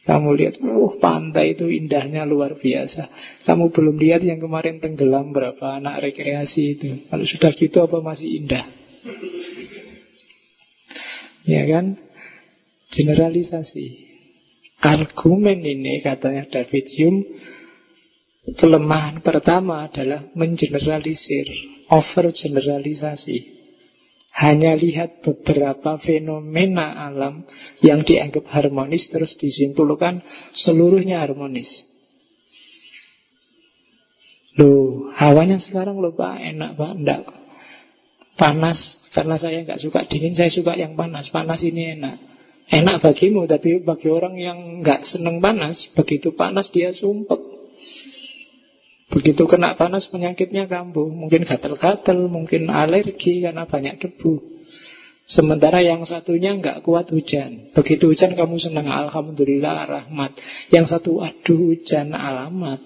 Kamu 0.04 0.36
lihat, 0.36 0.60
uh 0.60 1.00
pantai 1.00 1.56
itu 1.56 1.68
indahnya 1.68 2.28
luar 2.28 2.60
biasa. 2.60 3.08
Kamu 3.48 3.72
belum 3.72 3.96
lihat 3.96 4.20
yang 4.20 4.40
kemarin 4.40 4.80
tenggelam 4.80 5.32
berapa 5.32 5.80
anak 5.80 6.04
rekreasi 6.08 6.76
itu. 6.76 6.88
Kalau 7.08 7.24
sudah 7.24 7.50
gitu 7.56 7.78
apa 7.84 8.04
masih 8.04 8.28
indah? 8.44 8.64
Ya 11.48 11.64
kan? 11.68 11.96
Generalisasi. 12.92 14.12
Argumen 14.84 15.64
ini 15.64 16.04
katanya 16.04 16.44
David 16.52 16.84
Hume 17.00 17.24
Kelemahan 18.44 19.24
pertama 19.24 19.88
adalah 19.88 20.28
mengeneralisir 20.36 21.48
Over 21.88 22.28
generalisasi 22.28 23.53
Hanya 24.34 24.74
lihat 24.74 25.22
beberapa 25.22 25.94
fenomena 26.02 27.06
alam 27.06 27.46
Yang 27.78 28.10
dianggap 28.10 28.50
harmonis 28.50 29.06
Terus 29.08 29.38
disimpulkan 29.38 30.26
seluruhnya 30.52 31.22
harmonis. 31.22 31.70
Loh, 34.54 35.10
hawanya 35.18 35.58
sekarang 35.58 35.98
loh 35.98 36.14
Pak, 36.14 36.38
enak 36.38 36.78
Pak, 36.78 36.92
enggak. 36.94 37.20
Panas, 38.38 38.78
karena 39.14 39.38
saya 39.38 39.62
nggak 39.62 39.82
suka 39.82 40.06
dingin, 40.06 40.34
saya 40.34 40.50
suka 40.50 40.74
yang 40.74 40.94
panas. 40.98 41.30
Panas 41.30 41.62
ini 41.62 41.98
enak. 41.98 42.16
Enak 42.70 43.02
bagimu, 43.02 43.46
tapi 43.46 43.82
bagi 43.82 44.10
orang 44.10 44.34
yang 44.38 44.58
nggak 44.82 45.06
seneng 45.06 45.38
panas, 45.38 45.78
begitu 45.94 46.34
panas 46.34 46.70
dia 46.74 46.90
sumpek. 46.90 47.53
Begitu 49.12 49.44
kena 49.44 49.76
panas 49.76 50.08
penyakitnya 50.08 50.64
kambuh, 50.64 51.12
mungkin 51.12 51.44
gatel-gatel, 51.44 52.24
mungkin 52.32 52.72
alergi 52.72 53.44
karena 53.44 53.68
banyak 53.68 54.00
debu. 54.00 54.54
Sementara 55.24 55.80
yang 55.80 56.04
satunya 56.04 56.52
nggak 56.56 56.84
kuat 56.84 57.08
hujan. 57.08 57.72
Begitu 57.72 58.12
hujan 58.12 58.36
kamu 58.36 58.60
senang, 58.60 58.88
alhamdulillah 58.92 59.88
rahmat. 59.88 60.36
Yang 60.68 60.96
satu, 60.96 61.24
aduh 61.24 61.72
hujan 61.72 62.12
alamat. 62.12 62.80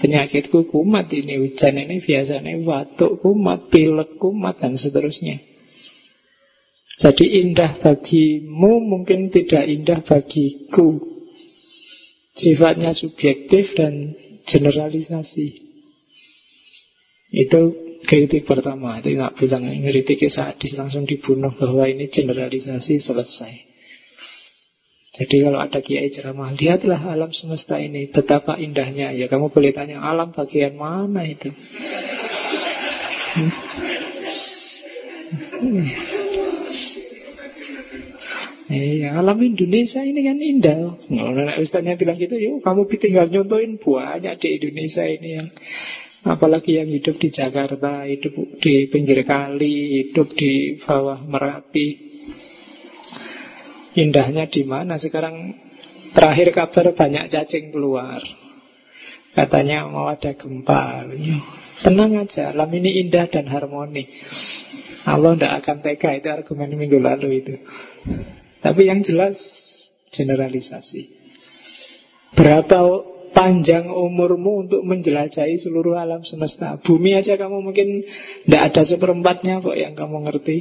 Penyakitku 0.00 0.66
kumat 0.72 1.12
ini 1.12 1.38
hujan 1.38 1.76
ini 1.76 2.00
biasanya 2.00 2.56
batuk 2.64 3.20
kumat, 3.20 3.68
pilek 3.70 4.16
kumat 4.16 4.58
dan 4.58 4.74
seterusnya. 4.74 5.38
Jadi 7.00 7.46
indah 7.46 7.78
bagimu 7.78 8.80
mungkin 8.80 9.30
tidak 9.30 9.64
indah 9.70 10.00
bagiku. 10.02 10.98
Sifatnya 12.34 12.96
subjektif 12.96 13.76
dan 13.76 14.16
generalisasi. 14.50 15.46
Itu 17.30 17.60
kritik 18.02 18.42
pertama 18.42 18.98
itu 18.98 19.14
nggak 19.14 19.38
bilang 19.38 19.62
kritik 19.86 20.26
sadis 20.26 20.74
langsung 20.74 21.06
dibunuh 21.06 21.54
bahwa 21.54 21.86
ini 21.86 22.10
generalisasi 22.10 22.98
selesai. 22.98 23.70
Jadi 25.10 25.42
kalau 25.42 25.58
ada 25.58 25.82
kiai 25.82 26.08
ceramah, 26.08 26.54
lihatlah 26.54 27.02
alam 27.10 27.34
semesta 27.34 27.82
ini 27.82 28.08
betapa 28.08 28.56
indahnya. 28.62 29.10
Ya 29.10 29.26
kamu 29.26 29.50
boleh 29.50 29.74
tanya 29.74 30.00
alam 30.00 30.30
bagian 30.30 30.78
mana 30.78 31.26
itu? 31.26 31.50
Iya, 38.70 39.18
alam 39.18 39.42
Indonesia 39.42 39.98
ini 40.06 40.22
kan 40.22 40.38
indah. 40.38 40.78
Nah, 41.10 41.58
Ustaznya 41.58 41.98
bilang 41.98 42.14
gitu, 42.14 42.38
yuk 42.38 42.62
kamu 42.62 42.86
tinggal 43.02 43.26
nyontoin 43.26 43.82
banyak 43.82 44.38
di 44.38 44.48
Indonesia 44.62 45.02
ini 45.10 45.28
yang 45.42 45.48
Apalagi 46.20 46.76
yang 46.76 46.92
hidup 46.92 47.16
di 47.16 47.32
Jakarta, 47.32 48.04
hidup 48.04 48.36
di 48.60 48.92
pinggir 48.92 49.24
kali, 49.24 50.04
hidup 50.04 50.28
di 50.36 50.76
bawah 50.76 51.16
Merapi. 51.24 51.88
Indahnya 53.96 54.44
di 54.44 54.68
mana? 54.68 55.00
Sekarang 55.00 55.56
terakhir 56.12 56.52
kabar 56.52 56.92
banyak 56.92 57.32
cacing 57.32 57.72
keluar. 57.72 58.20
Katanya 59.32 59.88
mau 59.88 60.12
ada 60.12 60.36
gempa. 60.36 61.08
Tenang 61.80 62.12
aja, 62.20 62.52
alam 62.52 62.68
ini 62.68 63.00
indah 63.00 63.24
dan 63.32 63.48
harmoni. 63.48 64.04
Allah 65.08 65.32
tidak 65.32 65.52
akan 65.64 65.76
tega, 65.80 66.10
itu 66.20 66.28
argumen 66.28 66.76
minggu 66.76 67.00
lalu 67.00 67.40
itu. 67.40 67.54
Tapi 68.60 68.92
yang 68.92 69.00
jelas 69.00 69.36
generalisasi. 70.12 71.08
Berapa 72.36 72.78
panjang 73.32 73.90
umurmu 73.90 74.68
untuk 74.68 74.82
menjelajahi 74.84 75.56
seluruh 75.58 75.96
alam 75.96 76.22
semesta? 76.22 76.78
Bumi 76.78 77.16
aja 77.16 77.40
kamu 77.40 77.62
mungkin 77.64 78.04
tidak 78.46 78.62
ada 78.70 78.82
seperempatnya 78.86 79.64
kok 79.64 79.76
yang 79.76 79.96
kamu 79.96 80.28
ngerti. 80.28 80.58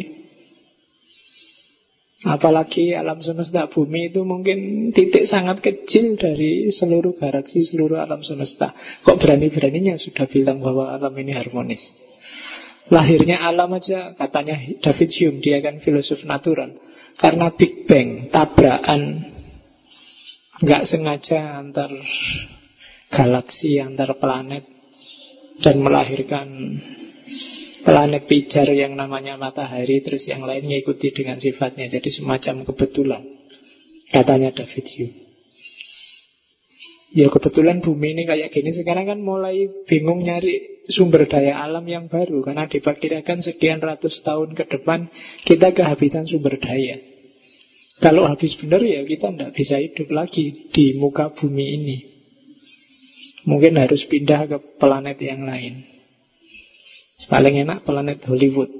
Apalagi 2.20 2.91
alam 3.00 3.24
semesta 3.24 3.72
bumi 3.72 4.12
itu 4.12 4.28
mungkin 4.28 4.91
titik 4.91 5.24
sangat 5.24 5.64
kecil 5.64 6.20
dari 6.20 6.68
seluruh 6.68 7.16
galaksi, 7.16 7.64
seluruh 7.64 7.95
alam 7.95 8.20
semesta. 8.28 8.76
Kok 9.08 9.24
berani-beraninya 9.24 9.95
sudah 9.95 10.28
bilang 10.28 10.60
bahwa 10.60 10.91
alam 10.91 11.16
ini 11.16 11.32
harmonis? 11.32 11.80
Lahirnya 12.91 13.39
alam 13.39 13.72
aja 13.72 14.18
katanya 14.20 14.60
David 14.84 15.10
Hume, 15.16 15.39
dia 15.39 15.64
kan 15.64 15.80
filosof 15.80 16.20
natural. 16.28 16.76
Karena 17.20 17.51
Big 17.51 17.84
Bang, 17.84 18.32
tabrakan 18.32 19.28
nggak 20.63 20.84
sengaja 20.88 21.59
antar 21.59 21.91
galaksi, 23.11 23.76
antar 23.84 24.15
planet 24.15 24.63
dan 25.59 25.84
melahirkan 25.84 26.47
planet 27.84 28.24
pijar 28.24 28.72
yang 28.72 28.95
namanya 28.95 29.36
matahari 29.36 29.99
terus 29.99 30.32
yang 30.32 30.47
lain 30.47 30.63
mengikuti 30.63 31.11
dengan 31.11 31.43
sifatnya. 31.43 31.91
Jadi 31.91 32.07
semacam 32.07 32.63
kebetulan 32.63 33.24
katanya 34.15 34.55
David 34.55 34.88
Hume. 34.95 35.15
Ya 37.09 37.26
kebetulan 37.28 37.82
bumi 37.82 38.15
ini 38.15 38.24
kayak 38.30 38.53
gini. 38.53 38.72
Sekarang 38.72 39.09
kan 39.11 39.20
mulai 39.20 39.67
bingung 39.89 40.24
nyari 40.24 40.86
sumber 40.88 41.26
daya 41.26 41.57
alam 41.61 41.84
yang 41.84 42.05
baru 42.05 42.45
karena 42.45 42.70
diperkirakan 42.70 43.45
sekian 43.45 43.82
ratus 43.82 44.22
tahun 44.22 44.53
ke 44.53 44.70
depan 44.70 45.09
kita 45.45 45.74
kehabisan 45.74 46.26
sumber 46.26 46.57
daya 46.57 47.09
kalau 48.00 48.24
habis 48.28 48.56
benar 48.56 48.80
ya 48.80 49.04
kita 49.04 49.36
tidak 49.36 49.52
bisa 49.52 49.76
hidup 49.76 50.08
lagi 50.16 50.72
di 50.72 50.95
muka 50.95 51.36
bumi 51.36 51.66
ini. 51.76 51.97
Mungkin 53.43 53.76
harus 53.80 54.04
pindah 54.08 54.47
ke 54.47 54.58
planet 54.80 55.20
yang 55.20 55.43
lain. 55.47 55.84
Paling 57.28 57.68
enak 57.68 57.84
planet 57.84 58.24
Hollywood. 58.24 58.72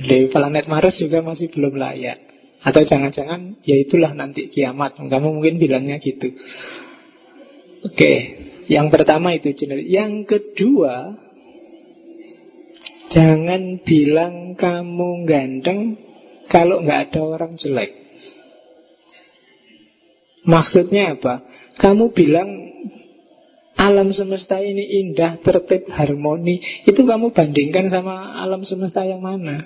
Di 0.00 0.32
planet 0.32 0.64
Mars 0.70 0.96
juga 0.96 1.20
masih 1.20 1.52
belum 1.52 1.76
layak. 1.76 2.18
Atau 2.60 2.84
jangan-jangan 2.84 3.60
ya 3.64 3.76
itulah 3.76 4.12
nanti 4.12 4.48
kiamat. 4.48 4.96
Kamu 4.96 5.28
mungkin 5.40 5.58
bilangnya 5.58 5.98
gitu. 6.00 6.30
Oke, 7.84 8.12
yang 8.68 8.92
pertama 8.92 9.32
itu 9.32 9.50
jenis. 9.56 9.88
Yang 9.88 10.12
kedua, 10.28 11.16
Jangan 13.10 13.82
bilang 13.82 14.54
kamu 14.54 15.26
ganteng 15.26 15.98
kalau 16.46 16.82
nggak 16.82 17.10
ada 17.10 17.20
orang 17.26 17.58
jelek. 17.58 17.90
Maksudnya 20.46 21.18
apa? 21.18 21.42
Kamu 21.82 22.14
bilang 22.14 22.48
alam 23.80 24.12
semesta 24.12 24.60
ini 24.60 25.04
indah, 25.04 25.40
tertib, 25.40 25.88
harmoni. 25.88 26.60
Itu 26.84 27.02
kamu 27.02 27.32
bandingkan 27.32 27.88
sama 27.88 28.38
alam 28.40 28.62
semesta 28.62 29.02
yang 29.02 29.24
mana? 29.24 29.64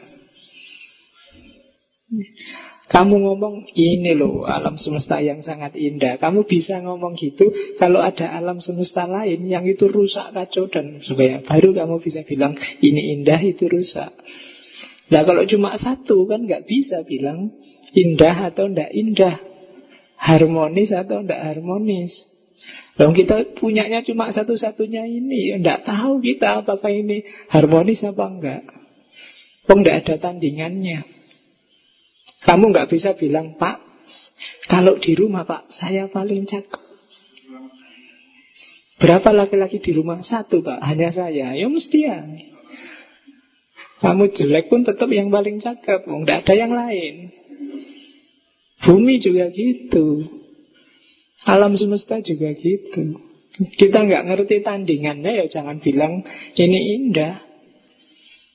Kamu 2.84 3.16
ngomong 3.16 3.72
ini 3.72 4.12
loh 4.12 4.44
alam 4.44 4.76
semesta 4.76 5.16
yang 5.16 5.40
sangat 5.40 5.72
indah. 5.72 6.20
Kamu 6.20 6.44
bisa 6.44 6.84
ngomong 6.84 7.16
gitu 7.16 7.48
kalau 7.80 8.04
ada 8.04 8.28
alam 8.36 8.60
semesta 8.60 9.08
lain 9.08 9.48
yang 9.48 9.64
itu 9.64 9.88
rusak 9.88 10.36
kacau 10.36 10.68
dan 10.68 11.00
supaya 11.00 11.40
baru 11.40 11.72
kamu 11.72 11.96
bisa 12.04 12.20
bilang 12.28 12.52
ini 12.84 13.16
indah 13.16 13.40
itu 13.40 13.72
rusak. 13.72 14.12
Nah 15.08 15.22
kalau 15.24 15.48
cuma 15.48 15.80
satu 15.80 16.28
kan 16.28 16.44
nggak 16.44 16.68
bisa 16.68 17.00
bilang 17.08 17.56
indah 17.96 18.52
atau 18.52 18.68
ndak 18.68 18.92
indah, 18.92 19.40
harmonis 20.20 20.92
atau 20.92 21.24
ndak 21.24 21.40
harmonis. 21.40 22.12
Kalau 23.00 23.16
kita 23.16 23.58
punyanya 23.58 24.04
cuma 24.06 24.28
satu-satunya 24.28 25.08
ini, 25.08 25.56
ndak 25.56 25.88
tahu 25.88 26.20
kita 26.20 26.62
apakah 26.62 26.92
ini 26.92 27.24
harmonis 27.48 28.04
apa 28.04 28.24
enggak. 28.28 28.62
Kok 29.64 29.76
ndak 29.80 29.96
ada 30.04 30.14
tandingannya. 30.20 31.13
Kamu 32.44 32.70
nggak 32.70 32.92
bisa 32.92 33.16
bilang, 33.16 33.56
Pak, 33.56 33.80
kalau 34.68 35.00
di 35.00 35.16
rumah 35.16 35.48
Pak, 35.48 35.72
saya 35.72 36.08
paling 36.12 36.44
cakep. 36.44 36.82
Berapa 39.00 39.34
laki-laki 39.34 39.82
di 39.82 39.92
rumah? 39.96 40.22
Satu 40.22 40.62
Pak, 40.62 40.80
hanya 40.84 41.10
saya. 41.10 41.52
Ya 41.56 41.66
mesti 41.66 41.98
ya. 42.04 42.20
Kamu 44.04 44.30
jelek 44.36 44.68
pun 44.68 44.84
tetap 44.84 45.08
yang 45.08 45.32
paling 45.32 45.58
cakep. 45.58 46.04
Nggak 46.04 46.44
ada 46.44 46.54
yang 46.54 46.72
lain. 46.72 47.32
Bumi 48.84 49.16
juga 49.24 49.48
gitu. 49.48 50.28
Alam 51.48 51.76
semesta 51.76 52.20
juga 52.20 52.52
gitu. 52.52 53.20
Kita 53.54 54.02
nggak 54.04 54.24
ngerti 54.28 54.66
tandingannya 54.66 55.44
ya 55.44 55.46
jangan 55.48 55.80
bilang 55.80 56.20
ini 56.58 56.78
indah. 57.00 57.53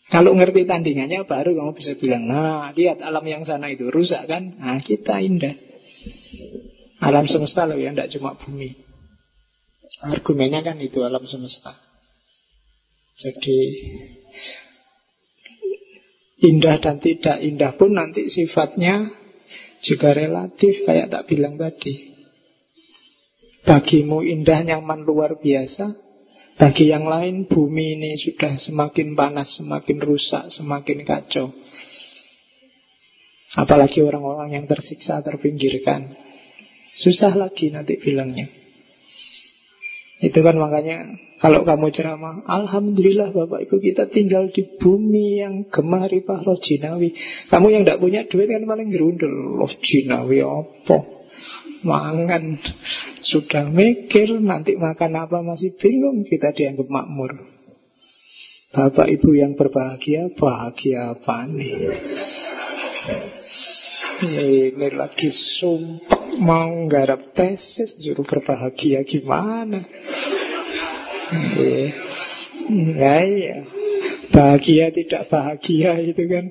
Kalau 0.10 0.34
ngerti 0.34 0.66
tandingannya 0.66 1.22
baru 1.30 1.54
kamu 1.54 1.72
bisa 1.78 1.94
bilang, 2.02 2.26
nah 2.26 2.74
lihat 2.74 2.98
alam 3.06 3.22
yang 3.30 3.46
sana 3.46 3.70
itu 3.70 3.94
rusak 3.94 4.26
kan? 4.26 4.58
Nah 4.58 4.82
kita 4.82 5.22
indah. 5.22 5.54
Alam 7.00 7.30
semesta 7.30 7.70
loh 7.70 7.78
ya, 7.78 7.94
tidak 7.94 8.10
cuma 8.18 8.34
bumi. 8.34 8.74
Argumennya 10.02 10.66
kan 10.66 10.82
itu 10.82 11.06
alam 11.06 11.24
semesta. 11.30 11.78
Jadi 13.20 13.60
indah 16.42 16.80
dan 16.82 16.98
tidak 16.98 17.38
indah 17.44 17.76
pun 17.76 17.94
nanti 17.94 18.32
sifatnya 18.32 19.12
juga 19.84 20.16
relatif 20.16 20.90
kayak 20.90 21.14
tak 21.14 21.24
bilang 21.30 21.60
tadi. 21.60 22.18
Bagimu 23.68 24.24
indah 24.24 24.64
nyaman 24.66 25.04
luar 25.04 25.38
biasa, 25.38 25.94
bagi 26.60 26.92
yang 26.92 27.08
lain 27.08 27.48
bumi 27.48 27.96
ini 27.96 28.20
sudah 28.20 28.60
semakin 28.60 29.16
panas, 29.16 29.56
semakin 29.56 29.98
rusak, 30.04 30.52
semakin 30.52 31.08
kacau. 31.08 31.56
Apalagi 33.56 34.04
orang-orang 34.04 34.60
yang 34.60 34.66
tersiksa, 34.68 35.24
terpinggirkan. 35.24 36.14
Susah 37.00 37.32
lagi 37.34 37.72
nanti 37.72 37.96
bilangnya. 37.96 38.52
Itu 40.20 40.44
kan 40.44 40.60
makanya 40.60 41.16
kalau 41.40 41.64
kamu 41.64 41.96
ceramah, 41.96 42.44
Alhamdulillah 42.44 43.32
Bapak 43.32 43.64
Ibu 43.64 43.80
kita 43.80 44.12
tinggal 44.12 44.52
di 44.52 44.68
bumi 44.68 45.40
yang 45.40 45.72
gemar 45.72 46.12
ripah 46.12 46.44
roh 46.44 46.60
jinawi. 46.60 47.16
Kamu 47.48 47.72
yang 47.72 47.88
tidak 47.88 48.04
punya 48.04 48.28
duit 48.28 48.52
kan 48.52 48.68
paling 48.68 48.92
gerundel. 48.92 49.32
Roh 49.32 49.72
jinawi 49.80 50.44
apa? 50.44 51.19
Mangan. 51.84 52.60
Sudah 53.24 53.68
mikir 53.68 54.36
nanti 54.40 54.76
makan 54.80 55.16
apa 55.20 55.40
masih 55.44 55.76
bingung 55.78 56.24
kita 56.28 56.52
dianggap 56.56 56.88
makmur. 56.88 57.36
Bapak 58.70 59.10
ibu 59.10 59.34
yang 59.34 59.58
berbahagia 59.58 60.30
Bahagia 60.38 61.18
apa 61.18 61.50
nih? 61.50 61.74
Ini 64.20 64.88
lagi 64.94 65.34
sumpah 65.34 66.20
Mau 66.38 66.86
garap 66.86 67.34
tesis 67.34 67.98
Juru 67.98 68.22
berbahagia 68.22 69.02
gimana? 69.02 69.82
Ya 72.94 73.18
iya. 73.26 73.58
Bahagia 74.30 74.94
tidak 74.94 75.26
bahagia 75.34 75.98
itu 76.06 76.24
kan? 76.30 76.46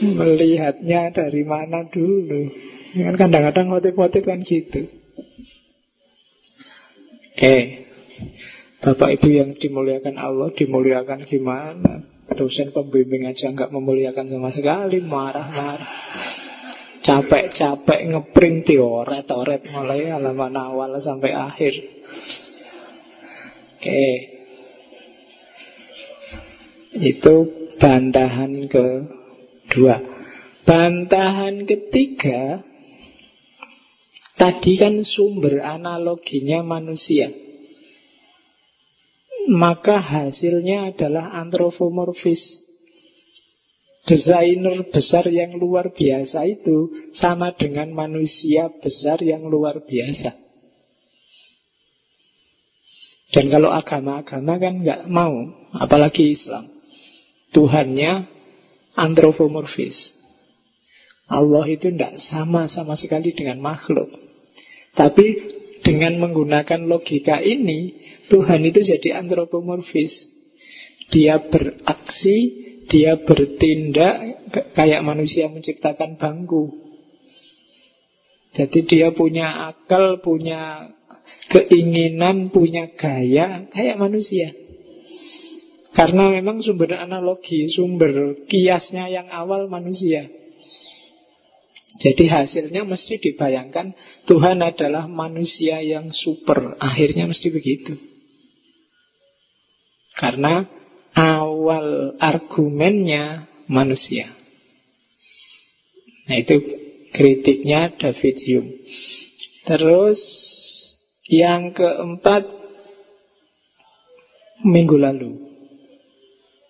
Melihatnya 0.00 1.12
dari 1.12 1.44
mana 1.44 1.84
dulu 1.92 2.48
Kan 2.88 3.14
kadang-kadang 3.20 3.66
motif-motif 3.68 4.22
kan 4.24 4.40
gitu. 4.40 4.88
Oke. 7.36 7.56
Bapak 8.78 9.18
Ibu 9.18 9.28
yang 9.34 9.50
dimuliakan 9.58 10.16
Allah, 10.16 10.48
dimuliakan 10.54 11.26
gimana? 11.26 12.06
Dosen 12.32 12.70
pembimbing 12.70 13.26
aja 13.26 13.50
nggak 13.50 13.74
memuliakan 13.74 14.30
sama 14.30 14.54
sekali, 14.54 15.02
marah-marah. 15.02 15.90
Capek-capek 17.02 18.00
ngeprint 18.10 18.68
dioret-oret 18.68 19.62
mulai 19.70 20.12
halaman 20.12 20.54
awal 20.54 20.92
sampai 21.02 21.30
akhir. 21.34 21.74
Oke. 23.78 24.04
Itu 26.98 27.34
bantahan 27.78 28.66
kedua. 28.66 29.96
Bantahan 30.66 31.64
ketiga 31.64 32.66
Tadi 34.38 34.78
kan 34.78 35.02
sumber 35.02 35.58
analoginya 35.60 36.62
manusia 36.62 37.28
Maka 39.50 39.98
hasilnya 39.98 40.94
adalah 40.94 41.34
antropomorfis 41.42 42.64
Desainer 44.06 44.88
besar 44.88 45.26
yang 45.28 45.58
luar 45.58 45.90
biasa 45.90 46.46
itu 46.46 46.94
Sama 47.18 47.52
dengan 47.58 47.90
manusia 47.90 48.70
besar 48.78 49.18
yang 49.20 49.44
luar 49.50 49.82
biasa 49.82 50.30
Dan 53.34 53.50
kalau 53.52 53.74
agama-agama 53.74 54.54
kan 54.62 54.74
nggak 54.86 55.02
mau 55.10 55.34
Apalagi 55.74 56.32
Islam 56.32 56.78
Tuhannya 57.48 58.28
antropomorfis. 58.92 59.96
Allah 61.28 61.64
itu 61.68 61.92
tidak 61.92 62.20
sama 62.28 62.68
sama 62.68 62.96
sekali 62.98 63.32
dengan 63.32 63.60
makhluk. 63.60 64.27
Tapi 64.94 65.26
dengan 65.82 66.20
menggunakan 66.20 66.84
logika 66.84 67.40
ini, 67.40 67.96
Tuhan 68.28 68.60
itu 68.66 68.80
jadi 68.84 69.22
antropomorfis. 69.24 70.12
Dia 71.08 71.40
beraksi, 71.40 72.38
dia 72.92 73.16
bertindak 73.16 74.44
kayak 74.76 75.00
manusia 75.00 75.48
menciptakan 75.48 76.20
bangku. 76.20 76.88
Jadi 78.52 78.84
dia 78.88 79.08
punya 79.12 79.70
akal, 79.72 80.20
punya 80.24 80.92
keinginan, 81.52 82.48
punya 82.48 82.92
gaya 82.96 83.68
kayak 83.70 83.96
manusia. 84.00 84.52
Karena 85.96 86.30
memang 86.30 86.60
sumber 86.60 86.94
analogi, 86.94 87.68
sumber 87.72 88.44
kiasnya 88.46 89.08
yang 89.08 89.28
awal 89.32 89.66
manusia. 89.66 90.28
Jadi 91.98 92.30
hasilnya 92.30 92.86
mesti 92.86 93.18
dibayangkan 93.18 93.90
Tuhan 94.30 94.62
adalah 94.62 95.10
manusia 95.10 95.82
yang 95.82 96.14
super. 96.14 96.78
Akhirnya 96.78 97.26
mesti 97.26 97.50
begitu. 97.50 97.98
Karena 100.14 100.62
awal 101.18 102.14
argumennya 102.22 103.50
manusia. 103.66 104.30
Nah 106.30 106.36
itu 106.38 106.54
kritiknya 107.10 107.98
David 107.98 108.36
Hume. 108.46 108.70
Terus 109.66 110.18
yang 111.28 111.74
keempat 111.74 112.46
minggu 114.62 114.96
lalu 114.96 115.34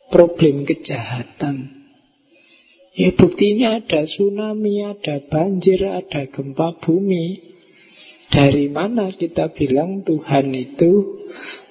problem 0.09 0.64
kejahatan. 0.64 1.78
Ya 2.99 3.14
buktinya 3.14 3.78
ada 3.78 4.03
tsunami, 4.03 4.82
ada 4.82 5.22
banjir, 5.22 5.86
ada 5.86 6.26
gempa 6.26 6.82
bumi. 6.82 7.55
Dari 8.26 8.66
mana 8.66 9.14
kita 9.14 9.55
bilang 9.55 10.03
Tuhan 10.03 10.51
itu 10.51 11.22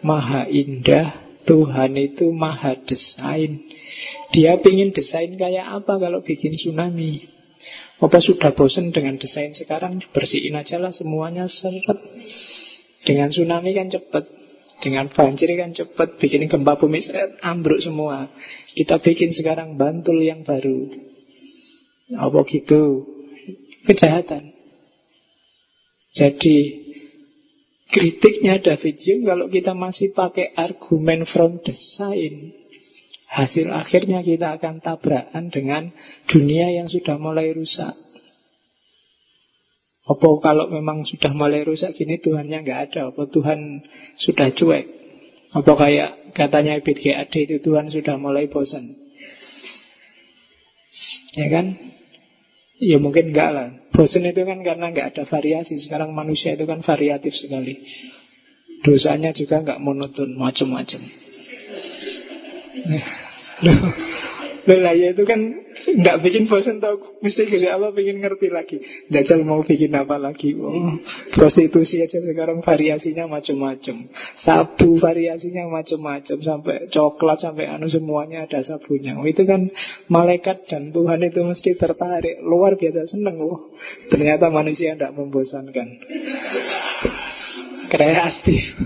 maha 0.07 0.47
indah, 0.47 1.43
Tuhan 1.43 1.99
itu 1.99 2.32
maha 2.32 2.80
desain. 2.80 3.59
Dia 4.32 4.55
ingin 4.55 4.95
desain 4.95 5.36
kayak 5.36 5.84
apa 5.84 5.99
kalau 5.99 6.23
bikin 6.23 6.55
tsunami? 6.55 7.28
Apa 7.99 8.23
sudah 8.23 8.55
bosan 8.55 8.95
dengan 8.95 9.19
desain 9.19 9.51
sekarang? 9.51 9.99
Bersihin 10.15 10.55
aja 10.55 10.80
lah 10.80 10.95
semuanya 10.95 11.51
seret. 11.51 11.99
Dengan 13.03 13.36
tsunami 13.36 13.75
kan 13.75 13.91
cepat. 13.91 14.32
Dengan 14.80 15.11
banjir 15.11 15.51
kan 15.59 15.75
cepat 15.75 16.21
bikin 16.23 16.47
gempa 16.47 16.80
bumi 16.80 17.03
set, 17.03 17.36
ambruk 17.43 17.84
semua. 17.84 18.32
Kita 18.78 19.03
bikin 19.03 19.36
sekarang 19.36 19.75
Bantul 19.75 20.23
yang 20.23 20.47
baru. 20.47 21.07
Apa 22.16 22.39
gitu? 22.47 23.03
Kejahatan. 23.84 24.55
Jadi 26.16 26.58
kritiknya 27.88 28.60
David 28.64 28.95
Hume 29.03 29.28
kalau 29.28 29.45
kita 29.51 29.76
masih 29.76 30.16
pakai 30.16 30.55
argumen 30.55 31.28
from 31.28 31.60
design, 31.64 32.55
hasil 33.28 33.68
akhirnya 33.72 34.24
kita 34.24 34.55
akan 34.60 34.80
tabrakan 34.80 35.51
dengan 35.51 35.91
dunia 36.32 36.72
yang 36.72 36.88
sudah 36.88 37.20
mulai 37.20 37.51
rusak. 37.51 37.95
Apa 40.08 40.28
kalau 40.39 40.72
memang 40.72 41.03
sudah 41.03 41.36
mulai 41.36 41.68
rusak 41.68 41.91
gini 41.91 42.16
Tuhannya 42.24 42.64
nggak 42.64 42.82
ada? 42.91 43.12
Apa 43.12 43.28
Tuhan 43.28 43.84
sudah 44.16 44.55
cuek? 44.55 44.86
Apa 45.51 45.72
kayak 45.76 46.32
katanya 46.32 46.80
Ibit 46.80 47.03
itu 47.36 47.60
Tuhan 47.60 47.91
sudah 47.91 48.16
mulai 48.16 48.47
bosan? 48.47 48.95
Ya 51.36 51.47
kan? 51.51 51.97
Ya 52.78 52.97
mungkin 53.01 53.34
enggak 53.34 53.49
lah. 53.53 53.67
Bosan 53.89 54.30
itu 54.30 54.45
kan 54.45 54.61
karena 54.61 54.93
nggak 54.93 55.17
ada 55.17 55.23
variasi. 55.25 55.82
Sekarang 55.82 56.13
manusia 56.13 56.53
itu 56.53 56.69
kan 56.69 56.86
variatif 56.86 57.34
sekali. 57.34 57.82
Dosanya 58.86 59.34
juga 59.34 59.65
nggak 59.65 59.82
monoton, 59.82 60.38
macam-macam. 60.38 61.01
Loh 64.67 64.80
lah 64.84 64.93
ya 64.93 65.15
itu 65.15 65.23
kan 65.25 65.39
nggak 65.86 66.17
bikin 66.25 66.49
bosan 66.49 66.82
tau 66.82 66.97
mesti 67.21 67.45
Gusti 67.45 67.67
Allah 67.69 67.93
bikin 67.93 68.23
ngerti 68.23 68.47
lagi. 68.49 68.78
Jajal 69.11 69.45
mau 69.45 69.61
bikin 69.61 69.93
apa 69.93 70.17
lagi? 70.17 70.57
Oh, 70.57 70.97
prostitusi 71.36 72.01
aja 72.01 72.17
sekarang 72.17 72.65
variasinya 72.65 73.30
macam-macam. 73.30 74.09
Sabu 74.39 74.97
variasinya 74.97 75.69
macam-macam 75.69 76.38
sampai 76.41 76.89
coklat 76.89 77.39
sampai 77.43 77.69
anu 77.69 77.88
semuanya 77.91 78.49
ada 78.49 78.63
sabunya. 78.63 79.17
Oh, 79.19 79.28
itu 79.28 79.43
kan 79.43 79.69
malaikat 80.09 80.65
dan 80.67 80.89
Tuhan 80.89 81.21
itu 81.23 81.41
mesti 81.43 81.75
tertarik. 81.75 82.41
Luar 82.41 82.75
biasa 82.80 83.05
seneng 83.07 83.38
oh. 83.43 83.73
Ternyata 84.07 84.49
manusia 84.49 84.95
tidak 84.95 85.13
membosankan. 85.13 85.88
Kreatif. 87.88 88.63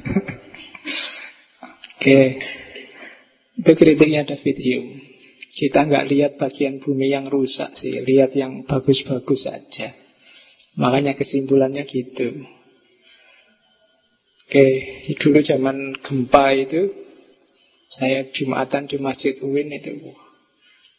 Oke. 2.01 2.01
Okay. 2.01 2.27
Itu 3.61 3.77
kritiknya 3.77 4.25
David 4.25 4.57
Hume. 4.57 5.11
Kita 5.62 5.86
nggak 5.86 6.09
lihat 6.09 6.32
bagian 6.41 6.82
bumi 6.82 7.14
yang 7.14 7.30
rusak 7.30 7.78
sih, 7.78 8.01
lihat 8.01 8.34
yang 8.34 8.66
bagus-bagus 8.66 9.45
saja. 9.45 9.93
Makanya 10.74 11.14
kesimpulannya 11.14 11.86
gitu. 11.86 12.41
Oke, 14.49 14.68
dulu 15.22 15.45
zaman 15.45 16.01
gempa 16.01 16.57
itu 16.57 16.89
saya 17.93 18.26
jumatan 18.34 18.89
di 18.89 18.97
Masjid 18.97 19.38
Uin 19.45 19.70
itu 19.70 20.01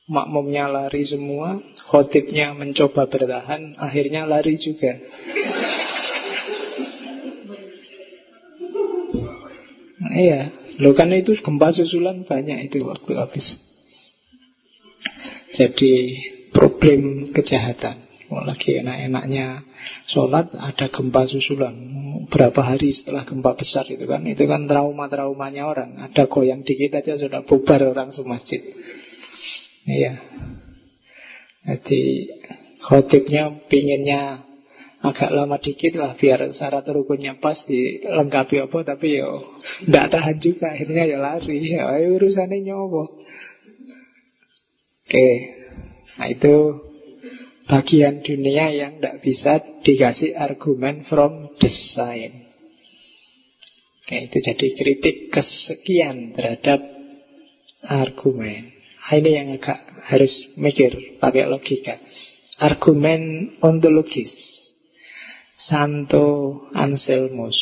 makmumnya 0.07 0.71
lari 0.71 1.11
semua, 1.11 1.59
khotibnya 1.91 2.55
mencoba 2.55 3.11
bertahan, 3.11 3.75
akhirnya 3.83 4.31
lari 4.31 4.63
juga. 4.63 4.95
Nah, 9.99 10.15
iya, 10.15 10.55
lo 10.79 10.95
kan 10.95 11.11
itu 11.11 11.35
gempa 11.35 11.75
susulan 11.75 12.23
banyak 12.23 12.71
itu 12.71 12.87
waktu 12.87 13.19
habis. 13.19 13.72
Jadi 15.53 15.93
problem 16.53 17.33
kejahatan. 17.33 18.09
Lagi 18.33 18.81
enak-enaknya 18.81 19.61
sholat 20.09 20.57
Ada 20.57 20.89
gempa 20.89 21.29
susulan. 21.29 21.77
Berapa 22.33 22.65
hari 22.65 22.89
setelah 22.89 23.29
gempa 23.29 23.53
besar 23.53 23.85
itu 23.93 24.09
kan. 24.09 24.25
Itu 24.25 24.49
kan 24.49 24.65
trauma-traumanya 24.65 25.69
orang. 25.69 26.01
Ada 26.01 26.33
goyang 26.33 26.65
dikit 26.65 26.97
aja 26.97 27.21
sudah 27.21 27.45
bubar 27.45 27.85
orang 27.85 28.09
semasjid. 28.09 28.65
Iya. 29.85 30.17
Jadi 31.63 32.33
khotibnya 32.81 33.69
pinginnya 33.69 34.49
agak 35.03 35.35
lama 35.35 35.59
dikit 35.59 35.99
lah 35.99 36.15
biar 36.15 36.55
syarat 36.55 36.87
rukunnya 36.87 37.37
pas 37.43 37.59
dilengkapi 37.67 38.63
apa 38.63 38.79
tapi 38.97 39.21
yo 39.21 39.61
tidak 39.85 40.09
tahan 40.09 40.37
juga. 40.41 40.73
Akhirnya 40.73 41.05
ya 41.05 41.19
lari. 41.21 41.59
Ya 41.69 41.85
urusannya 42.01 42.65
nyowo 42.65 43.21
Oke, 45.03 45.29
nah 46.19 46.29
itu 46.31 46.57
bagian 47.67 48.23
dunia 48.23 48.71
yang 48.71 48.99
tidak 48.99 49.17
bisa 49.23 49.53
dikasih 49.83 50.39
argumen 50.39 51.05
from 51.07 51.53
design. 51.59 52.47
Oke, 54.03 54.17
itu 54.31 54.39
jadi 54.43 54.67
kritik 54.79 55.17
kesekian 55.31 56.35
terhadap 56.35 56.81
argumen. 57.87 58.73
Nah, 59.03 59.19
ini 59.19 59.31
yang 59.35 59.49
agak 59.59 59.79
harus 60.07 60.55
mikir 60.59 61.19
pakai 61.19 61.51
logika. 61.51 61.99
Argumen 62.63 63.57
ontologis. 63.59 64.31
Santo 65.59 66.59
Anselmus. 66.75 67.59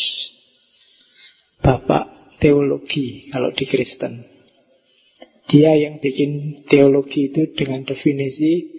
Bapak 1.61 2.37
teologi 2.41 3.29
kalau 3.29 3.53
di 3.53 3.65
Kristen. 3.69 4.40
Dia 5.51 5.75
yang 5.75 5.99
bikin 5.99 6.63
teologi 6.71 7.27
itu 7.27 7.51
dengan 7.59 7.83
definisi 7.83 8.71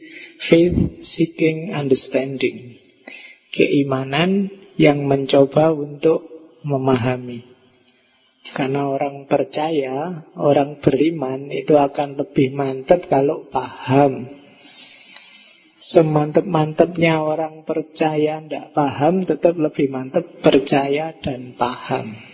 faith 0.47 1.03
seeking 1.03 1.76
understanding. 1.76 2.80
Keimanan 3.51 4.47
yang 4.80 5.03
mencoba 5.03 5.76
untuk 5.76 6.24
memahami. 6.63 7.43
Karena 8.55 8.88
orang 8.88 9.28
percaya, 9.28 10.26
orang 10.39 10.80
beriman 10.80 11.51
itu 11.51 11.76
akan 11.76 12.15
lebih 12.15 12.55
mantap 12.55 13.05
kalau 13.11 13.51
paham. 13.51 14.32
Semantep-mantepnya 15.91 17.19
orang 17.19 17.67
percaya 17.67 18.39
tidak 18.39 18.72
paham, 18.72 19.28
tetap 19.28 19.59
lebih 19.59 19.91
mantap 19.91 20.24
percaya 20.39 21.11
dan 21.19 21.51
paham. 21.59 22.30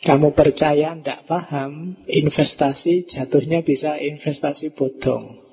Kamu 0.00 0.32
percaya 0.32 0.96
tidak 0.96 1.28
paham, 1.28 2.00
investasi 2.08 3.04
jatuhnya 3.04 3.60
bisa 3.60 4.00
investasi 4.00 4.72
bodong. 4.72 5.44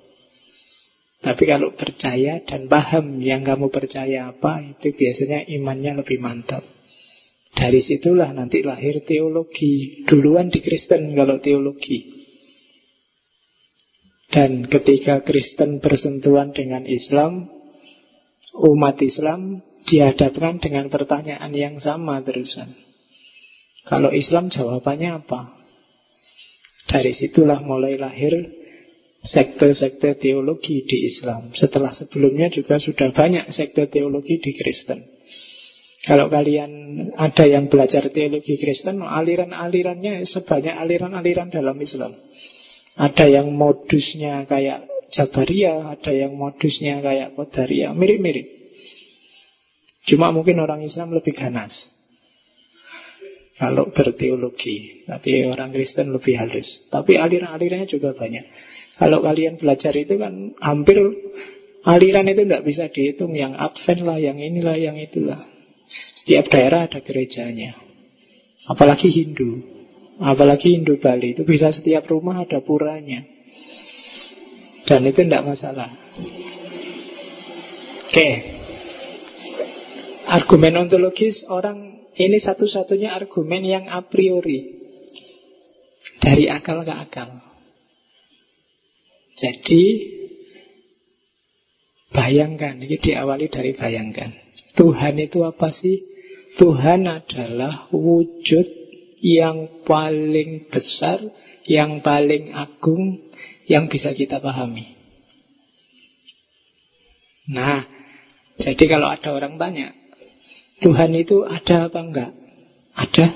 Tapi 1.20 1.44
kalau 1.44 1.76
percaya 1.76 2.40
dan 2.48 2.72
paham 2.72 3.20
yang 3.20 3.44
kamu 3.44 3.68
percaya 3.68 4.32
apa, 4.32 4.64
itu 4.64 4.96
biasanya 4.96 5.44
imannya 5.52 6.00
lebih 6.00 6.24
mantap. 6.24 6.64
Dari 7.58 7.82
situlah 7.84 8.32
nanti 8.32 8.64
lahir 8.64 9.04
teologi. 9.04 10.06
Duluan 10.08 10.48
di 10.48 10.64
Kristen 10.64 11.12
kalau 11.12 11.44
teologi. 11.44 12.16
Dan 14.32 14.70
ketika 14.70 15.26
Kristen 15.28 15.84
bersentuhan 15.84 16.56
dengan 16.56 16.88
Islam, 16.88 17.50
umat 18.56 19.02
Islam 19.04 19.66
dihadapkan 19.90 20.62
dengan 20.64 20.88
pertanyaan 20.88 21.52
yang 21.52 21.82
sama 21.82 22.22
terusan. 22.24 22.87
Kalau 23.88 24.12
Islam 24.12 24.52
jawabannya 24.52 25.24
apa? 25.24 25.56
Dari 26.92 27.16
situlah 27.16 27.64
mulai 27.64 27.96
lahir 27.96 28.36
sekte-sekte 29.24 30.20
teologi 30.20 30.84
di 30.84 31.08
Islam. 31.08 31.56
Setelah 31.56 31.96
sebelumnya 31.96 32.52
juga 32.52 32.80
sudah 32.84 33.16
banyak 33.16 33.48
sekte 33.52 33.88
teologi 33.88 34.44
di 34.44 34.52
Kristen. 34.56 35.00
Kalau 36.04 36.32
kalian 36.32 36.72
ada 37.16 37.44
yang 37.48 37.68
belajar 37.68 38.08
teologi 38.12 38.60
Kristen, 38.60 39.04
aliran-alirannya 39.04 40.24
sebanyak 40.24 40.76
aliran-aliran 40.76 41.52
dalam 41.52 41.76
Islam. 41.80 42.16
Ada 42.96 43.28
yang 43.28 43.52
modusnya 43.56 44.48
kayak 44.48 44.88
Jabariyah, 45.16 45.96
ada 45.96 46.12
yang 46.12 46.36
modusnya 46.36 47.00
kayak 47.00 47.36
Qadariyah, 47.40 47.96
mirip-mirip. 47.96 48.48
Cuma 50.08 50.32
mungkin 50.32 50.60
orang 50.64 50.84
Islam 50.84 51.12
lebih 51.12 51.36
ganas 51.36 51.97
kalau 53.58 53.90
berteologi. 53.90 55.04
Tapi 55.10 55.50
orang 55.50 55.74
Kristen 55.74 56.14
lebih 56.14 56.38
halus. 56.38 56.88
Tapi 56.94 57.18
aliran-alirannya 57.18 57.90
juga 57.90 58.14
banyak. 58.14 58.46
Kalau 58.98 59.22
kalian 59.26 59.58
belajar 59.58 59.94
itu 59.98 60.18
kan 60.18 60.54
hampir 60.62 60.98
aliran 61.86 62.30
itu 62.30 62.46
tidak 62.46 62.64
bisa 62.66 62.86
dihitung. 62.90 63.34
Yang 63.34 63.58
Advent 63.58 64.02
lah, 64.06 64.18
yang 64.22 64.38
inilah, 64.38 64.78
yang 64.78 64.98
itulah. 64.98 65.42
Setiap 66.22 66.54
daerah 66.54 66.86
ada 66.86 67.02
gerejanya. 67.02 67.78
Apalagi 68.70 69.10
Hindu. 69.10 69.62
Apalagi 70.22 70.78
Hindu 70.78 71.02
Bali. 71.02 71.34
Itu 71.34 71.46
bisa 71.46 71.74
setiap 71.74 72.06
rumah 72.10 72.46
ada 72.46 72.62
puranya. 72.62 73.26
Dan 74.86 75.02
itu 75.04 75.20
tidak 75.26 75.46
masalah. 75.46 75.92
Oke. 78.08 78.30
Argumen 80.28 80.88
ontologis 80.88 81.48
orang 81.48 81.87
ini 82.18 82.38
satu-satunya 82.42 83.14
argumen 83.14 83.62
yang 83.62 83.86
a 83.86 84.02
priori 84.06 84.78
dari 86.18 86.50
akal 86.50 86.82
ke 86.82 86.94
akal. 86.94 87.30
Jadi 89.38 89.84
bayangkan, 92.10 92.82
ini 92.82 92.98
diawali 92.98 93.54
dari 93.54 93.78
bayangkan. 93.78 94.34
Tuhan 94.74 95.22
itu 95.22 95.46
apa 95.46 95.70
sih? 95.70 96.02
Tuhan 96.58 97.06
adalah 97.06 97.86
wujud 97.94 98.66
yang 99.22 99.86
paling 99.86 100.74
besar, 100.74 101.22
yang 101.70 102.02
paling 102.02 102.50
agung, 102.58 103.30
yang 103.70 103.86
bisa 103.86 104.18
kita 104.18 104.42
pahami. 104.42 104.98
Nah, 107.54 107.86
jadi 108.58 108.84
kalau 108.90 109.14
ada 109.14 109.30
orang 109.38 109.62
tanya, 109.62 109.94
Tuhan 110.82 111.12
itu 111.18 111.42
ada 111.46 111.90
apa 111.90 112.00
enggak? 112.02 112.32
Ada. 112.94 113.28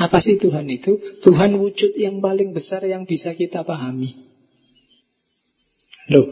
Apa 0.00 0.18
sih 0.18 0.40
Tuhan 0.40 0.66
itu? 0.68 0.98
Tuhan 1.22 1.54
wujud 1.60 1.94
yang 1.94 2.18
paling 2.18 2.50
besar 2.50 2.82
yang 2.84 3.06
bisa 3.06 3.36
kita 3.36 3.62
pahami. 3.62 4.26
Loh, 6.10 6.28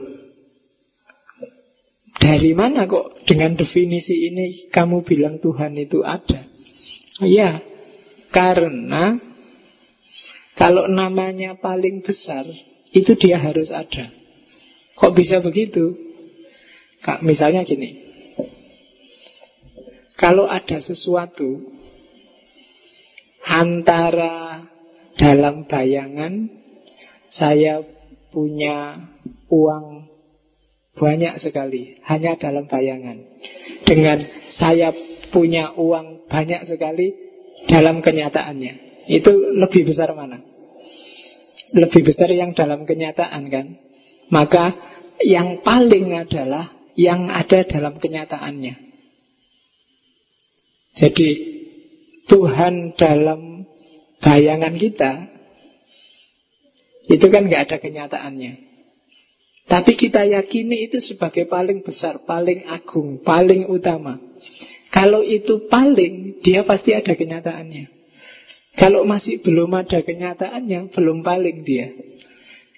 dari 2.21 2.53
mana 2.53 2.85
kok 2.85 3.25
dengan 3.25 3.57
definisi 3.57 4.29
ini 4.29 4.69
kamu 4.69 5.07
bilang 5.07 5.41
Tuhan 5.41 5.79
itu 5.79 6.05
ada? 6.05 6.45
Ya, 7.23 7.63
karena 8.35 9.17
kalau 10.59 10.91
namanya 10.91 11.57
paling 11.57 12.05
besar, 12.05 12.45
itu 12.93 13.17
dia 13.17 13.41
harus 13.41 13.73
ada. 13.73 14.13
Kok 15.01 15.13
bisa 15.17 15.41
begitu? 15.41 15.97
Kak, 17.01 17.25
misalnya 17.25 17.65
gini, 17.65 18.12
kalau 20.17 20.49
ada 20.49 20.79
sesuatu 20.81 21.61
antara 23.45 24.65
dalam 25.19 25.69
bayangan 25.69 26.49
saya 27.29 27.85
punya 28.33 29.09
uang 29.53 30.09
banyak 30.97 31.41
sekali 31.41 32.01
hanya 32.05 32.37
dalam 32.37 32.69
bayangan 32.69 33.19
dengan 33.89 34.21
saya 34.61 34.93
punya 35.33 35.73
uang 35.77 36.29
banyak 36.29 36.69
sekali 36.69 37.17
dalam 37.69 38.05
kenyataannya 38.05 38.93
itu 39.07 39.33
lebih 39.35 39.91
besar 39.91 40.15
mana? 40.15 40.39
Lebih 41.73 42.03
besar 42.07 42.31
yang 42.31 42.55
dalam 42.55 42.87
kenyataan 42.87 43.43
kan? 43.51 43.67
Maka 44.31 44.77
yang 45.25 45.65
paling 45.65 46.13
adalah 46.15 46.71
yang 46.95 47.33
ada 47.33 47.65
dalam 47.67 47.99
kenyataannya. 47.99 48.92
Jadi 50.93 51.29
Tuhan 52.29 52.95
dalam 52.97 53.65
bayangan 54.23 54.75
kita 54.77 55.13
itu 57.11 57.27
kan 57.27 57.49
nggak 57.49 57.63
ada 57.69 57.77
kenyataannya. 57.83 58.73
Tapi 59.67 59.93
kita 59.97 60.27
yakini 60.27 60.91
itu 60.91 60.99
sebagai 61.01 61.49
paling 61.49 61.81
besar, 61.81 62.23
paling 62.29 62.67
agung, 62.69 63.23
paling 63.25 63.67
utama. 63.71 64.21
Kalau 64.93 65.25
itu 65.25 65.71
paling, 65.73 66.45
dia 66.45 66.67
pasti 66.69 66.93
ada 66.93 67.17
kenyataannya. 67.17 67.89
Kalau 68.77 69.09
masih 69.09 69.41
belum 69.41 69.73
ada 69.73 70.05
kenyataannya, 70.05 70.93
belum 70.93 71.25
paling 71.25 71.65
dia. 71.65 71.89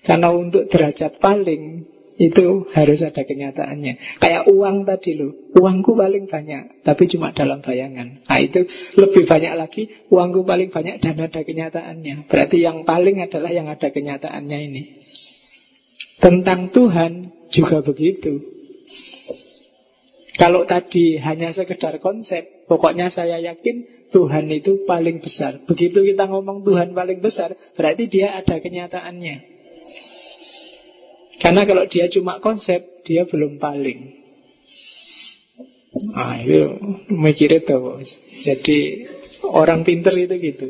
Karena 0.07 0.31
untuk 0.31 0.71
derajat 0.71 1.19
paling, 1.19 1.89
itu 2.15 2.71
harus 2.71 3.03
ada 3.03 3.27
kenyataannya. 3.27 4.23
Kayak 4.23 4.47
uang 4.47 4.87
tadi 4.87 5.19
loh. 5.19 5.35
Uangku 5.59 5.99
paling 5.99 6.31
banyak, 6.31 6.87
tapi 6.87 7.11
cuma 7.11 7.35
dalam 7.35 7.63
bayangan. 7.63 8.23
Nah 8.27 8.39
itu 8.39 8.67
lebih 8.99 9.27
banyak 9.27 9.55
lagi, 9.55 9.83
uangku 10.11 10.47
paling 10.47 10.71
banyak 10.71 11.03
dan 11.03 11.19
ada 11.19 11.41
kenyataannya. 11.43 12.31
Berarti 12.31 12.57
yang 12.63 12.87
paling 12.87 13.23
adalah 13.23 13.51
yang 13.51 13.67
ada 13.67 13.91
kenyataannya 13.91 14.59
ini. 14.71 14.83
Tentang 16.23 16.71
Tuhan 16.71 17.13
juga 17.51 17.83
begitu. 17.83 18.55
Kalau 20.35 20.67
tadi 20.67 21.15
hanya 21.23 21.55
sekedar 21.55 22.03
konsep, 22.03 22.67
pokoknya 22.67 23.07
saya 23.07 23.39
yakin 23.39 24.11
Tuhan 24.11 24.51
itu 24.51 24.83
paling 24.83 25.23
besar. 25.23 25.63
Begitu 25.71 26.03
kita 26.03 26.27
ngomong 26.27 26.67
Tuhan 26.67 26.91
paling 26.91 27.23
besar, 27.23 27.55
berarti 27.79 28.11
dia 28.11 28.35
ada 28.35 28.59
kenyataannya. 28.59 29.54
Karena 31.43 31.67
kalau 31.67 31.85
dia 31.91 32.07
cuma 32.13 32.39
konsep, 32.39 33.03
dia 33.03 33.27
belum 33.27 33.59
paling. 33.59 34.25
Ah, 36.15 36.43
itu 36.43 36.75
mikir 37.11 37.51
itu. 37.63 37.79
Jadi 38.43 38.79
orang 39.47 39.87
pinter 39.87 40.15
itu 40.19 40.35
gitu. 40.39 40.67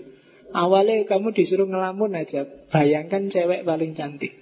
Awalnya 0.55 1.09
kamu 1.09 1.35
disuruh 1.35 1.67
ngelamun 1.67 2.15
aja. 2.15 2.47
Bayangkan 2.71 3.27
cewek 3.33 3.65
paling 3.65 3.97
cantik. 3.97 4.33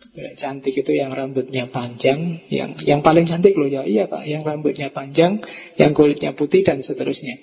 Cewek 0.00 0.34
cantik 0.40 0.74
itu 0.74 0.92
yang 0.96 1.12
rambutnya 1.12 1.68
panjang, 1.68 2.42
yang 2.48 2.74
yang 2.82 3.00
paling 3.04 3.28
cantik 3.28 3.54
loh 3.54 3.68
ya. 3.68 3.86
Iya 3.86 4.08
pak, 4.10 4.26
yang 4.26 4.42
rambutnya 4.42 4.90
panjang, 4.90 5.38
yang 5.76 5.92
kulitnya 5.94 6.34
putih 6.34 6.64
dan 6.64 6.82
seterusnya. 6.82 7.36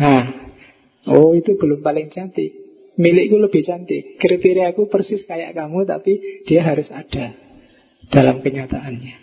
Nah, 0.00 0.22
oh 1.12 1.36
itu 1.36 1.58
belum 1.60 1.84
paling 1.84 2.08
cantik 2.08 2.61
milikku 2.96 3.36
lebih 3.40 3.62
cantik. 3.64 4.16
Kriteria 4.20 4.72
aku 4.72 4.88
persis 4.88 5.24
kayak 5.24 5.56
kamu, 5.56 5.84
tapi 5.88 6.44
dia 6.44 6.64
harus 6.66 6.90
ada 6.92 7.32
dalam 8.12 8.44
kenyataannya. 8.44 9.14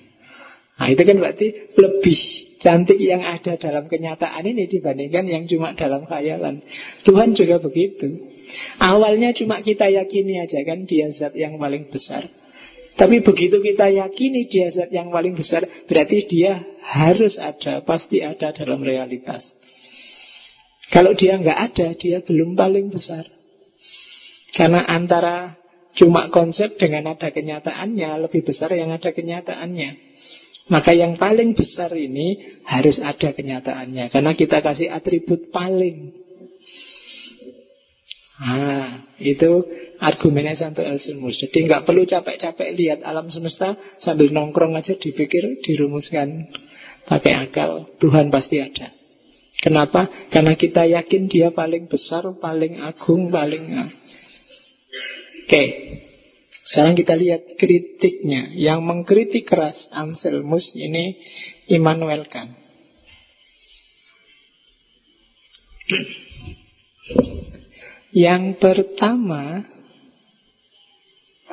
Nah 0.80 0.88
itu 0.88 1.02
kan 1.04 1.18
berarti 1.20 1.48
lebih 1.76 2.20
cantik 2.64 2.96
yang 2.96 3.20
ada 3.20 3.60
dalam 3.60 3.92
kenyataan 3.92 4.48
ini 4.48 4.72
dibandingkan 4.72 5.28
yang 5.28 5.44
cuma 5.44 5.76
dalam 5.76 6.08
khayalan. 6.08 6.64
Tuhan 7.04 7.36
juga 7.36 7.60
begitu. 7.60 8.32
Awalnya 8.80 9.36
cuma 9.36 9.60
kita 9.60 9.92
yakini 9.92 10.40
aja 10.40 10.64
kan 10.64 10.88
dia 10.88 11.12
zat 11.12 11.36
yang 11.36 11.60
paling 11.60 11.92
besar. 11.92 12.24
Tapi 12.96 13.24
begitu 13.24 13.64
kita 13.64 13.92
yakini 13.92 14.48
dia 14.48 14.72
zat 14.76 14.92
yang 14.92 15.12
paling 15.12 15.36
besar, 15.36 15.64
berarti 15.88 16.28
dia 16.28 16.64
harus 16.84 17.40
ada, 17.40 17.80
pasti 17.84 18.20
ada 18.20 18.52
dalam 18.52 18.84
realitas. 18.84 19.56
Kalau 20.92 21.16
dia 21.16 21.40
nggak 21.40 21.60
ada, 21.72 21.88
dia 21.96 22.20
belum 22.20 22.60
paling 22.60 22.92
besar. 22.92 23.39
Karena 24.56 24.86
antara 24.86 25.58
cuma 25.94 26.30
konsep 26.34 26.78
dengan 26.78 27.14
ada 27.14 27.30
kenyataannya, 27.30 28.10
lebih 28.30 28.46
besar 28.46 28.74
yang 28.74 28.94
ada 28.94 29.10
kenyataannya. 29.14 30.10
Maka 30.70 30.94
yang 30.94 31.18
paling 31.18 31.58
besar 31.58 31.90
ini 31.98 32.62
harus 32.70 33.02
ada 33.02 33.34
kenyataannya. 33.34 34.14
Karena 34.14 34.32
kita 34.38 34.62
kasih 34.62 34.94
atribut 34.94 35.50
paling. 35.50 36.14
Ah, 38.40 39.04
itu 39.20 39.66
argumennya 40.00 40.56
Santo 40.56 40.86
Elsinmus. 40.86 41.42
Jadi 41.42 41.68
nggak 41.68 41.84
perlu 41.84 42.08
capek-capek 42.08 42.72
lihat 42.72 43.00
alam 43.04 43.28
semesta 43.28 43.76
sambil 44.00 44.32
nongkrong 44.32 44.78
aja 44.80 44.96
dipikir, 44.96 45.60
dirumuskan 45.66 46.48
pakai 47.10 47.50
akal. 47.50 47.90
Tuhan 48.00 48.32
pasti 48.32 48.62
ada. 48.64 48.96
Kenapa? 49.60 50.08
Karena 50.32 50.56
kita 50.56 50.88
yakin 50.88 51.28
dia 51.28 51.52
paling 51.52 51.92
besar, 51.92 52.24
paling 52.40 52.80
agung, 52.80 53.28
paling... 53.28 53.92
Oke, 55.50 55.58
okay. 55.58 55.70
Sekarang 56.70 56.94
kita 56.94 57.18
lihat 57.18 57.58
kritiknya. 57.58 58.54
Yang 58.54 58.80
mengkritik 58.86 59.50
keras 59.50 59.90
Anselmus 59.90 60.78
ini 60.78 61.18
Immanuel 61.66 62.30
Kant. 62.30 62.54
Yang 68.14 68.62
pertama, 68.62 69.66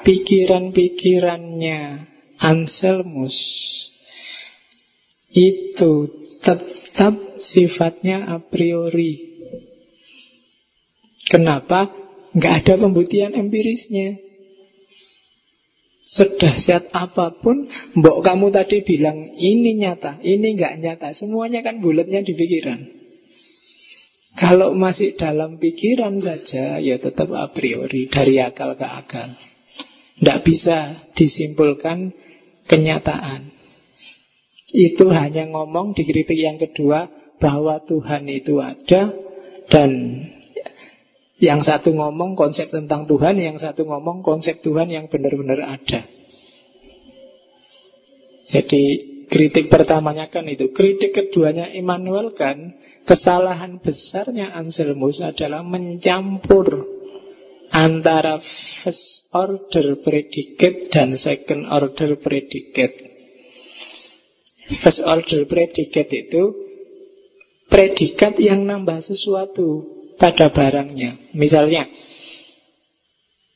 pikiran-pikirannya 0.04 1.80
Anselmus 2.36 3.32
itu 5.32 5.92
tetap 6.44 7.16
sifatnya 7.40 8.28
a 8.28 8.36
priori. 8.44 9.40
Kenapa? 11.32 12.05
Nggak 12.36 12.54
ada 12.62 12.72
pembuktian 12.76 13.32
empirisnya. 13.32 14.20
Sedahsyat 16.06 16.94
apa 16.94 17.34
pun, 17.42 17.66
mbok 17.98 18.22
kamu 18.22 18.54
tadi 18.54 18.84
bilang 18.84 19.34
ini 19.34 19.80
nyata, 19.80 20.22
ini 20.22 20.54
nggak 20.54 20.74
nyata. 20.78 21.08
Semuanya 21.16 21.64
kan 21.64 21.82
bulatnya 21.82 22.22
di 22.22 22.36
pikiran. 22.36 22.80
Kalau 24.36 24.76
masih 24.76 25.16
dalam 25.16 25.56
pikiran 25.56 26.20
saja, 26.20 26.76
ya 26.76 27.00
tetap 27.00 27.32
a 27.32 27.48
priori, 27.50 28.06
dari 28.12 28.36
akal 28.36 28.76
ke 28.76 28.84
akal. 28.84 29.32
Tidak 30.20 30.38
bisa 30.44 31.08
disimpulkan 31.16 32.12
kenyataan. 32.68 33.48
Itu 34.76 35.08
hanya 35.08 35.48
ngomong 35.48 35.96
di 35.96 36.04
kritik 36.04 36.36
yang 36.36 36.60
kedua 36.60 37.08
bahwa 37.40 37.80
Tuhan 37.88 38.28
itu 38.28 38.60
ada 38.60 39.12
dan 39.72 39.90
yang 41.36 41.60
satu 41.60 41.92
ngomong 41.92 42.32
konsep 42.32 42.72
tentang 42.72 43.04
Tuhan, 43.04 43.36
yang 43.36 43.60
satu 43.60 43.84
ngomong 43.84 44.24
konsep 44.24 44.64
Tuhan 44.64 44.88
yang 44.88 45.12
benar-benar 45.12 45.60
ada. 45.60 46.00
Jadi 48.46 48.84
kritik 49.26 49.68
pertamanya 49.68 50.30
kan 50.30 50.46
itu. 50.46 50.70
Kritik 50.72 51.12
keduanya 51.12 51.68
Immanuel 51.74 52.32
kan 52.32 52.78
kesalahan 53.04 53.82
besarnya 53.82 54.54
Anselmus 54.54 55.18
adalah 55.20 55.66
mencampur 55.66 56.86
antara 57.74 58.38
first 58.80 59.28
order 59.34 59.98
predicate 60.00 60.88
dan 60.94 61.18
second 61.18 61.66
order 61.68 62.16
predicate. 62.22 62.96
First 64.80 65.02
order 65.02 65.44
predicate 65.44 66.10
itu 66.10 66.42
predikat 67.66 68.38
yang 68.38 68.62
nambah 68.64 69.02
sesuatu 69.02 69.95
pada 70.16 70.52
barangnya. 70.52 71.32
Misalnya, 71.36 71.88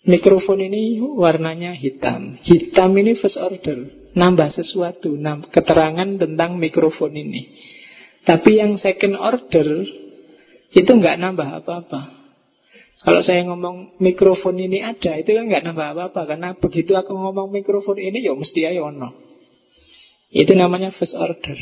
mikrofon 0.04 0.64
ini 0.64 1.00
warnanya 1.00 1.76
hitam. 1.76 2.40
Hitam 2.44 2.96
ini 2.96 3.16
first 3.16 3.40
order, 3.40 3.88
nambah 4.16 4.48
sesuatu, 4.52 5.16
keterangan 5.50 6.08
tentang 6.20 6.56
mikrofon 6.56 7.16
ini. 7.16 7.52
Tapi 8.24 8.60
yang 8.60 8.76
second 8.76 9.16
order 9.16 9.68
itu 10.70 10.90
nggak 10.90 11.16
nambah 11.18 11.48
apa-apa. 11.64 12.20
Kalau 13.00 13.24
saya 13.24 13.48
ngomong 13.48 13.96
mikrofon 13.96 14.60
ini 14.60 14.84
ada, 14.84 15.16
itu 15.16 15.32
kan 15.32 15.48
nggak 15.48 15.64
nambah 15.72 15.86
apa-apa 15.96 16.20
karena 16.28 16.48
begitu 16.52 16.92
aku 16.92 17.16
ngomong 17.16 17.48
mikrofon 17.48 17.96
ini, 17.96 18.20
ya 18.20 18.36
mesti 18.36 18.60
ayo 18.68 18.92
ono. 18.92 19.16
Itu 20.30 20.52
namanya 20.52 20.92
first 20.92 21.16
order. 21.16 21.56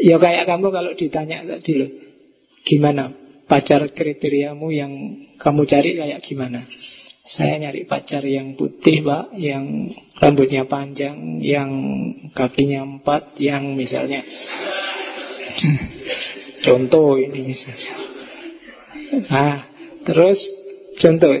Ya 0.00 0.16
kayak 0.18 0.48
kamu 0.48 0.74
kalau 0.74 0.90
ditanya 0.96 1.44
tadi 1.46 1.72
loh, 1.76 1.90
Gimana? 2.64 3.12
Pacar 3.44 3.92
kriteriamu 3.92 4.72
yang 4.72 4.92
kamu 5.36 5.68
cari 5.68 6.00
kayak 6.00 6.24
gimana? 6.24 6.64
Saya 7.24 7.56
nyari 7.56 7.88
pacar 7.88 8.20
yang 8.24 8.52
putih 8.52 9.00
pak 9.00 9.32
Yang 9.36 9.96
rambutnya 10.20 10.68
panjang 10.68 11.40
Yang 11.40 11.70
kakinya 12.36 12.84
empat 12.84 13.40
Yang 13.40 13.64
misalnya. 13.72 14.20
Contoh 16.64 17.16
ini 17.16 17.48
misalnya. 17.48 17.92
Nah 19.28 19.56
Terus 20.04 20.38
contoh 21.00 21.32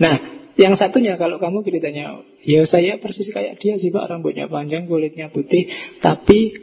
Nah 0.00 0.16
yang 0.56 0.76
satunya 0.76 1.16
kalau 1.20 1.40
kamu 1.40 1.64
ceritanya 1.64 2.24
Ya 2.44 2.64
saya 2.64 2.96
persis 2.96 3.28
kayak 3.32 3.60
dia 3.60 3.76
sih 3.76 3.92
pak 3.92 4.08
Rambutnya 4.08 4.48
panjang, 4.48 4.88
kulitnya 4.88 5.28
putih 5.28 5.68
Tapi 6.00 6.56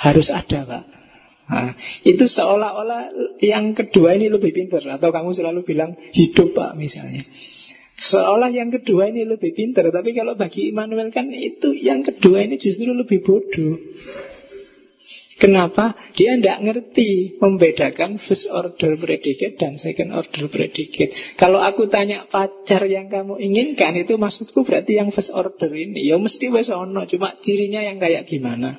harus 0.00 0.32
ada 0.32 0.64
pak 0.64 0.84
Nah, 1.44 1.76
itu 2.08 2.24
seolah-olah 2.24 3.12
yang 3.44 3.76
kedua 3.76 4.16
ini 4.16 4.32
lebih 4.32 4.56
pintar 4.56 4.80
Atau 4.88 5.12
kamu 5.12 5.36
selalu 5.36 5.60
bilang 5.60 5.92
hidup 6.16 6.56
pak 6.56 6.72
misalnya 6.72 7.20
Seolah 8.08 8.48
yang 8.48 8.72
kedua 8.72 9.12
ini 9.12 9.28
lebih 9.28 9.52
pintar 9.52 9.92
Tapi 9.92 10.16
kalau 10.16 10.40
bagi 10.40 10.72
Immanuel 10.72 11.12
kan 11.12 11.28
itu 11.28 11.76
yang 11.76 12.00
kedua 12.00 12.48
ini 12.48 12.56
justru 12.56 12.96
lebih 12.96 13.20
bodoh 13.20 13.76
Kenapa? 15.34 15.98
Dia 16.14 16.38
tidak 16.38 16.62
ngerti 16.62 17.42
membedakan 17.42 18.22
first 18.22 18.46
order 18.54 18.94
predicate 18.94 19.58
dan 19.58 19.82
second 19.82 20.14
order 20.14 20.46
predicate. 20.46 21.10
Kalau 21.34 21.58
aku 21.58 21.90
tanya 21.90 22.30
pacar 22.30 22.86
yang 22.86 23.10
kamu 23.10 23.42
inginkan 23.42 23.98
itu 23.98 24.14
maksudku 24.14 24.62
berarti 24.62 24.94
yang 24.94 25.10
first 25.10 25.34
order 25.34 25.70
ini. 25.74 26.06
Ya 26.06 26.22
mesti 26.22 26.48
wes 26.54 26.70
ono, 26.70 27.02
cuma 27.10 27.34
cirinya 27.42 27.82
yang 27.82 27.98
kayak 27.98 28.30
gimana. 28.30 28.78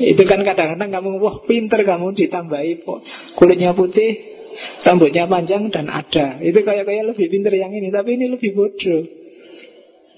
Itu 0.00 0.22
kan 0.24 0.40
kadang-kadang 0.40 0.88
kamu 0.88 1.20
Wah 1.20 1.36
pinter 1.44 1.84
kamu 1.84 2.16
ditambahi 2.16 2.88
Kulitnya 3.36 3.76
putih 3.76 4.40
Rambutnya 4.82 5.30
panjang 5.30 5.70
dan 5.70 5.86
ada. 5.86 6.42
Itu 6.42 6.66
kayak-kayak 6.66 7.14
lebih 7.14 7.26
pinter 7.30 7.54
yang 7.54 7.70
ini 7.70 7.94
Tapi 7.94 8.18
ini 8.18 8.26
lebih 8.32 8.50
bodoh. 8.56 9.02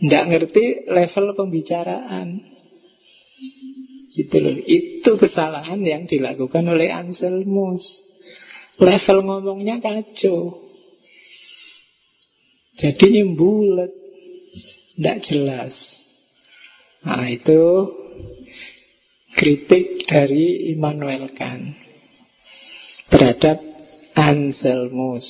Tidak 0.03 0.25
ngerti 0.25 0.65
level 0.89 1.27
pembicaraan. 1.37 2.29
Gitu 4.13 4.37
loh. 4.41 4.57
Itu 4.65 5.11
kesalahan 5.21 5.81
yang 5.85 6.09
dilakukan 6.09 6.65
oleh 6.69 6.91
Anselmus 6.91 7.85
Level 8.81 9.19
ngomongnya 9.29 9.79
kacau. 9.85 10.59
Jadi 12.81 13.21
nyembulet 13.21 13.93
Tidak 14.97 15.19
jelas. 15.29 15.77
Nah 17.05 17.29
itu 17.29 17.63
kritik 19.37 20.05
dari 20.07 20.73
Immanuel 20.77 21.33
Kant 21.33 21.77
terhadap 23.13 23.61
Anselmus. 24.17 25.25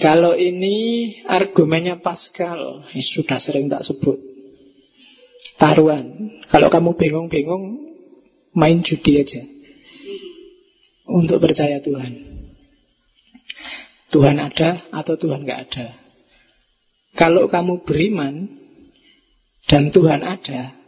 Kalau 0.00 0.32
ini 0.32 1.12
argumennya 1.28 2.00
Pascal, 2.00 2.88
ya 2.88 3.02
sudah 3.04 3.36
sering 3.36 3.68
tak 3.68 3.84
sebut. 3.84 4.16
Taruhan. 5.60 6.40
Kalau 6.48 6.72
kamu 6.72 6.96
bingung-bingung, 6.96 7.64
main 8.56 8.80
judi 8.80 9.20
aja. 9.20 9.42
Untuk 11.10 11.42
percaya 11.44 11.84
Tuhan. 11.84 12.12
Tuhan 14.08 14.36
ada 14.40 14.88
atau 14.88 15.14
Tuhan 15.20 15.44
nggak 15.44 15.60
ada. 15.68 15.88
Kalau 17.14 17.50
kamu 17.52 17.84
beriman 17.84 18.48
dan 19.68 19.92
Tuhan 19.92 20.24
ada, 20.24 20.79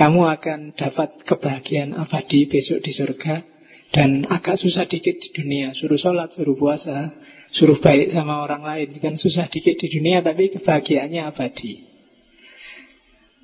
kamu 0.00 0.32
akan 0.40 0.72
dapat 0.80 1.28
kebahagiaan 1.28 1.92
abadi 1.92 2.48
besok 2.48 2.80
di 2.80 2.88
surga 2.88 3.44
dan 3.92 4.24
agak 4.32 4.56
susah 4.56 4.88
dikit 4.88 5.20
di 5.20 5.28
dunia. 5.36 5.76
Suruh 5.76 6.00
sholat, 6.00 6.32
suruh 6.32 6.56
puasa, 6.56 7.12
suruh 7.52 7.76
baik 7.84 8.08
sama 8.08 8.40
orang 8.40 8.64
lain. 8.64 8.96
Kan 8.96 9.20
susah 9.20 9.52
dikit 9.52 9.76
di 9.76 9.92
dunia 9.92 10.24
tapi 10.24 10.56
kebahagiaannya 10.56 11.20
abadi. 11.28 11.84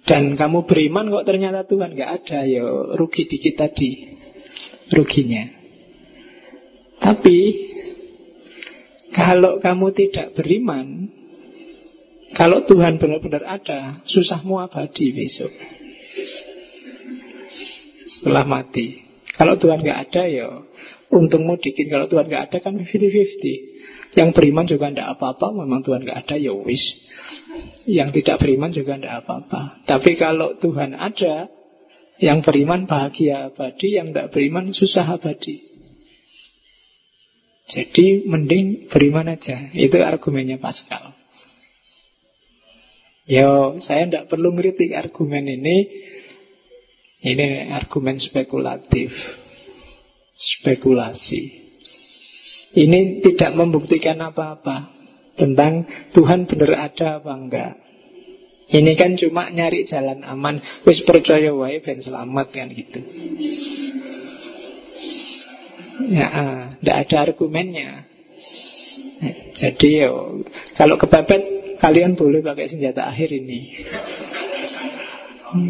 Dan 0.09 0.33
kamu 0.33 0.65
beriman 0.65 1.13
kok 1.13 1.29
ternyata 1.29 1.69
Tuhan 1.69 1.93
nggak 1.93 2.13
ada, 2.25 2.49
ya 2.49 2.65
rugi 2.97 3.29
dikit 3.29 3.61
tadi 3.61 4.17
ruginya. 4.97 5.45
Tapi 7.05 7.39
kalau 9.13 9.61
kamu 9.61 9.93
tidak 9.93 10.33
beriman, 10.33 11.13
kalau 12.33 12.65
Tuhan 12.65 12.97
benar-benar 12.97 13.45
ada, 13.45 14.01
susahmu 14.09 14.57
abadi 14.57 15.13
besok. 15.13 15.76
Setelah 18.17 18.45
mati. 18.49 19.05
Kalau 19.37 19.61
Tuhan 19.61 19.85
nggak 19.85 20.01
ada 20.09 20.23
ya 20.25 20.49
untungmu 21.13 21.61
dikit. 21.61 21.87
Kalau 21.93 22.09
Tuhan 22.09 22.27
nggak 22.33 22.45
ada 22.51 22.59
kan 22.65 22.81
50-50. 22.81 24.17
Yang 24.17 24.29
beriman 24.33 24.65
juga 24.65 24.89
tidak 24.89 25.09
apa-apa. 25.19 25.53
Memang 25.53 25.85
Tuhan 25.85 26.01
nggak 26.05 26.19
ada 26.25 26.37
ya 26.41 26.57
wis. 26.57 26.83
Yang 27.85 28.23
tidak 28.23 28.41
beriman 28.41 28.73
juga 28.73 28.97
tidak 28.97 29.15
apa-apa. 29.25 29.85
Tapi 29.85 30.17
kalau 30.17 30.57
Tuhan 30.57 30.97
ada, 30.97 31.53
yang 32.17 32.41
beriman 32.41 32.89
bahagia 32.89 33.53
abadi, 33.53 34.01
yang 34.01 34.13
tidak 34.13 34.33
beriman 34.33 34.73
susah 34.73 35.05
abadi. 35.05 35.61
Jadi 37.67 38.25
mending 38.25 38.89
beriman 38.89 39.37
aja. 39.37 39.69
Itu 39.75 40.01
argumennya 40.01 40.57
Pascal. 40.63 41.13
Yo, 43.27 43.83
saya 43.83 44.07
tidak 44.07 44.31
perlu 44.31 44.55
ngeritik 44.55 44.95
argumen 44.95 45.51
ini. 45.51 45.77
Ini 47.27 47.75
argumen 47.75 48.23
spekulatif. 48.23 49.11
Spekulasi. 50.37 51.67
Ini 52.77 53.25
tidak 53.25 53.57
membuktikan 53.57 54.21
apa-apa 54.21 54.95
tentang 55.35 55.89
Tuhan 56.15 56.47
benar 56.47 56.93
ada 56.93 57.19
apa 57.19 57.33
enggak. 57.35 57.75
Ini 58.67 58.93
kan 58.99 59.15
cuma 59.19 59.51
nyari 59.51 59.87
jalan 59.87 60.23
aman. 60.23 60.59
Wis 60.87 61.03
percaya 61.03 61.51
wae 61.51 61.83
ben 61.83 61.99
selamat 61.99 62.47
kan 62.53 62.69
gitu. 62.71 63.01
Ya, 66.13 66.29
tidak 66.79 66.97
ada 67.09 67.17
argumennya. 67.33 68.05
Jadi 69.57 70.05
yo, 70.05 70.45
kalau 70.77 71.01
kepepet 71.01 71.43
kalian 71.81 72.15
boleh 72.15 72.45
pakai 72.45 72.69
senjata 72.69 73.09
akhir 73.09 73.33
ini. 73.33 73.73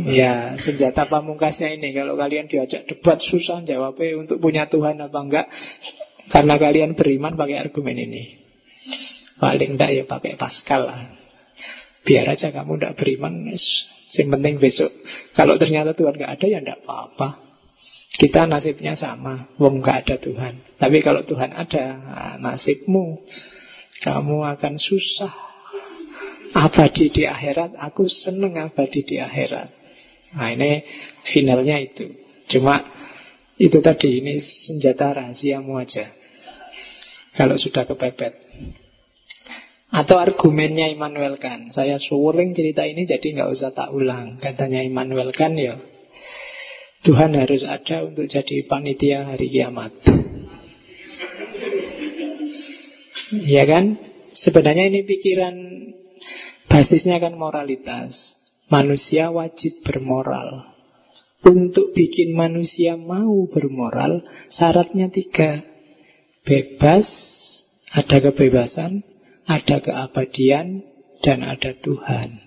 Ya, 0.06 0.54
senjata 0.60 1.10
pamungkasnya 1.10 1.76
ini 1.76 1.90
Kalau 1.90 2.14
kalian 2.14 2.46
diajak 2.46 2.86
debat 2.86 3.18
susah 3.18 3.66
jawabnya 3.66 4.22
Untuk 4.22 4.38
punya 4.38 4.70
Tuhan 4.70 4.98
apa 5.02 5.18
enggak. 5.18 5.46
Karena 6.26 6.58
kalian 6.58 6.98
beriman 6.98 7.38
pakai 7.38 7.56
argumen 7.62 7.96
ini. 7.96 8.22
Paling 9.38 9.78
enggak 9.78 9.90
ya 9.94 10.02
pakai 10.08 10.34
Pascal 10.34 10.90
lah. 10.90 11.00
Biar 12.06 12.26
aja 12.30 12.50
kamu 12.54 12.78
tidak 12.78 12.94
beriman 12.98 13.50
Yang 14.14 14.28
penting 14.34 14.54
besok 14.62 14.90
Kalau 15.34 15.58
ternyata 15.58 15.94
Tuhan 15.94 16.14
nggak 16.18 16.32
ada 16.38 16.46
ya 16.46 16.58
tidak 16.62 16.78
apa-apa. 16.82 17.28
Kita 18.16 18.48
nasibnya 18.48 18.96
sama 18.96 19.50
Wong 19.60 19.84
nggak 19.84 19.96
ada 20.06 20.16
Tuhan. 20.18 20.54
Tapi 20.80 20.98
kalau 21.04 21.22
Tuhan 21.22 21.52
ada 21.54 21.84
nah, 21.94 22.34
Nasibmu 22.40 23.22
Kamu 24.02 24.36
akan 24.56 24.74
susah. 24.78 25.34
Abadi 26.56 27.12
di 27.12 27.22
akhirat 27.28 27.76
Aku 27.76 28.08
seneng 28.08 28.56
abadi 28.56 29.04
di 29.04 29.20
akhirat 29.20 29.75
Nah 30.36 30.52
ini 30.52 30.84
finalnya 31.32 31.80
itu. 31.80 32.12
Cuma 32.52 32.84
itu 33.56 33.80
tadi 33.80 34.20
Ini 34.20 34.36
senjata 34.38 35.16
rahasiamu 35.16 35.80
aja. 35.80 36.12
Kalau 37.34 37.56
sudah 37.56 37.88
kepepet. 37.88 38.36
Atau 39.88 40.20
argumennya 40.20 40.92
Immanuel 40.92 41.40
Kant. 41.40 41.72
Saya 41.72 41.96
sering 41.96 42.52
cerita 42.52 42.84
ini 42.84 43.08
jadi 43.08 43.24
nggak 43.32 43.50
usah 43.50 43.72
tak 43.72 43.96
ulang. 43.96 44.36
Katanya 44.36 44.84
Immanuel 44.84 45.32
Kant 45.32 45.56
ya 45.56 45.80
Tuhan 47.06 47.38
harus 47.38 47.62
ada 47.62 48.02
untuk 48.02 48.26
jadi 48.26 48.66
panitia 48.66 49.30
hari 49.30 49.46
kiamat. 49.46 49.94
Ya 53.46 53.62
kan? 53.62 53.94
Sebenarnya 54.36 54.90
ini 54.90 55.00
pikiran 55.06 55.54
Basisnya 56.66 57.22
kan 57.22 57.38
moralitas 57.38 58.35
Manusia 58.66 59.30
wajib 59.30 59.82
bermoral 59.86 60.72
Untuk 61.46 61.94
bikin 61.94 62.34
manusia 62.34 62.98
mau 62.98 63.46
bermoral 63.50 64.26
Syaratnya 64.50 65.10
tiga 65.10 65.62
Bebas 66.42 67.06
Ada 67.94 68.30
kebebasan 68.30 69.16
ada 69.46 69.78
keabadian 69.78 70.82
dan 71.22 71.46
ada 71.46 71.72
Tuhan. 71.78 72.42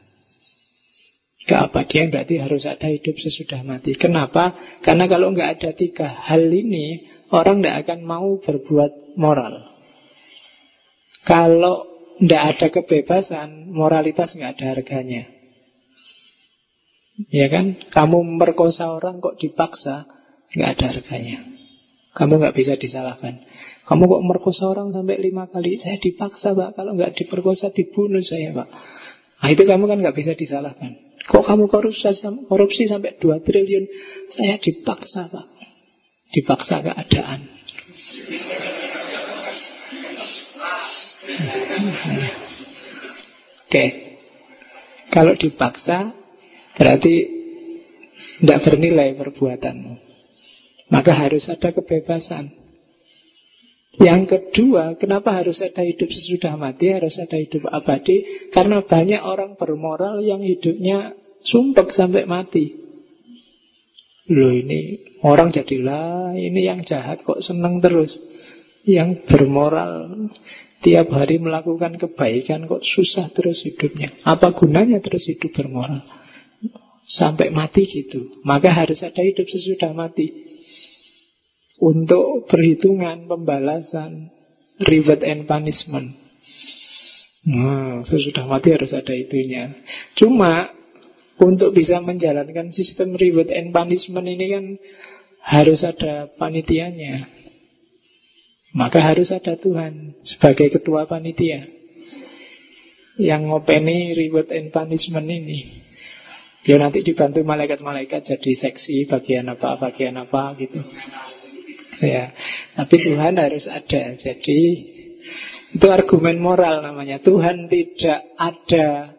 Keabadian 1.47 2.13
berarti 2.13 2.37
harus 2.37 2.67
ada 2.67 2.91
hidup 2.91 3.15
sesudah 3.17 3.65
mati. 3.65 3.95
Kenapa? 3.97 4.53
Karena 4.85 5.09
kalau 5.09 5.33
nggak 5.33 5.49
ada 5.57 5.71
tiga 5.73 6.05
hal 6.05 6.45
ini, 6.45 7.01
orang 7.33 7.63
nggak 7.63 7.87
akan 7.87 7.99
mau 8.05 8.37
berbuat 8.37 9.17
moral. 9.17 9.65
Kalau 11.25 11.89
nggak 12.21 12.43
ada 12.53 12.67
kebebasan, 12.69 13.71
moralitas 13.71 14.35
nggak 14.35 14.59
ada 14.59 14.65
harganya. 14.77 15.38
Ya 17.27 17.51
kan? 17.51 17.75
Kamu 17.91 18.23
merkosa 18.39 18.95
orang 18.95 19.19
kok 19.19 19.35
dipaksa, 19.35 20.07
nggak 20.55 20.69
ada 20.79 20.95
harganya. 20.95 21.43
Kamu 22.15 22.39
nggak 22.39 22.55
bisa 22.55 22.79
disalahkan. 22.79 23.43
Kamu 23.83 24.07
kok 24.07 24.23
merkosa 24.23 24.71
orang 24.71 24.95
sampai 24.95 25.19
lima 25.19 25.51
kali? 25.51 25.75
Saya 25.75 25.99
dipaksa, 25.99 26.55
Pak. 26.55 26.79
Kalau 26.79 26.95
nggak 26.95 27.19
diperkosa, 27.19 27.75
dibunuh 27.75 28.23
saya, 28.23 28.55
Pak. 28.55 28.67
Nah, 29.39 29.49
itu 29.51 29.63
kamu 29.67 29.87
kan 29.87 29.99
nggak 29.99 30.15
bisa 30.15 30.35
disalahkan. 30.35 30.95
Kok 31.29 31.45
kamu 31.45 31.69
korupsi, 31.69 32.87
sampai 32.87 33.19
dua 33.19 33.39
triliun? 33.43 33.85
Saya 34.31 34.57
dipaksa, 34.57 35.27
Pak. 35.29 35.45
Dipaksa 36.33 36.81
keadaan. 36.81 37.39
Oke. 43.69 43.85
Kalau 45.09 45.33
dipaksa, 45.37 46.13
berarti 46.77 47.15
tidak 48.39 48.59
bernilai 48.65 49.15
perbuatanmu. 49.19 49.93
Maka 50.89 51.11
harus 51.13 51.45
ada 51.49 51.69
kebebasan. 51.69 52.49
Yang 53.99 54.21
kedua, 54.31 54.95
kenapa 54.95 55.35
harus 55.35 55.59
ada 55.59 55.83
hidup 55.83 56.07
sesudah 56.07 56.55
mati, 56.55 56.93
harus 56.93 57.19
ada 57.19 57.35
hidup 57.35 57.67
abadi? 57.67 58.21
Karena 58.53 58.79
banyak 58.85 59.21
orang 59.21 59.59
bermoral 59.59 60.23
yang 60.23 60.39
hidupnya 60.39 61.13
sumpek 61.43 61.91
sampai 61.91 62.23
mati. 62.23 62.79
Loh 64.29 64.53
ini 64.53 65.09
orang 65.25 65.49
jadilah 65.49 66.37
ini 66.37 66.69
yang 66.69 66.85
jahat 66.85 67.25
kok 67.25 67.41
senang 67.41 67.81
terus. 67.81 68.13
Yang 68.85 69.27
bermoral 69.27 70.31
tiap 70.79 71.11
hari 71.11 71.41
melakukan 71.41 71.99
kebaikan 71.99 72.69
kok 72.69 72.85
susah 72.85 73.27
terus 73.35 73.65
hidupnya. 73.65 74.15
Apa 74.23 74.55
gunanya 74.55 75.03
terus 75.03 75.27
hidup 75.27 75.51
bermoral? 75.51 76.05
Sampai 77.09 77.49
mati 77.49 77.89
gitu. 77.89 78.41
Maka 78.45 78.69
harus 78.69 79.01
ada 79.01 79.25
hidup 79.25 79.49
sesudah 79.49 79.97
mati 79.97 80.29
untuk 81.81 82.45
perhitungan 82.45 83.25
pembalasan 83.25 84.29
reward 84.85 85.25
and 85.25 85.49
punishment. 85.49 86.15
Nah, 87.49 88.03
sesudah 88.05 88.45
mati 88.45 88.75
harus 88.75 88.93
ada 88.93 89.15
itunya. 89.15 89.73
Cuma 90.13 90.69
untuk 91.39 91.71
bisa 91.71 92.03
menjalankan 92.03 92.69
sistem 92.75 93.15
reward 93.15 93.47
and 93.49 93.71
punishment 93.71 94.27
ini 94.27 94.45
kan 94.51 94.65
harus 95.39 95.81
ada 95.87 96.27
panitianya. 96.35 97.31
Maka 98.75 99.01
harus 99.01 99.33
ada 99.33 99.57
Tuhan 99.57 100.13
sebagai 100.21 100.69
ketua 100.77 101.09
panitia 101.09 101.65
yang 103.17 103.49
ngopeni 103.49 104.13
reward 104.13 104.53
and 104.53 104.69
punishment 104.69 105.25
ini. 105.25 105.88
Dia 106.69 106.77
nanti 106.77 107.01
dibantu 107.01 107.41
malaikat-malaikat 107.41 108.29
jadi 108.29 108.51
seksi 108.53 109.09
bagian 109.09 109.49
apa, 109.49 109.81
bagian 109.81 110.21
apa 110.21 110.53
gitu. 110.53 110.77
Ya, 111.97 112.29
tapi 112.77 113.01
Tuhan 113.01 113.41
harus 113.41 113.65
ada. 113.65 114.13
Jadi 114.13 114.59
itu 115.73 115.87
argumen 115.89 116.37
moral 116.37 116.85
namanya. 116.85 117.17
Tuhan 117.25 117.73
tidak 117.73 118.21
ada 118.37 119.17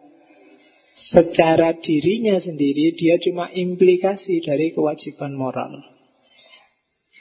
secara 0.95 1.75
dirinya 1.75 2.39
sendiri, 2.39 2.95
dia 2.95 3.19
cuma 3.19 3.51
implikasi 3.51 4.39
dari 4.39 4.71
kewajiban 4.71 5.35
moral. 5.35 5.83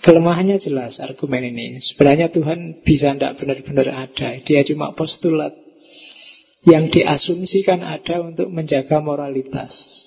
Kelemahannya 0.07 0.63
jelas 0.63 1.03
argumen 1.03 1.43
ini. 1.43 1.83
Sebenarnya 1.83 2.31
Tuhan 2.31 2.87
bisa 2.87 3.19
tidak 3.19 3.35
benar-benar 3.43 4.09
ada. 4.09 4.39
Dia 4.47 4.63
cuma 4.63 4.95
postulat 4.95 5.59
yang 6.71 6.87
diasumsikan 6.87 7.83
ada 7.83 8.23
untuk 8.23 8.47
menjaga 8.47 9.03
moralitas. 9.03 10.00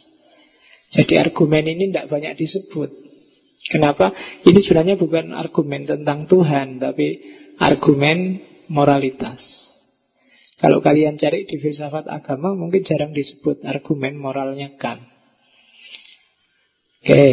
Jadi 0.94 1.14
argumen 1.18 1.66
ini 1.66 1.90
tidak 1.90 2.10
banyak 2.14 2.38
disebut. 2.38 2.90
Kenapa? 3.66 4.14
Ini 4.46 4.60
sebenarnya 4.62 4.96
bukan 5.00 5.34
argumen 5.34 5.90
tentang 5.90 6.30
Tuhan, 6.30 6.78
tapi 6.78 7.18
argumen 7.58 8.44
moralitas. 8.70 9.42
Kalau 10.62 10.80
kalian 10.80 11.18
cari 11.18 11.50
di 11.50 11.58
filsafat 11.60 12.08
agama, 12.08 12.54
mungkin 12.54 12.86
jarang 12.86 13.12
disebut 13.12 13.66
argumen 13.66 14.16
moralnya 14.16 14.78
kan. 14.78 15.02
Oke, 17.04 17.26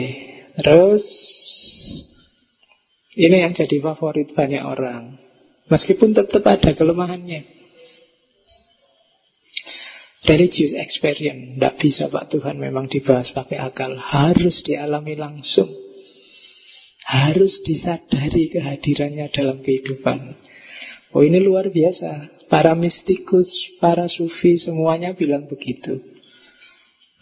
terus 0.58 1.04
ini 3.14 3.46
yang 3.46 3.54
jadi 3.54 3.76
favorit 3.78 4.34
banyak 4.34 4.62
orang. 4.64 5.14
Meskipun 5.70 6.10
tetap 6.10 6.42
ada 6.42 6.74
kelemahannya. 6.74 7.59
Religious 10.20 10.76
experience 10.76 11.56
Tidak 11.56 11.74
bisa 11.80 12.12
Pak 12.12 12.28
Tuhan 12.34 12.60
memang 12.60 12.92
dibahas 12.92 13.32
pakai 13.32 13.56
akal 13.56 13.96
Harus 13.96 14.60
dialami 14.66 15.16
langsung. 15.16 15.68
Harus 17.08 17.64
disadari 17.66 18.52
kehadirannya 18.52 19.32
dalam 19.34 19.64
kehidupan. 19.64 20.36
Oh 21.16 21.26
ini 21.26 21.42
luar 21.42 21.72
biasa. 21.72 22.46
Para 22.46 22.76
mistikus, 22.78 23.50
para 23.82 24.06
sufi 24.06 24.60
semuanya 24.60 25.16
bilang 25.16 25.50
begitu. 25.50 25.98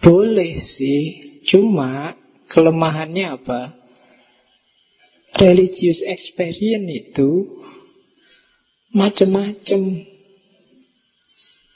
Boleh 0.05 0.61
sih 0.61 1.29
Cuma 1.49 2.13
kelemahannya 2.53 3.41
apa? 3.41 3.73
Religious 5.41 6.05
experience 6.05 6.89
itu 6.93 7.65
macam-macam 8.93 9.81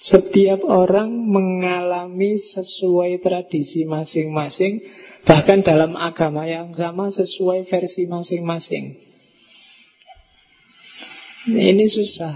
setiap 0.03 0.67
orang 0.67 1.15
mengalami 1.15 2.35
sesuai 2.35 3.23
tradisi 3.23 3.87
masing-masing, 3.87 4.83
bahkan 5.23 5.63
dalam 5.63 5.95
agama 5.95 6.43
yang 6.43 6.75
sama 6.75 7.07
sesuai 7.15 7.71
versi 7.71 8.11
masing-masing. 8.11 8.99
Ini 11.47 11.87
susah. 11.87 12.35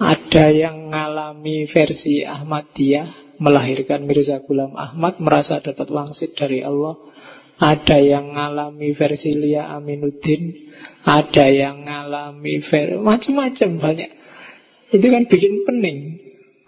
Ada 0.00 0.50
yang 0.50 0.90
mengalami 0.90 1.70
versi 1.70 2.26
Ahmadiyah, 2.26 3.38
melahirkan 3.38 4.02
Mirza 4.02 4.42
Ghulam 4.42 4.74
Ahmad, 4.74 5.22
merasa 5.22 5.62
dapat 5.62 5.86
wangsit 5.94 6.34
dari 6.34 6.66
Allah. 6.66 6.98
Ada 7.60 8.00
yang 8.00 8.32
mengalami 8.32 8.96
versi 8.96 9.36
Lia 9.36 9.76
Aminuddin, 9.76 10.72
ada 11.04 11.46
yang 11.52 11.84
mengalami 11.84 12.64
versi 12.64 12.96
macam-macam 12.96 13.70
banyak. 13.78 14.10
Itu 14.90 15.06
kan 15.06 15.24
bikin 15.30 15.64
pening. 15.66 15.98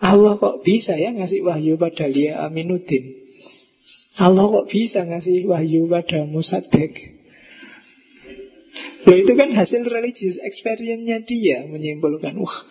Allah 0.02 0.34
kok 0.38 0.66
bisa 0.66 0.98
ya 0.98 1.14
ngasih 1.14 1.46
wahyu 1.46 1.78
pada 1.78 2.10
Lia 2.10 2.42
Aminuddin. 2.46 3.22
Allah 4.18 4.44
kok 4.50 4.66
bisa 4.66 5.06
ngasih 5.06 5.46
wahyu 5.46 5.86
pada 5.86 6.26
Musadek. 6.26 7.22
Loh 9.02 9.16
itu 9.18 9.32
kan 9.34 9.50
hasil 9.50 9.82
religious 9.86 10.38
experience-nya 10.42 11.26
dia 11.26 11.66
menyimpulkan. 11.66 12.38
Wah, 12.38 12.66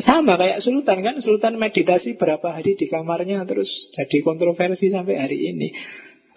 sama 0.00 0.40
kayak 0.40 0.64
Sultan 0.64 1.04
kan 1.04 1.20
Sultan 1.20 1.60
meditasi 1.60 2.16
berapa 2.16 2.56
hari 2.56 2.72
di 2.72 2.88
kamarnya 2.88 3.44
Terus 3.44 3.68
jadi 3.92 4.24
kontroversi 4.24 4.88
sampai 4.88 5.20
hari 5.20 5.52
ini 5.52 5.68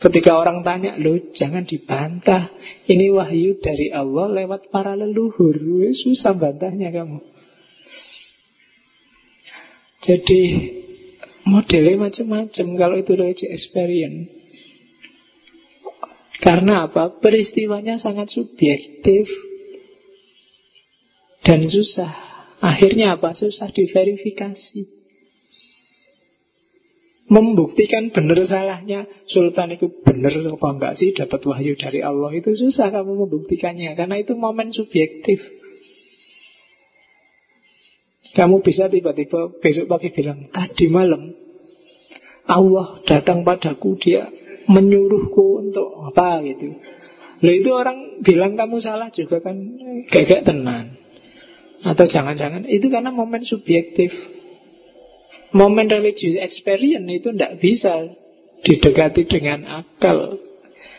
Ketika 0.03 0.35
orang 0.35 0.67
tanya 0.67 0.99
Loh 0.99 1.15
jangan 1.31 1.63
dibantah 1.63 2.51
Ini 2.91 3.15
wahyu 3.15 3.55
dari 3.63 3.95
Allah 3.95 4.43
lewat 4.43 4.67
para 4.67 4.99
leluhur 4.99 5.55
Susah 5.95 6.35
bantahnya 6.35 6.91
kamu 6.91 7.23
jadi 10.09 10.41
modelnya 11.45 12.09
macam-macam 12.09 12.67
kalau 12.81 12.95
itu 12.97 13.11
religious 13.13 13.53
experience. 13.53 14.33
Karena 16.41 16.89
apa? 16.89 17.21
Peristiwanya 17.21 18.01
sangat 18.01 18.33
subjektif 18.33 19.29
dan 21.45 21.67
susah. 21.69 22.09
Akhirnya 22.57 23.19
apa? 23.19 23.37
Susah 23.37 23.69
diverifikasi. 23.69 24.97
Membuktikan 27.29 28.09
benar 28.09 28.41
salahnya 28.41 29.05
Sultan 29.29 29.77
itu 29.77 30.01
benar 30.01 30.33
apa 30.33 30.67
enggak 30.73 30.93
sih 30.97 31.13
dapat 31.13 31.45
wahyu 31.45 31.77
dari 31.77 32.01
Allah 32.01 32.33
itu 32.33 32.49
susah 32.57 32.89
kamu 32.89 33.29
membuktikannya 33.29 33.93
karena 33.93 34.17
itu 34.17 34.33
momen 34.33 34.73
subjektif. 34.73 35.58
Kamu 38.29 38.61
bisa 38.61 38.85
tiba-tiba 38.89 39.49
besok 39.57 39.89
pagi 39.89 40.13
bilang, 40.13 40.53
tadi 40.53 40.85
malam 40.89 41.33
Allah 42.49 43.01
datang 43.05 43.41
padaku, 43.45 43.97
dia 43.97 44.29
menyuruhku 44.69 45.65
untuk 45.65 45.97
apa 46.13 46.45
gitu. 46.45 46.77
Lalu 47.41 47.55
itu 47.63 47.71
orang 47.71 47.97
bilang 48.21 48.53
kamu 48.53 48.77
salah 48.83 49.09
juga 49.09 49.41
kan 49.41 49.55
kayak 50.11 50.45
tenan. 50.45 50.99
Atau 51.79 52.11
jangan-jangan 52.11 52.67
itu 52.67 52.91
karena 52.91 53.09
momen 53.09 53.47
subjektif. 53.47 54.11
Momen 55.55 55.89
religious 55.89 56.37
experience 56.37 57.07
itu 57.09 57.33
tidak 57.33 57.57
bisa 57.57 58.13
didekati 58.61 59.25
dengan 59.25 59.65
akal 59.65 60.37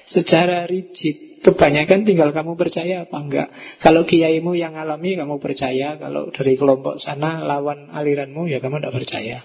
secara 0.09 0.67
rigid. 0.67 1.30
Kebanyakan 1.41 2.05
tinggal 2.05 2.37
kamu 2.37 2.53
percaya 2.53 3.09
apa 3.09 3.17
enggak? 3.17 3.49
Kalau 3.81 4.05
kiaimu 4.05 4.53
yang 4.53 4.77
alami 4.77 5.17
kamu 5.17 5.41
percaya. 5.41 5.97
Kalau 5.97 6.29
dari 6.29 6.55
kelompok 6.61 7.01
sana 7.01 7.41
lawan 7.41 7.89
aliranmu 7.89 8.45
ya 8.45 8.61
kamu 8.61 8.81
tidak 8.81 8.95
percaya. 9.01 9.39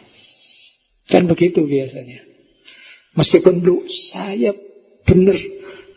Kan 1.07 1.31
begitu 1.31 1.63
biasanya. 1.63 2.19
Meskipun 3.15 3.63
lu 3.63 3.88
saya 4.11 4.51
benar 5.07 5.39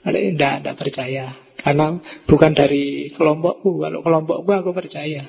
Ada 0.06 0.18
tidak, 0.22 0.54
tidak 0.62 0.76
percaya. 0.78 1.24
Karena 1.58 1.98
bukan 2.30 2.52
dari 2.54 3.10
kelompokku 3.10 3.82
Kalau 3.82 3.98
kelompokku 4.06 4.50
aku 4.54 4.70
percaya. 4.70 5.26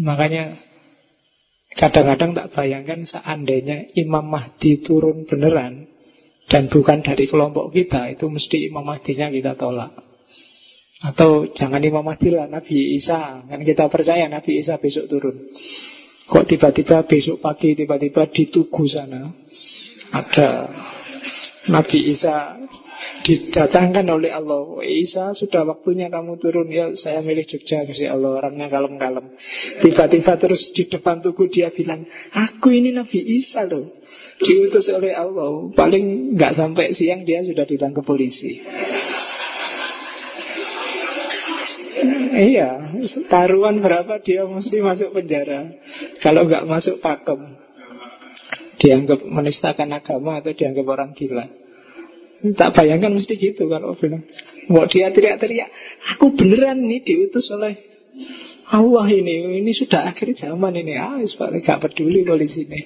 Makanya 0.00 0.56
Kadang-kadang 1.74 2.38
tak 2.38 2.54
bayangkan 2.54 3.02
seandainya 3.02 3.90
Imam 3.98 4.30
Mahdi 4.30 4.78
turun 4.86 5.26
beneran 5.26 5.90
dan 6.48 6.68
bukan 6.68 7.00
dari 7.00 7.24
kelompok 7.24 7.72
kita 7.72 8.12
itu 8.12 8.28
mesti 8.28 8.68
Imam 8.68 8.84
Mahdinya 8.84 9.32
kita 9.32 9.56
tolak. 9.56 10.04
Atau 11.04 11.52
jangan 11.52 11.84
Imam 11.84 12.00
Mahdi 12.00 12.32
lah 12.32 12.48
Nabi 12.48 12.96
Isa. 12.96 13.44
Kan 13.44 13.60
kita 13.60 13.92
percaya 13.92 14.24
Nabi 14.24 14.64
Isa 14.64 14.80
besok 14.80 15.04
turun. 15.08 15.36
Kok 16.24 16.44
tiba-tiba 16.48 17.04
besok 17.04 17.44
pagi 17.44 17.76
tiba-tiba 17.76 18.24
di 18.32 18.48
Tugu 18.48 18.88
sana? 18.88 19.28
Ada 20.16 20.48
Nabi 21.68 22.08
Isa 22.08 22.56
didatangkan 23.20 24.08
oleh 24.08 24.32
Allah. 24.32 24.80
Isa 24.88 25.36
sudah 25.36 25.68
waktunya 25.68 26.08
kamu 26.08 26.40
turun. 26.40 26.72
Ya 26.72 26.88
saya 26.96 27.20
milih 27.20 27.44
Jogja 27.44 27.84
kasih 27.84 28.08
Allah. 28.08 28.40
Orangnya 28.40 28.72
kalem-kalem. 28.72 29.36
Tiba-tiba 29.84 30.40
terus 30.40 30.72
di 30.72 30.88
depan 30.88 31.20
tugu 31.20 31.52
dia 31.52 31.68
bilang 31.68 32.08
aku 32.32 32.72
ini 32.72 32.96
Nabi 32.96 33.20
Isa 33.20 33.68
loh 33.68 33.92
diutus 34.40 34.90
oleh 34.90 35.14
Allah 35.14 35.70
paling 35.74 36.34
nggak 36.34 36.56
sampai 36.58 36.96
siang 36.96 37.22
dia 37.22 37.44
sudah 37.44 37.64
ditangkap 37.66 38.02
polisi 38.02 38.62
Iya, 42.34 42.98
taruhan 43.30 43.78
berapa 43.78 44.18
dia 44.18 44.42
mesti 44.42 44.82
masuk 44.82 45.14
penjara 45.14 45.70
Kalau 46.18 46.42
nggak 46.50 46.66
masuk 46.66 46.98
pakem 46.98 47.54
Dianggap 48.82 49.22
menistakan 49.22 49.94
agama 49.94 50.42
atau 50.42 50.50
dianggap 50.50 50.82
orang 50.82 51.14
gila 51.14 51.46
Tak 52.44 52.76
bayangkan 52.76 53.08
mesti 53.08 53.40
gitu 53.40 53.72
kalau 53.72 53.96
bilang. 53.96 54.20
Mau 54.68 54.84
dia 54.84 55.08
teriak-teriak, 55.08 55.72
aku 56.12 56.36
beneran 56.36 56.76
nih 56.84 57.00
diutus 57.00 57.48
oleh 57.48 57.72
Allah 58.68 59.08
ini. 59.08 59.64
Ini 59.64 59.72
sudah 59.72 60.12
akhir 60.12 60.36
zaman 60.36 60.76
ini. 60.76 60.92
Ah, 61.00 61.16
gak 61.24 61.80
peduli 61.80 62.20
polisi 62.20 62.68
ini. 62.68 62.80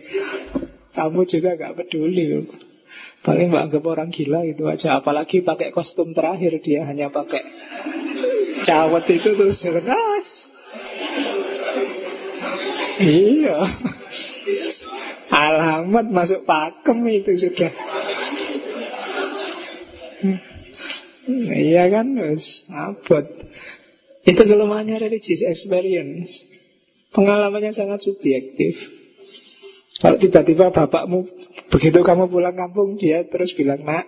Kamu 0.96 1.20
juga 1.28 1.56
gak 1.58 1.76
peduli. 1.76 2.48
Paling 3.20 3.50
anggap 3.52 3.84
orang 3.84 4.08
gila 4.08 4.46
itu 4.46 4.64
aja. 4.64 5.02
Apalagi 5.02 5.44
pakai 5.44 5.74
kostum 5.74 6.14
terakhir 6.16 6.56
dia 6.64 6.86
hanya 6.86 7.12
pakai 7.12 7.42
cawat 8.64 9.04
itu 9.10 9.28
terus 9.36 9.60
keras. 9.60 10.28
Iya. 12.98 13.58
Alamat 15.28 16.06
masuk 16.10 16.42
pakem 16.48 16.98
itu 17.06 17.32
sudah. 17.36 17.72
Iya 21.52 21.84
kan, 21.92 22.16
wes 22.16 22.64
abot. 22.72 23.26
Itu 24.24 24.42
kelemahannya 24.44 24.98
religious 24.98 25.44
experience. 25.44 26.32
Pengalamannya 27.12 27.76
sangat 27.76 28.00
subjektif. 28.02 28.97
Kalau 29.98 30.14
tiba-tiba 30.14 30.70
bapakmu 30.70 31.26
begitu 31.74 31.98
kamu 32.06 32.30
pulang 32.30 32.54
kampung 32.54 32.94
dia 32.94 33.26
terus 33.26 33.50
bilang 33.58 33.82
nak 33.82 34.06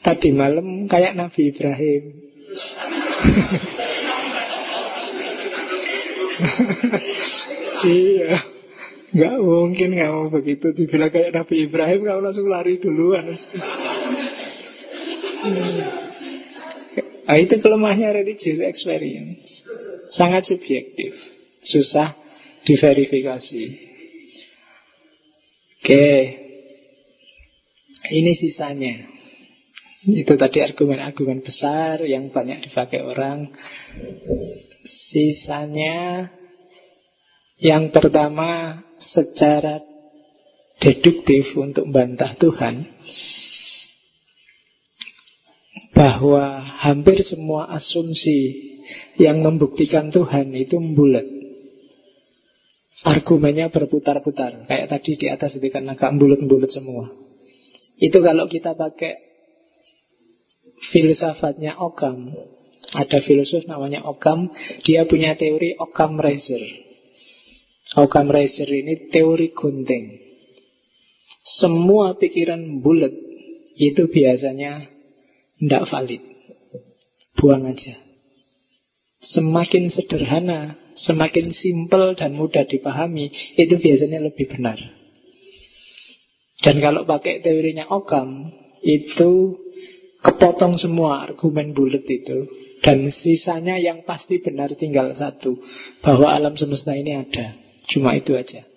tadi 0.00 0.32
malam 0.32 0.88
kayak 0.88 1.12
Nabi 1.12 1.52
Ibrahim. 1.52 2.02
iya. 7.84 8.40
Gak 9.10 9.36
mungkin 9.42 9.90
kamu 9.92 10.30
begitu 10.30 10.70
dibilang 10.72 11.10
kayak 11.10 11.34
Nabi 11.34 11.66
Ibrahim 11.66 12.06
Kamu 12.06 12.22
langsung 12.22 12.46
lari 12.46 12.78
duluan 12.78 13.26
Nah, 17.30 17.38
itu 17.38 17.62
kelemahnya 17.62 18.10
religious 18.10 18.58
experience. 18.58 19.62
Sangat 20.10 20.50
subjektif. 20.50 21.14
Susah 21.62 22.18
diverifikasi. 22.66 23.89
Oke. 25.80 26.08
Ini 28.12 28.32
sisanya. 28.36 29.08
Itu 30.04 30.36
tadi 30.36 30.60
argumen-argumen 30.60 31.40
besar 31.40 32.04
yang 32.04 32.28
banyak 32.28 32.68
dipakai 32.68 33.00
orang. 33.00 33.48
Sisanya 34.84 36.28
yang 37.56 37.88
pertama 37.92 38.80
secara 39.00 39.80
deduktif 40.80 41.56
untuk 41.56 41.88
membantah 41.88 42.36
Tuhan 42.36 42.84
bahwa 45.96 46.64
hampir 46.80 47.20
semua 47.24 47.72
asumsi 47.72 48.68
yang 49.16 49.44
membuktikan 49.44 50.12
Tuhan 50.12 50.52
itu 50.56 50.76
membulat. 50.76 51.39
Argumennya 53.00 53.72
berputar-putar. 53.72 54.68
Kayak 54.68 54.86
tadi 54.92 55.10
di 55.16 55.26
atas 55.32 55.56
itu 55.56 55.68
kan 55.72 55.88
agak 55.88 56.12
bulat-bulat 56.20 56.68
semua. 56.68 57.08
Itu 57.96 58.20
kalau 58.20 58.44
kita 58.44 58.76
pakai 58.76 59.30
filsafatnya 60.92 61.80
Occam. 61.80 62.32
Ada 62.90 63.22
filosof 63.22 63.68
namanya 63.70 64.02
Occam, 64.04 64.50
dia 64.82 65.06
punya 65.06 65.36
teori 65.36 65.76
Occam 65.78 66.16
Razor. 66.18 66.64
Occam 68.00 68.26
Razor 68.28 68.68
ini 68.68 69.08
teori 69.12 69.52
gunting. 69.52 70.04
Semua 71.60 72.16
pikiran 72.16 72.82
bulat 72.84 73.12
itu 73.76 74.12
biasanya 74.12 74.84
tidak 75.56 75.88
valid. 75.88 76.22
Buang 77.36 77.64
aja. 77.68 78.09
Semakin 79.20 79.92
sederhana, 79.92 80.80
semakin 80.96 81.52
simpel 81.52 82.16
dan 82.16 82.34
mudah 82.34 82.64
dipahami, 82.64 83.28
itu 83.60 83.76
biasanya 83.76 84.24
lebih 84.24 84.48
benar. 84.48 84.80
Dan 86.60 86.80
kalau 86.80 87.04
pakai 87.04 87.40
teorinya 87.44 87.88
Occam, 87.88 88.52
itu 88.80 89.60
Kepotong 90.20 90.76
semua 90.76 91.24
argumen 91.24 91.72
bulat 91.72 92.04
itu 92.04 92.44
Dan 92.84 93.08
sisanya 93.08 93.80
yang 93.80 94.04
pasti 94.04 94.40
benar 94.40 94.72
tinggal 94.76 95.12
satu 95.16 95.56
Bahwa 96.04 96.32
alam 96.32 96.56
semesta 96.60 96.92
ini 96.92 97.16
ada 97.16 97.56
Cuma 97.88 98.12
itu 98.16 98.36
aja 98.36 98.69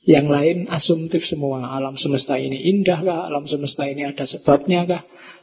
Yang 0.00 0.26
lain 0.32 0.58
asumtif 0.72 1.28
semua 1.28 1.76
Alam 1.76 1.92
semesta 2.00 2.40
ini 2.40 2.56
indah 2.72 3.04
kah? 3.04 3.20
Alam 3.28 3.44
semesta 3.44 3.84
ini 3.84 4.08
ada 4.08 4.24
sebabnya 4.24 4.88
kah? 4.88 5.02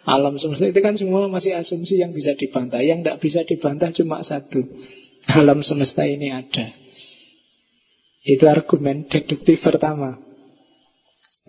Alam 0.10 0.42
semesta 0.42 0.66
itu 0.66 0.82
kan 0.82 0.98
semua 0.98 1.30
masih 1.30 1.54
asumsi 1.54 2.02
yang 2.02 2.10
bisa 2.10 2.34
dibantah 2.34 2.82
Yang 2.82 3.06
tidak 3.06 3.18
bisa 3.22 3.40
dibantah 3.46 3.90
cuma 3.94 4.26
satu 4.26 4.66
Alam 5.30 5.62
semesta 5.62 6.10
ini 6.10 6.34
ada 6.34 6.74
Itu 8.26 8.50
argumen 8.50 9.06
deduktif 9.06 9.62
pertama 9.62 10.18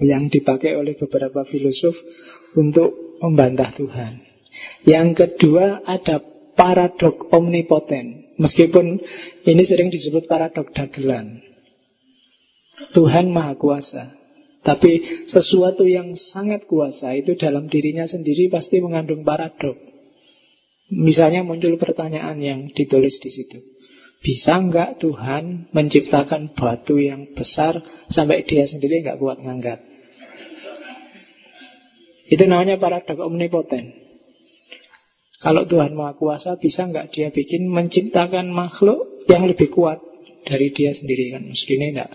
Yang 0.05 0.40
dipakai 0.40 0.76
oleh 0.76 0.93
beberapa 1.01 1.48
filosof 1.48 1.97
Untuk 2.60 3.09
membantah 3.22 3.74
Tuhan. 3.74 4.22
Yang 4.86 5.09
kedua 5.18 5.82
ada 5.85 6.22
paradok 6.55 7.30
omnipoten. 7.35 8.35
Meskipun 8.39 9.02
ini 9.47 9.62
sering 9.66 9.90
disebut 9.90 10.30
paradok 10.30 10.70
dagelan. 10.70 11.43
Tuhan 12.94 13.30
Maha 13.30 13.55
Kuasa. 13.59 14.05
Tapi 14.59 15.24
sesuatu 15.30 15.86
yang 15.86 16.12
sangat 16.12 16.66
kuasa 16.66 17.14
itu 17.14 17.38
dalam 17.38 17.70
dirinya 17.70 18.05
sendiri 18.05 18.50
pasti 18.50 18.82
mengandung 18.82 19.22
paradok. 19.22 19.78
Misalnya 20.92 21.46
muncul 21.46 21.78
pertanyaan 21.78 22.36
yang 22.42 22.60
ditulis 22.74 23.16
di 23.22 23.30
situ. 23.30 23.59
Bisa 24.18 24.59
nggak 24.59 24.98
Tuhan 24.98 25.70
menciptakan 25.70 26.59
batu 26.59 26.98
yang 26.98 27.30
besar 27.38 27.78
sampai 28.10 28.42
dia 28.42 28.66
sendiri 28.66 29.06
nggak 29.06 29.20
kuat 29.22 29.38
ngangkat? 29.38 29.78
Itu 32.28 32.44
namanya 32.44 32.76
paradok 32.82 33.24
omnipoten. 33.24 33.94
Kalau 35.38 35.70
Tuhan 35.70 35.94
Maha 35.94 36.18
Kuasa 36.18 36.59
bisa 36.59 36.82
nggak 36.90 37.14
dia 37.14 37.30
bikin 37.30 37.70
menciptakan 37.70 38.50
makhluk 38.50 39.22
yang 39.30 39.46
lebih 39.46 39.70
kuat 39.70 40.02
dari 40.42 40.74
dia 40.74 40.90
sendiri 40.90 41.30
kan? 41.30 41.46
Meskipun 41.46 41.94
enggak. 41.94 42.10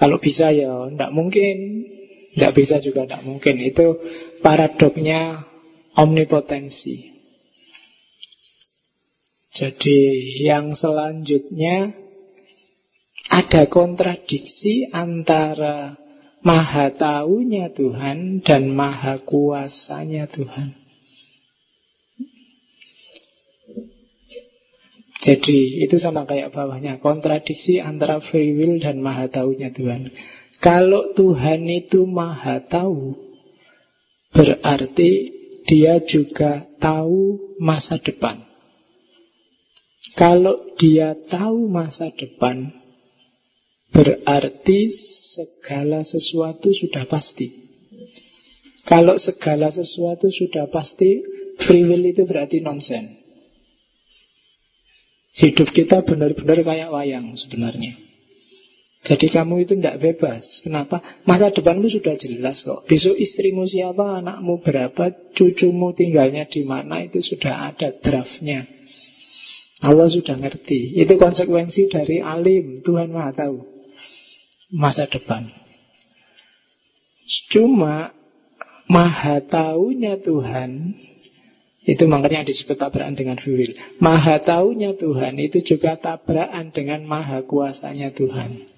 Kalau 0.00 0.16
bisa 0.16 0.48
ya 0.48 0.88
enggak 0.88 1.12
mungkin. 1.12 1.84
Enggak 2.32 2.56
bisa 2.56 2.80
juga 2.80 3.04
enggak 3.04 3.24
mungkin. 3.28 3.60
Itu 3.60 4.00
paradoknya 4.40 5.44
omnipotensi. 6.00 7.20
Jadi 9.52 9.98
yang 10.40 10.72
selanjutnya 10.72 11.92
ada 13.28 13.68
kontradiksi 13.68 14.88
antara 14.88 16.00
Maha 16.40 16.88
taunya 16.96 17.68
Tuhan 17.68 18.40
dan 18.40 18.72
maha 18.72 19.20
kuasanya 19.28 20.24
Tuhan. 20.24 20.79
Jadi 25.20 25.84
itu 25.84 26.00
sama 26.00 26.24
kayak 26.24 26.56
bawahnya 26.56 26.96
Kontradiksi 27.00 27.76
antara 27.76 28.24
free 28.24 28.56
will 28.56 28.80
dan 28.80 29.04
maha 29.04 29.28
taunya 29.28 29.68
Tuhan 29.68 30.08
Kalau 30.64 31.12
Tuhan 31.12 31.68
itu 31.68 32.08
maha 32.08 32.64
tahu 32.64 33.16
Berarti 34.32 35.10
dia 35.68 36.00
juga 36.08 36.64
tahu 36.80 37.56
masa 37.60 38.00
depan 38.00 38.40
Kalau 40.16 40.72
dia 40.80 41.12
tahu 41.28 41.68
masa 41.68 42.08
depan 42.16 42.80
Berarti 43.90 44.86
segala 45.34 46.06
sesuatu 46.06 46.70
sudah 46.70 47.10
pasti. 47.10 47.50
Kalau 48.86 49.18
segala 49.18 49.68
sesuatu 49.70 50.30
sudah 50.30 50.70
pasti, 50.70 51.20
free 51.66 51.84
will 51.84 52.06
itu 52.06 52.22
berarti 52.24 52.62
nonsen. 52.62 53.19
Hidup 55.40 55.72
kita 55.72 56.04
benar-benar 56.04 56.60
kayak 56.60 56.92
wayang 56.92 57.32
sebenarnya. 57.32 57.96
Jadi 59.00 59.32
kamu 59.32 59.64
itu 59.64 59.72
tidak 59.80 59.96
bebas. 59.96 60.44
Kenapa? 60.60 61.00
Masa 61.24 61.48
depanmu 61.48 61.88
sudah 61.88 62.20
jelas 62.20 62.60
kok. 62.60 62.84
Besok 62.84 63.16
istrimu 63.16 63.64
siapa, 63.64 64.20
anakmu 64.20 64.60
berapa, 64.60 65.32
cucumu 65.32 65.96
tinggalnya 65.96 66.44
di 66.44 66.68
mana, 66.68 67.00
itu 67.08 67.24
sudah 67.24 67.72
ada 67.72 67.96
draftnya. 67.96 68.68
Allah 69.80 70.12
sudah 70.12 70.36
ngerti. 70.36 71.00
Itu 71.00 71.16
konsekuensi 71.16 71.88
dari 71.88 72.20
alim. 72.20 72.84
Tuhan 72.84 73.08
Maha 73.08 73.32
tahu 73.32 73.64
masa 74.76 75.08
depan. 75.08 75.48
Cuma 77.50 78.12
maha 78.90 79.42
taunya 79.42 80.18
Tuhan 80.18 80.94
itu 81.80 82.04
makanya 82.04 82.44
disebut 82.44 82.76
tabrakan 82.76 83.16
dengan 83.16 83.40
free 83.40 83.72
Maha 84.04 84.36
taunya 84.44 84.92
Tuhan 84.92 85.40
itu 85.40 85.64
juga 85.64 85.96
tabrakan 85.96 86.76
dengan 86.76 87.08
maha 87.08 87.40
kuasanya 87.48 88.12
Tuhan. 88.12 88.68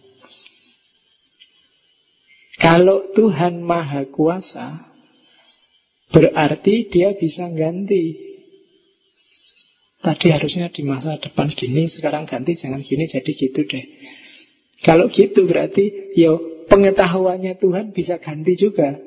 Kalau 2.62 3.10
Tuhan 3.10 3.58
maha 3.58 4.06
kuasa, 4.06 4.86
berarti 6.14 6.86
dia 6.86 7.10
bisa 7.18 7.50
ganti. 7.50 8.30
Tadi 10.02 10.26
harusnya 10.30 10.70
di 10.70 10.82
masa 10.86 11.18
depan 11.18 11.50
gini, 11.50 11.90
sekarang 11.90 12.26
ganti 12.26 12.54
jangan 12.54 12.82
gini, 12.86 13.10
jadi 13.10 13.32
gitu 13.34 13.66
deh. 13.66 13.86
Kalau 14.82 15.10
gitu 15.10 15.46
berarti 15.46 16.14
ya 16.14 16.34
pengetahuannya 16.70 17.58
Tuhan 17.58 17.90
bisa 17.90 18.18
ganti 18.22 18.54
juga. 18.58 18.98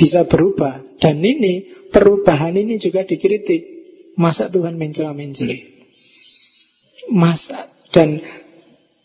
Bisa 0.00 0.24
berubah. 0.24 0.96
Dan 0.96 1.20
ini 1.20 1.84
perubahan 1.92 2.56
ini 2.56 2.80
juga 2.80 3.04
dikritik. 3.04 3.78
Masa 4.16 4.48
Tuhan 4.48 4.80
mencela-mencela? 4.80 5.56
Masa 7.12 7.68
dan 7.92 8.20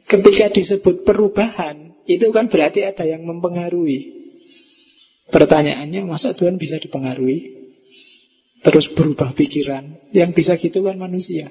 ketika 0.08 0.54
disebut 0.56 1.04
perubahan 1.04 1.98
itu 2.06 2.30
kan 2.32 2.48
berarti 2.48 2.86
ada 2.86 3.04
yang 3.04 3.26
mempengaruhi. 3.26 4.14
Pertanyaannya, 5.26 6.06
masa 6.06 6.38
Tuhan 6.38 6.62
bisa 6.62 6.78
dipengaruhi? 6.78 7.66
Terus 8.62 8.94
berubah 8.94 9.34
pikiran. 9.34 10.14
Yang 10.14 10.32
bisa 10.38 10.54
gitu 10.62 10.86
kan 10.86 11.02
manusia. 11.02 11.50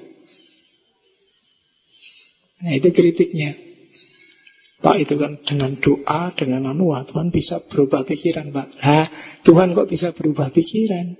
Nah 2.63 2.71
itu 2.71 2.87
kritiknya. 2.95 3.74
Pak 4.75 4.97
itu 4.99 5.15
kan 5.15 5.39
dengan 5.47 5.79
doa, 5.79 6.35
dengan 6.35 6.75
anu, 6.75 6.91
Tuhan 7.07 7.31
bisa 7.31 7.63
berubah 7.71 8.03
pikiran 8.03 8.51
Pak. 8.51 8.67
Nah, 8.83 9.07
Tuhan 9.47 9.71
kok 9.71 9.87
bisa 9.87 10.11
berubah 10.11 10.51
pikiran? 10.51 11.15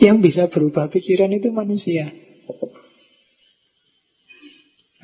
Yang 0.00 0.16
bisa 0.24 0.42
berubah 0.48 0.88
pikiran 0.88 1.28
itu 1.36 1.52
manusia. 1.52 2.08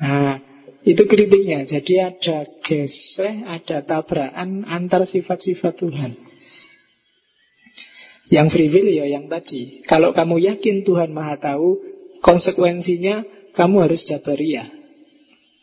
Nah, 0.01 0.41
itu 0.81 1.03
kritiknya. 1.05 1.69
Jadi 1.69 1.93
ada 2.01 2.49
geseh, 2.65 3.45
ada 3.45 3.85
tabrakan 3.85 4.65
antar 4.65 5.05
sifat-sifat 5.05 5.73
Tuhan. 5.77 6.11
Yang 8.33 8.47
free 8.49 8.69
will 8.73 8.89
ya 8.89 9.05
yang 9.05 9.29
tadi. 9.29 9.85
Kalau 9.85 10.13
kamu 10.13 10.41
yakin 10.41 10.81
Tuhan 10.85 11.13
Maha 11.13 11.37
Tahu, 11.37 11.69
konsekuensinya 12.25 13.25
kamu 13.53 13.89
harus 13.89 14.01
jabariyah. 14.09 14.69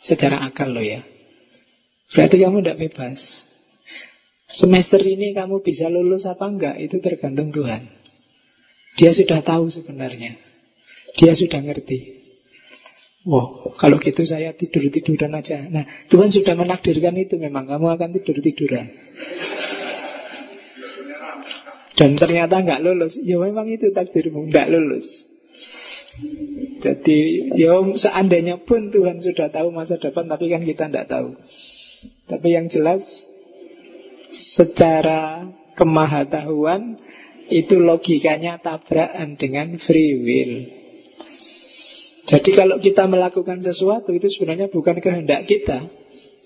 Secara 0.07 0.45
akal 0.47 0.71
lo 0.71 0.85
ya 0.85 1.16
Berarti 2.15 2.37
kamu 2.39 2.63
tidak 2.63 2.79
bebas. 2.87 3.19
Semester 4.47 5.03
ini 5.03 5.35
kamu 5.35 5.59
bisa 5.59 5.91
lulus 5.91 6.23
apa 6.23 6.47
enggak 6.47 6.79
Itu 6.79 7.03
tergantung 7.03 7.51
Tuhan. 7.51 7.83
Dia 8.97 9.11
sudah 9.11 9.43
tahu 9.43 9.67
sebenarnya. 9.69 10.39
Dia 11.19 11.35
sudah 11.35 11.61
ngerti. 11.61 12.15
Wow, 13.27 13.75
kalau 13.75 13.99
gitu 13.99 14.23
saya 14.23 14.55
tidur-tiduran 14.55 15.35
aja. 15.35 15.67
Nah, 15.67 15.83
Tuhan 16.07 16.31
sudah 16.31 16.55
menakdirkan 16.55 17.19
itu 17.19 17.35
memang. 17.43 17.67
Kamu 17.67 17.91
akan 17.99 18.15
tidur-tiduran. 18.23 18.87
Dan 21.99 22.15
ternyata 22.15 22.63
enggak 22.63 22.87
lulus. 22.87 23.19
Ya 23.19 23.43
memang 23.43 23.67
itu 23.67 23.91
takdirmu, 23.91 24.47
enggak 24.47 24.71
lulus. 24.71 25.05
Jadi, 26.81 27.51
ya 27.59 27.83
seandainya 27.83 28.63
pun 28.63 28.89
Tuhan 28.95 29.21
sudah 29.21 29.53
tahu 29.53 29.69
masa 29.69 30.01
depan 30.01 30.25
Tapi 30.33 30.49
kan 30.49 30.65
kita 30.65 30.89
enggak 30.89 31.13
tahu 31.13 31.37
Tapi 32.27 32.49
yang 32.59 32.67
jelas 32.67 33.03
secara 34.59 35.47
kemahatahuan 35.79 36.99
itu 37.47 37.79
logikanya 37.79 38.59
tabrakan 38.59 39.39
dengan 39.39 39.79
free 39.79 40.15
will. 40.19 40.55
Jadi 42.27 42.51
kalau 42.59 42.83
kita 42.83 43.07
melakukan 43.07 43.63
sesuatu 43.63 44.11
itu 44.11 44.27
sebenarnya 44.27 44.67
bukan 44.67 44.99
kehendak 44.99 45.47
kita. 45.47 45.87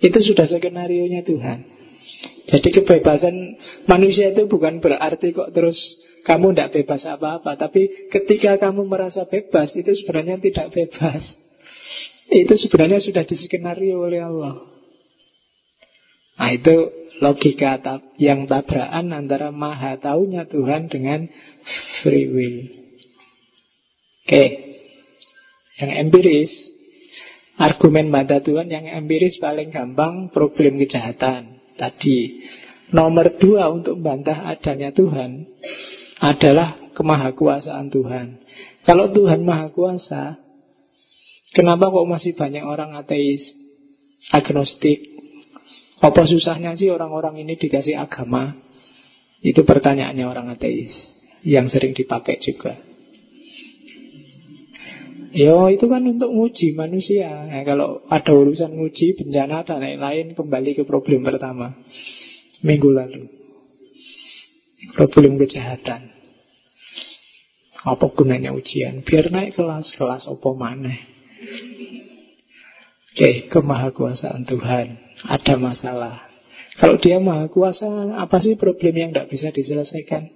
Itu 0.00 0.20
sudah 0.20 0.44
skenario 0.44 1.08
nya 1.08 1.24
Tuhan. 1.24 1.64
Jadi 2.48 2.68
kebebasan 2.68 3.36
manusia 3.88 4.32
itu 4.32 4.44
bukan 4.48 4.80
berarti 4.80 5.32
kok 5.32 5.52
terus 5.56 5.76
kamu 6.24 6.52
tidak 6.52 6.72
bebas 6.76 7.08
apa-apa. 7.08 7.56
Tapi 7.56 8.12
ketika 8.12 8.60
kamu 8.60 8.84
merasa 8.84 9.24
bebas 9.24 9.72
itu 9.72 9.92
sebenarnya 10.04 10.36
tidak 10.36 10.68
bebas. 10.72 11.36
Itu 12.28 12.54
sebenarnya 12.60 13.00
sudah 13.00 13.24
diskenario 13.24 14.04
oleh 14.04 14.20
Allah. 14.20 14.69
Nah 16.40 16.56
itu 16.56 16.88
logika 17.20 17.76
yang 18.16 18.48
tabrakan 18.48 19.12
antara 19.12 19.52
maha 19.52 20.00
taunya 20.00 20.48
Tuhan 20.48 20.88
dengan 20.88 21.28
free 22.00 22.28
will. 22.32 22.56
Oke, 24.24 24.44
yang 25.76 26.08
empiris, 26.08 26.52
argumen 27.60 28.08
mata 28.08 28.40
Tuhan 28.40 28.72
yang 28.72 28.88
empiris 28.88 29.36
paling 29.36 29.68
gampang 29.68 30.32
problem 30.32 30.80
kejahatan. 30.80 31.60
Tadi, 31.76 32.40
nomor 32.92 33.36
dua 33.36 33.68
untuk 33.68 34.00
membantah 34.00 34.48
adanya 34.48 34.92
Tuhan 34.96 35.44
adalah 36.20 36.76
kemahakuasaan 36.96 37.88
Tuhan. 37.92 38.26
Kalau 38.84 39.12
Tuhan 39.12 39.44
maha 39.44 39.72
kuasa, 39.72 40.40
kenapa 41.52 41.88
kok 41.88 42.08
masih 42.08 42.32
banyak 42.36 42.64
orang 42.64 42.96
ateis, 42.96 43.40
agnostik, 44.30 45.09
apa 46.00 46.22
susahnya 46.24 46.72
sih 46.80 46.88
orang-orang 46.88 47.44
ini 47.44 47.60
dikasih 47.60 48.00
agama? 48.00 48.56
Itu 49.44 49.68
pertanyaannya 49.68 50.24
orang 50.24 50.52
ateis 50.52 50.96
yang 51.44 51.68
sering 51.68 51.92
dipakai 51.92 52.40
juga. 52.40 52.76
Yo 55.30 55.70
itu 55.70 55.86
kan 55.86 56.02
untuk 56.08 56.32
nguji 56.32 56.74
manusia. 56.74 57.30
Nah, 57.46 57.62
kalau 57.62 58.02
ada 58.10 58.32
urusan 58.34 58.74
nguji 58.74 59.14
bencana 59.14 59.62
dan 59.62 59.78
lain-lain 59.78 60.34
kembali 60.34 60.74
ke 60.74 60.82
problem 60.88 61.22
pertama 61.22 61.76
minggu 62.64 62.90
lalu. 62.90 63.30
Problem 64.96 65.38
kejahatan. 65.38 66.10
Apa 67.80 68.12
gunanya 68.12 68.52
ujian? 68.52 69.00
Biar 69.06 69.32
naik 69.32 69.56
kelas, 69.56 69.96
kelas 69.96 70.28
apa 70.28 70.50
mana? 70.52 70.92
Oke, 73.10 73.48
kemahakuasaan 73.48 74.44
Tuhan 74.44 75.09
ada 75.26 75.54
masalah. 75.60 76.14
Kalau 76.80 76.96
dia 76.96 77.20
maha 77.20 77.50
kuasa, 77.52 77.88
apa 78.16 78.40
sih 78.40 78.56
problem 78.56 78.94
yang 78.96 79.10
tidak 79.12 79.28
bisa 79.28 79.52
diselesaikan? 79.52 80.32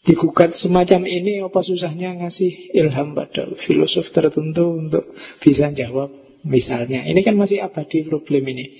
Digugat 0.00 0.56
semacam 0.56 1.04
ini, 1.04 1.44
apa 1.44 1.60
susahnya 1.60 2.16
ngasih 2.24 2.72
ilham 2.72 3.12
pada 3.12 3.52
filosof 3.68 4.08
tertentu 4.16 4.80
untuk 4.80 5.04
bisa 5.44 5.68
jawab 5.76 6.08
misalnya. 6.40 7.04
Ini 7.04 7.20
kan 7.20 7.36
masih 7.36 7.60
abadi 7.60 8.08
problem 8.08 8.48
ini. 8.48 8.72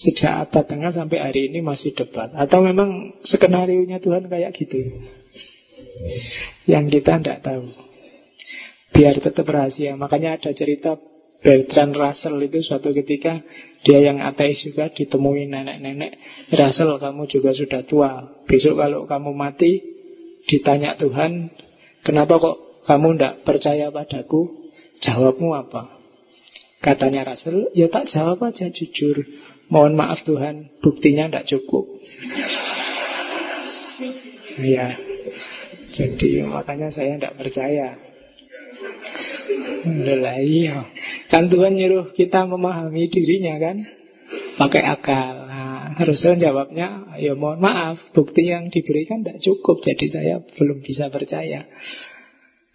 Sejak 0.00 0.48
abad 0.48 0.64
tengah 0.64 0.96
sampai 0.96 1.20
hari 1.20 1.52
ini 1.52 1.60
masih 1.60 1.92
debat. 1.92 2.32
Atau 2.32 2.64
memang 2.64 3.20
skenario 3.20 3.84
nya 3.84 4.00
Tuhan 4.00 4.32
kayak 4.32 4.56
gitu. 4.56 4.80
Yang 6.64 6.84
kita 7.00 7.20
tidak 7.20 7.44
tahu. 7.44 7.68
Biar 8.96 9.20
tetap 9.20 9.44
rahasia. 9.44 10.00
Makanya 10.00 10.40
ada 10.40 10.56
cerita 10.56 10.96
Bertrand 11.40 11.96
Russell 11.96 12.36
itu 12.44 12.60
suatu 12.60 12.92
ketika 12.92 13.40
dia 13.80 13.98
yang 14.04 14.20
ateis 14.20 14.60
juga 14.60 14.92
ditemui 14.92 15.48
nenek-nenek 15.48 16.20
Russell 16.52 17.00
kamu 17.00 17.24
juga 17.32 17.56
sudah 17.56 17.80
tua. 17.88 18.12
Besok 18.44 18.76
kalau 18.76 19.08
kamu 19.08 19.32
mati 19.32 19.80
Ditanya 20.44 21.00
Tuhan 21.00 21.48
Kenapa 22.04 22.36
kok 22.36 22.84
kamu 22.84 23.16
tidak 23.16 23.34
percaya 23.44 23.88
padaku? 23.88 24.72
Jawabmu 25.00 25.48
apa? 25.56 25.96
Katanya 26.84 27.24
Russell 27.24 27.72
Ya 27.72 27.88
tak 27.88 28.12
jawab 28.12 28.44
aja 28.44 28.68
jujur. 28.68 29.24
Mohon 29.72 29.96
maaf 29.96 30.20
Tuhan 30.28 30.76
Buktinya 30.84 31.24
tidak 31.32 31.48
cukup. 31.48 31.88
Ya 34.60 34.92
Jadi 35.88 36.44
makanya 36.44 36.92
saya 36.92 37.16
tidak 37.16 37.36
percaya. 37.40 37.96
Alhamdulillah 39.80 40.36
iya 40.44 40.84
Kan 41.30 41.46
Tuhan 41.46 41.78
nyuruh 41.78 42.10
kita 42.12 42.42
memahami 42.44 43.06
dirinya 43.06 43.54
kan? 43.62 43.86
Pakai 44.58 44.82
akal. 44.82 45.34
Nah, 45.46 45.70
Harusnya 45.90 46.50
jawabnya 46.50 47.18
Ya 47.18 47.34
mohon 47.34 47.58
maaf 47.58 47.98
Bukti 48.14 48.46
yang 48.46 48.70
diberikan 48.70 49.20
tidak 49.20 49.42
cukup 49.42 49.82
Jadi 49.82 50.06
saya 50.10 50.34
belum 50.58 50.82
bisa 50.82 51.10
percaya. 51.10 51.66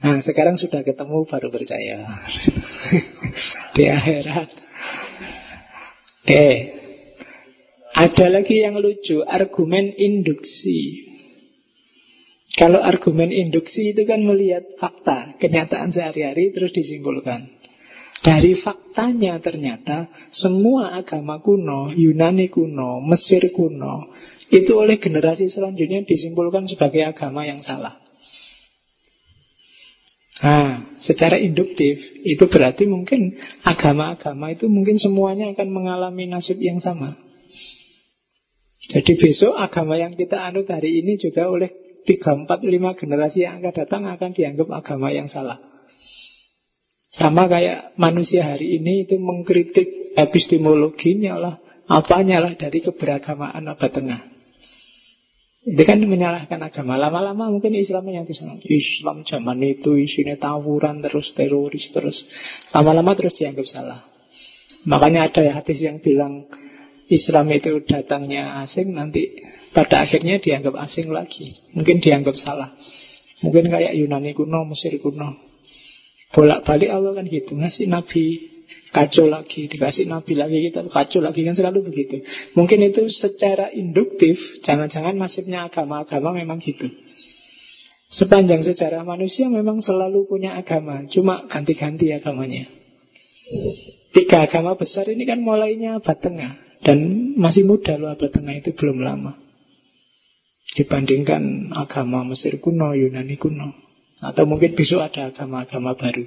Nah 0.03 0.19
sekarang 0.19 0.59
sudah 0.59 0.83
ketemu 0.83 1.23
baru 1.23 1.47
percaya. 1.49 2.03
Di 3.75 3.83
akhirat. 3.87 4.49
Oke. 6.23 6.47
Ada 7.95 8.27
lagi 8.27 8.59
yang 8.59 8.75
lucu 8.75 9.23
Argumen 9.23 9.95
induksi. 9.95 11.11
Kalau 12.55 12.79
argumen 12.79 13.35
induksi 13.35 13.91
itu 13.91 14.07
kan 14.07 14.23
melihat 14.23 14.63
fakta, 14.79 15.35
kenyataan 15.43 15.91
sehari-hari 15.91 16.55
terus 16.55 16.71
disimpulkan. 16.71 17.51
Dari 18.25 18.57
faktanya 18.57 19.37
ternyata 19.37 20.09
semua 20.33 20.97
agama 20.97 21.37
kuno, 21.45 21.93
Yunani 21.93 22.49
kuno, 22.49 22.97
Mesir 23.05 23.53
kuno, 23.53 24.09
itu 24.49 24.73
oleh 24.73 24.97
generasi 24.97 25.45
selanjutnya 25.45 26.01
disimpulkan 26.09 26.65
sebagai 26.65 27.05
agama 27.05 27.45
yang 27.45 27.61
salah. 27.61 28.01
Nah, 30.41 30.97
secara 31.05 31.37
induktif 31.37 32.01
itu 32.25 32.43
berarti 32.49 32.89
mungkin 32.89 33.37
agama-agama 33.61 34.57
itu 34.57 34.67
mungkin 34.73 34.97
semuanya 34.97 35.53
akan 35.53 35.69
mengalami 35.69 36.25
nasib 36.25 36.57
yang 36.57 36.81
sama. 36.81 37.13
Jadi 38.89 39.21
besok 39.21 39.53
agama 39.53 40.01
yang 40.01 40.17
kita 40.17 40.41
anut 40.41 40.65
hari 40.65 41.01
ini 41.05 41.21
juga 41.21 41.45
oleh 41.45 42.01
tiga, 42.09 42.33
empat, 42.33 42.61
lima 42.65 42.97
generasi 42.97 43.45
yang 43.45 43.61
akan 43.61 43.73
datang 43.73 44.01
akan 44.09 44.31
dianggap 44.33 44.67
agama 44.73 45.13
yang 45.13 45.29
salah. 45.29 45.74
Sama 47.15 47.47
kayak 47.47 47.95
manusia 47.95 48.43
hari 48.43 48.75
ini 48.75 49.07
itu 49.07 49.15
mengkritik 49.15 50.15
epistemologinya 50.19 51.39
lah, 51.39 51.55
apanya 51.87 52.43
lah 52.43 52.53
dari 52.59 52.83
keberagamaan 52.83 53.63
abad 53.71 53.91
tengah. 53.91 54.21
Itu 55.65 55.81
kan 55.81 55.97
menyalahkan 55.97 56.61
agama. 56.61 56.93
Lama-lama 56.93 57.49
mungkin 57.49 57.73
Islam 57.73 58.05
yang 58.05 58.27
disenang. 58.29 58.61
Islam 58.61 59.25
zaman 59.25 59.57
itu 59.65 59.97
isinya 59.97 60.37
tawuran 60.37 61.01
terus, 61.01 61.33
teroris 61.33 61.89
terus. 61.89 62.21
Lama-lama 62.69 63.17
terus 63.17 63.33
dianggap 63.33 63.65
salah. 63.65 64.05
Makanya 64.85 65.31
ada 65.31 65.41
ya 65.41 65.57
hadis 65.57 65.81
yang 65.81 65.97
bilang 65.97 66.45
Islam 67.09 67.49
itu 67.49 67.81
datangnya 67.81 68.61
asing 68.61 68.93
nanti 68.93 69.41
pada 69.73 70.05
akhirnya 70.05 70.37
dianggap 70.37 70.77
asing 70.85 71.09
lagi. 71.09 71.57
Mungkin 71.73 71.97
dianggap 71.97 72.37
salah. 72.37 72.77
Mungkin 73.41 73.65
kayak 73.73 73.97
Yunani 73.97 74.37
kuno, 74.37 74.69
Mesir 74.69 74.93
kuno. 75.01 75.54
Bolak-balik 76.35 76.91
Allah 76.91 77.15
kan 77.15 77.25
gitu. 77.31 77.55
Ngasih 77.55 77.87
Nabi 77.87 78.51
kacau 78.91 79.31
lagi, 79.31 79.71
dikasih 79.71 80.11
Nabi 80.11 80.35
lagi 80.35 80.67
kita 80.67 80.83
kacau 80.91 81.23
lagi 81.23 81.47
kan 81.47 81.55
selalu 81.55 81.87
begitu. 81.87 82.19
Mungkin 82.59 82.91
itu 82.91 83.07
secara 83.07 83.71
induktif, 83.71 84.35
jangan-jangan 84.67 85.15
nasibnya 85.15 85.71
agama-agama 85.71 86.35
memang 86.35 86.59
gitu. 86.59 86.91
Sepanjang 88.11 88.61
sejarah 88.67 89.07
manusia 89.07 89.47
memang 89.47 89.79
selalu 89.79 90.27
punya 90.27 90.59
agama, 90.59 91.07
cuma 91.07 91.47
ganti-ganti 91.47 92.11
agamanya. 92.11 92.67
Tiga 94.11 94.43
agama 94.43 94.75
besar 94.75 95.07
ini 95.07 95.23
kan 95.23 95.39
mulainya 95.39 96.03
abad 96.03 96.17
tengah 96.19 96.51
dan 96.81 97.31
masih 97.37 97.67
muda 97.67 97.95
loh 97.95 98.11
abad 98.11 98.31
tengah 98.31 98.57
itu 98.57 98.73
belum 98.73 99.03
lama 99.03 99.45
dibandingkan 100.75 101.71
agama 101.71 102.27
Mesir 102.27 102.59
kuno, 102.59 102.91
Yunani 102.97 103.39
kuno. 103.39 103.84
Atau 104.23 104.47
mungkin 104.47 104.75
besok 104.75 105.03
ada 105.03 105.31
agama-agama 105.31 105.95
baru. 105.99 106.23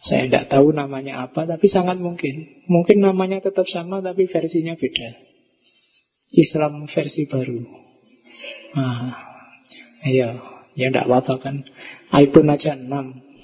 Saya 0.00 0.30
tidak 0.30 0.48
tahu 0.48 0.72
namanya 0.72 1.28
apa, 1.28 1.44
tapi 1.44 1.66
sangat 1.68 2.00
mungkin. 2.00 2.64
Mungkin 2.70 3.04
namanya 3.04 3.44
tetap 3.44 3.68
sama, 3.68 4.00
tapi 4.00 4.30
versinya 4.30 4.72
beda. 4.78 5.10
Islam 6.30 6.86
versi 6.86 7.26
baru. 7.26 7.60
Nah, 8.78 9.18
ayo, 10.06 10.40
ya 10.78 10.86
enggak 10.88 11.10
apa-apa 11.10 11.34
kan. 11.42 11.56
iPhone 12.16 12.48
aja 12.54 12.78
6, 12.78 12.86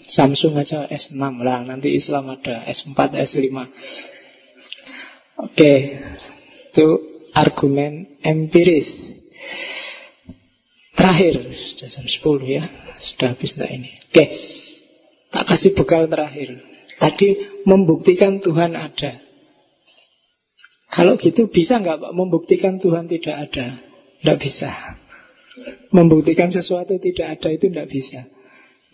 Samsung 0.07 0.55
aja 0.55 0.87
S6 0.87 1.19
lah, 1.43 1.67
nanti 1.67 1.91
Islam 1.91 2.31
ada 2.31 2.63
S4, 2.71 2.99
S5. 3.27 3.51
Oke, 5.43 5.73
itu 6.73 6.87
argumen 7.35 8.17
empiris. 8.23 8.87
Terakhir, 10.97 11.35
sudah 11.45 11.89
jam 11.93 12.07
10 12.09 12.57
ya, 12.57 12.65
sudah 12.97 13.29
habis 13.37 13.53
enggak 13.53 13.71
ini. 13.77 13.91
Oke, 14.09 14.25
tak 15.29 15.45
kasih 15.45 15.77
bekal 15.77 16.09
terakhir. 16.09 16.57
Tadi 16.97 17.29
membuktikan 17.69 18.41
Tuhan 18.41 18.73
ada. 18.73 19.21
Kalau 20.89 21.21
gitu 21.21 21.53
bisa 21.53 21.77
nggak 21.77 22.01
Pak 22.01 22.13
membuktikan 22.17 22.81
Tuhan 22.81 23.05
tidak 23.05 23.37
ada? 23.37 23.77
Tidak 24.25 24.39
bisa. 24.41 24.71
Membuktikan 25.93 26.49
sesuatu 26.49 26.97
tidak 26.97 27.37
ada 27.37 27.49
itu 27.53 27.69
tidak 27.69 27.93
bisa. 27.93 28.25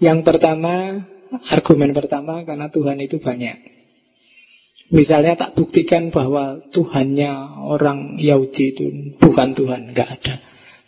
Yang 0.02 0.26
pertama, 0.26 1.06
argumen 1.54 1.94
pertama 1.94 2.42
karena 2.42 2.66
Tuhan 2.74 2.98
itu 2.98 3.22
banyak. 3.22 3.70
Misalnya 4.90 5.38
tak 5.38 5.54
buktikan 5.54 6.10
bahwa 6.10 6.58
Tuhannya 6.74 7.32
orang 7.64 8.18
Yahudi 8.18 8.64
itu 8.74 8.84
bukan 9.22 9.54
Tuhan, 9.54 9.94
nggak 9.94 10.08
ada. 10.20 10.34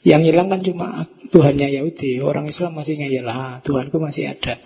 Yang 0.05 0.23
hilang 0.31 0.53
kan 0.53 0.61
cuma 0.61 1.09
Tuhannya 1.33 1.81
Yahudi, 1.81 2.21
orang 2.21 2.45
Islam 2.45 2.77
masih 2.77 3.01
ngeyel, 3.01 3.25
ah, 3.25 3.65
Tuhanku 3.65 3.97
masih 3.97 4.37
ada. 4.37 4.61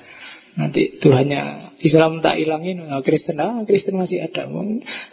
Nanti 0.58 0.98
Tuhannya 0.98 1.74
Islam 1.78 2.18
tak 2.18 2.42
hilangin, 2.42 2.82
oh, 2.82 2.98
Kristen, 3.06 3.38
ah 3.38 3.62
Kristen 3.62 3.94
masih 3.94 4.26
ada. 4.26 4.50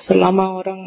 Selama 0.02 0.58
orang 0.58 0.82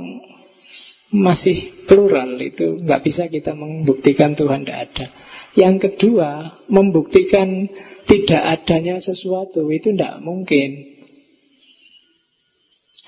masih 1.14 1.86
plural 1.88 2.36
itu 2.42 2.82
nggak 2.84 3.00
bisa 3.06 3.30
kita 3.30 3.54
membuktikan 3.54 4.34
Tuhan 4.34 4.66
tidak 4.66 4.78
ada. 4.90 5.06
Yang 5.56 5.76
kedua, 5.86 6.60
membuktikan 6.68 7.70
tidak 8.10 8.42
adanya 8.42 9.00
sesuatu 9.00 9.70
itu 9.70 9.94
tidak 9.94 10.20
mungkin. 10.20 10.98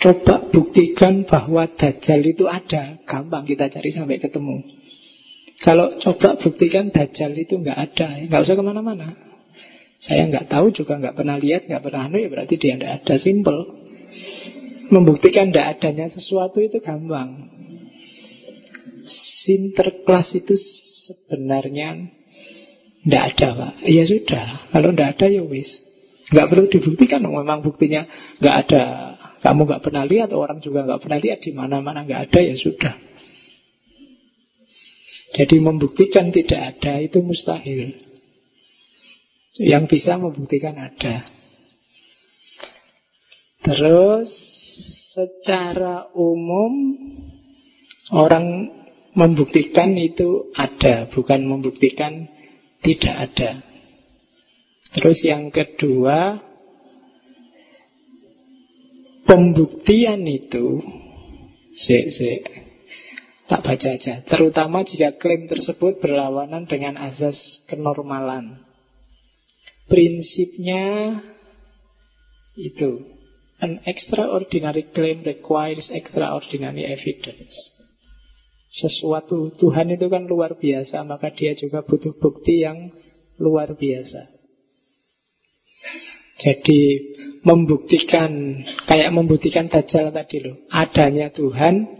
Coba 0.00 0.48
buktikan 0.48 1.28
bahwa 1.28 1.68
Dajjal 1.68 2.24
itu 2.24 2.48
ada, 2.48 2.96
gampang 3.04 3.44
kita 3.44 3.68
cari 3.68 3.92
sampai 3.92 4.16
ketemu. 4.16 4.79
Kalau 5.60 6.00
coba 6.00 6.40
buktikan 6.40 6.88
Dajjal 6.88 7.36
itu 7.36 7.60
nggak 7.60 7.78
ada, 7.78 8.16
nggak 8.24 8.40
usah 8.48 8.56
ke 8.56 8.64
mana-mana. 8.64 9.12
Saya 10.00 10.24
nggak 10.32 10.48
tahu 10.48 10.72
juga 10.72 10.96
nggak 10.96 11.12
pernah 11.12 11.36
lihat, 11.36 11.68
nggak 11.68 11.84
pernah 11.84 12.08
anu 12.08 12.16
ya 12.16 12.32
berarti 12.32 12.56
dia 12.56 12.80
nggak 12.80 13.04
ada. 13.04 13.14
Simple. 13.20 13.60
Membuktikan 14.88 15.52
tidak 15.52 15.78
adanya 15.78 16.08
sesuatu 16.08 16.64
itu 16.64 16.80
gampang. 16.80 17.52
Sinterklas 19.44 20.32
itu 20.32 20.56
sebenarnya 20.56 22.08
tidak 23.04 23.22
ada 23.36 23.48
pak. 23.52 23.72
Ya 23.84 24.02
sudah. 24.08 24.46
Kalau 24.72 24.88
tidak 24.96 25.08
ada 25.20 25.26
ya 25.28 25.44
wis. 25.44 25.68
Nggak 26.32 26.46
perlu 26.48 26.66
dibuktikan. 26.72 27.20
Memang 27.20 27.60
buktinya 27.60 28.08
nggak 28.40 28.56
ada. 28.64 28.82
Kamu 29.44 29.68
nggak 29.68 29.84
pernah 29.84 30.08
lihat, 30.08 30.32
orang 30.32 30.64
juga 30.64 30.88
nggak 30.88 31.00
pernah 31.04 31.20
lihat 31.20 31.44
di 31.44 31.52
mana-mana 31.52 32.08
nggak 32.08 32.32
ada 32.32 32.40
ya 32.40 32.56
sudah. 32.56 33.09
Jadi 35.30 35.56
membuktikan 35.62 36.34
tidak 36.34 36.76
ada 36.76 36.98
itu 36.98 37.22
mustahil. 37.22 37.94
Yang 39.60 39.84
bisa 39.90 40.18
membuktikan 40.18 40.74
ada. 40.74 41.26
Terus 43.60 44.26
secara 45.14 46.08
umum 46.16 46.72
orang 48.10 48.72
membuktikan 49.14 49.94
itu 49.98 50.54
ada, 50.54 51.10
bukan 51.10 51.46
membuktikan 51.46 52.30
tidak 52.80 53.14
ada. 53.30 53.50
Terus 54.96 55.18
yang 55.22 55.52
kedua, 55.54 56.40
pembuktian 59.28 60.26
itu 60.26 60.82
si, 61.74 61.96
si, 62.10 62.28
tak 63.50 63.66
baca 63.66 63.88
aja. 63.90 64.22
Terutama 64.30 64.86
jika 64.86 65.18
klaim 65.18 65.50
tersebut 65.50 65.98
berlawanan 65.98 66.70
dengan 66.70 66.94
asas 66.94 67.66
kenormalan. 67.66 68.62
Prinsipnya 69.90 71.18
itu 72.54 73.02
An 73.60 73.82
extraordinary 73.84 74.88
claim 74.94 75.26
requires 75.26 75.90
extraordinary 75.90 76.86
evidence 76.86 77.74
Sesuatu 78.70 79.50
Tuhan 79.58 79.90
itu 79.90 80.06
kan 80.06 80.30
luar 80.30 80.56
biasa 80.56 81.02
Maka 81.02 81.34
dia 81.34 81.58
juga 81.58 81.82
butuh 81.82 82.14
bukti 82.22 82.62
yang 82.62 82.94
luar 83.42 83.74
biasa 83.74 84.30
Jadi 86.38 86.80
membuktikan 87.42 88.62
Kayak 88.86 89.10
membuktikan 89.10 89.66
Dajjal 89.66 90.14
tadi 90.14 90.38
loh 90.46 90.56
Adanya 90.70 91.34
Tuhan 91.34 91.99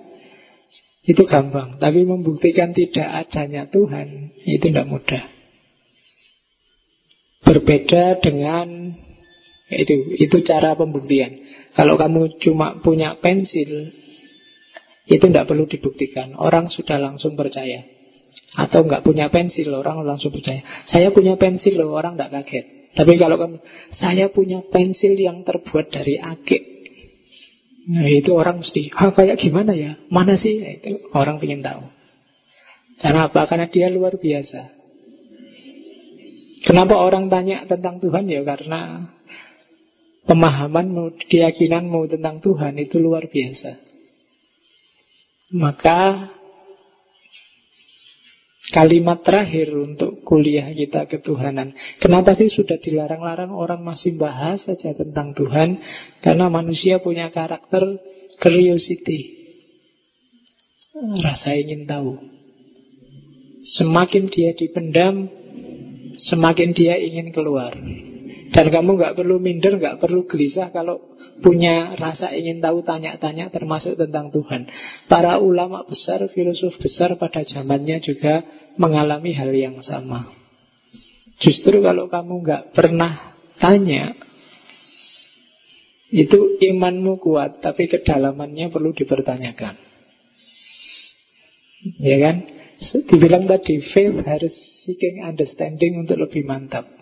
Itu 1.01 1.25
gampang 1.25 1.81
Tapi 1.81 2.05
membuktikan 2.05 2.77
tidak 2.77 3.27
adanya 3.27 3.69
Tuhan 3.69 4.37
Itu 4.45 4.69
tidak 4.69 4.87
mudah 4.87 5.25
Berbeda 7.41 8.21
dengan 8.23 8.95
itu 9.71 10.19
itu 10.19 10.37
cara 10.43 10.75
pembuktian. 10.75 11.47
Kalau 11.79 11.95
kamu 11.95 12.43
cuma 12.43 12.83
punya 12.83 13.15
pensil, 13.23 13.95
itu 15.07 15.25
tidak 15.31 15.47
perlu 15.47 15.71
dibuktikan. 15.71 16.35
Orang 16.35 16.67
sudah 16.67 16.99
langsung 16.99 17.39
percaya. 17.39 17.87
Atau 18.59 18.83
nggak 18.87 19.07
punya 19.07 19.31
pensil, 19.31 19.71
orang 19.71 20.03
langsung 20.03 20.35
percaya. 20.35 20.63
Saya 20.91 21.15
punya 21.15 21.39
pensil 21.39 21.79
loh, 21.79 21.95
orang 21.95 22.19
tidak 22.19 22.43
kaget. 22.43 22.67
Tapi 22.91 23.13
kalau 23.15 23.39
kamu, 23.39 23.57
saya 23.95 24.27
punya 24.35 24.67
pensil 24.67 25.15
yang 25.15 25.47
terbuat 25.47 25.95
dari 25.95 26.19
akik. 26.19 26.63
Nah 27.89 28.07
itu 28.13 28.37
orang 28.37 28.61
mesti, 28.61 28.93
ah 28.93 29.09
kayak 29.15 29.41
gimana 29.41 29.73
ya? 29.73 29.97
Mana 30.13 30.37
sih? 30.37 30.61
Nah, 30.61 30.73
itu 30.77 31.09
orang 31.17 31.41
ingin 31.41 31.65
tahu. 31.65 31.89
Karena 33.01 33.33
apa? 33.33 33.49
Karena 33.49 33.67
dia 33.73 33.89
luar 33.89 34.21
biasa. 34.21 34.77
Kenapa 36.61 37.01
orang 37.01 37.33
tanya 37.33 37.65
tentang 37.65 38.05
Tuhan 38.05 38.29
ya 38.29 38.45
karena 38.45 39.09
pemahamanmu, 40.29 41.17
keyakinanmu 41.25 42.05
tentang 42.13 42.45
Tuhan 42.45 42.77
itu 42.77 43.01
luar 43.01 43.25
biasa. 43.33 43.81
Maka 45.57 46.31
kalimat 48.71 49.23
terakhir 49.23 49.75
untuk 49.75 50.23
kuliah 50.23 50.71
kita 50.71 51.07
ketuhanan. 51.07 51.75
Kenapa 51.99 52.35
sih 52.39 52.51
sudah 52.51 52.79
dilarang-larang 52.79 53.51
orang 53.51 53.83
masih 53.83 54.17
bahas 54.17 54.63
saja 54.67 54.95
tentang 54.95 55.35
Tuhan? 55.35 55.79
Karena 56.23 56.47
manusia 56.47 57.03
punya 57.03 57.29
karakter 57.31 57.83
curiosity. 58.39 59.39
Rasa 61.23 61.55
ingin 61.55 61.87
tahu. 61.87 62.19
Semakin 63.61 64.33
dia 64.33 64.57
dipendam, 64.57 65.29
semakin 66.17 66.73
dia 66.73 66.97
ingin 66.97 67.31
keluar. 67.31 67.77
Dan 68.51 68.67
kamu 68.67 68.99
nggak 68.99 69.15
perlu 69.15 69.39
minder, 69.39 69.79
nggak 69.79 70.03
perlu 70.03 70.27
gelisah 70.27 70.75
kalau 70.75 70.99
punya 71.39 71.95
rasa 71.95 72.35
ingin 72.35 72.59
tahu 72.59 72.83
tanya-tanya 72.83 73.47
termasuk 73.55 73.95
tentang 73.95 74.35
Tuhan. 74.35 74.67
Para 75.07 75.39
ulama 75.39 75.87
besar, 75.87 76.27
filosof 76.35 76.75
besar 76.83 77.15
pada 77.15 77.47
zamannya 77.47 78.03
juga 78.03 78.43
mengalami 78.75 79.31
hal 79.39 79.55
yang 79.55 79.79
sama. 79.87 80.35
Justru 81.39 81.79
kalau 81.81 82.11
kamu 82.11 82.35
nggak 82.43 82.63
pernah 82.75 83.39
tanya, 83.63 84.19
itu 86.11 86.59
imanmu 86.59 87.23
kuat, 87.23 87.63
tapi 87.63 87.87
kedalamannya 87.87 88.75
perlu 88.75 88.91
dipertanyakan. 88.91 89.79
Ya 92.03 92.19
kan? 92.19 92.37
Dibilang 93.09 93.47
tadi, 93.47 93.79
faith 93.95 94.27
harus 94.27 94.53
seeking 94.85 95.23
understanding 95.23 96.03
untuk 96.03 96.19
lebih 96.19 96.43
mantap. 96.43 97.00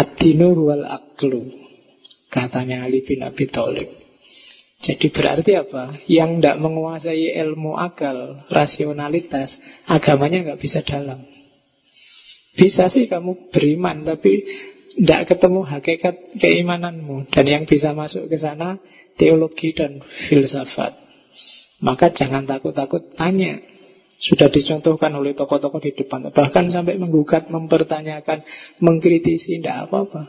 Adinu 0.00 0.56
wal 0.56 0.88
aklu, 0.88 1.44
katanya 2.32 2.88
Ali 2.88 3.04
bin 3.04 3.20
Abi 3.20 3.52
Thalib. 3.52 4.00
Jadi 4.80 5.12
berarti 5.12 5.52
apa? 5.60 5.92
Yang 6.08 6.40
tidak 6.40 6.56
menguasai 6.56 7.36
ilmu 7.36 7.76
akal, 7.76 8.48
rasionalitas, 8.48 9.52
agamanya 9.84 10.40
nggak 10.48 10.60
bisa 10.60 10.80
dalam. 10.80 11.20
Bisa 12.56 12.88
sih 12.88 13.04
kamu 13.04 13.52
beriman, 13.52 14.08
tapi 14.08 14.40
tidak 14.96 15.36
ketemu 15.36 15.60
hakikat 15.68 16.16
keimananmu. 16.40 17.28
Dan 17.28 17.44
yang 17.44 17.64
bisa 17.68 17.92
masuk 17.92 18.26
ke 18.26 18.40
sana, 18.40 18.80
teologi 19.20 19.76
dan 19.76 20.00
filsafat. 20.26 20.96
Maka 21.84 22.16
jangan 22.16 22.48
takut-takut 22.48 23.14
tanya. 23.20 23.60
Sudah 24.20 24.52
dicontohkan 24.52 25.16
oleh 25.16 25.32
tokoh-tokoh 25.32 25.80
di 25.80 25.96
depan. 25.96 26.28
Bahkan 26.28 26.68
sampai 26.68 27.00
menggugat, 27.00 27.48
mempertanyakan, 27.48 28.44
mengkritisi, 28.84 29.56
tidak 29.56 29.88
apa-apa. 29.88 30.28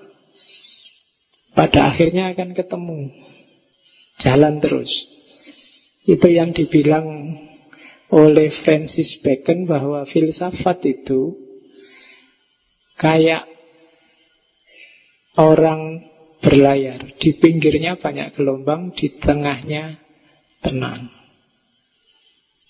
Pada 1.52 1.92
akhirnya 1.92 2.32
akan 2.32 2.56
ketemu. 2.56 3.12
Jalan 4.24 4.64
terus. 4.64 4.88
Itu 6.08 6.32
yang 6.32 6.56
dibilang 6.56 7.36
oleh 8.16 8.48
Francis 8.64 9.20
Bacon 9.20 9.68
bahwa 9.68 10.08
filsafat 10.08 10.88
itu 10.88 11.36
kayak 12.96 13.44
orang 15.36 16.00
berlayar. 16.40 17.12
Di 17.20 17.36
pinggirnya 17.36 18.00
banyak 18.00 18.40
gelombang, 18.40 18.96
di 18.96 19.20
tengahnya 19.20 20.00
tenang. 20.64 21.21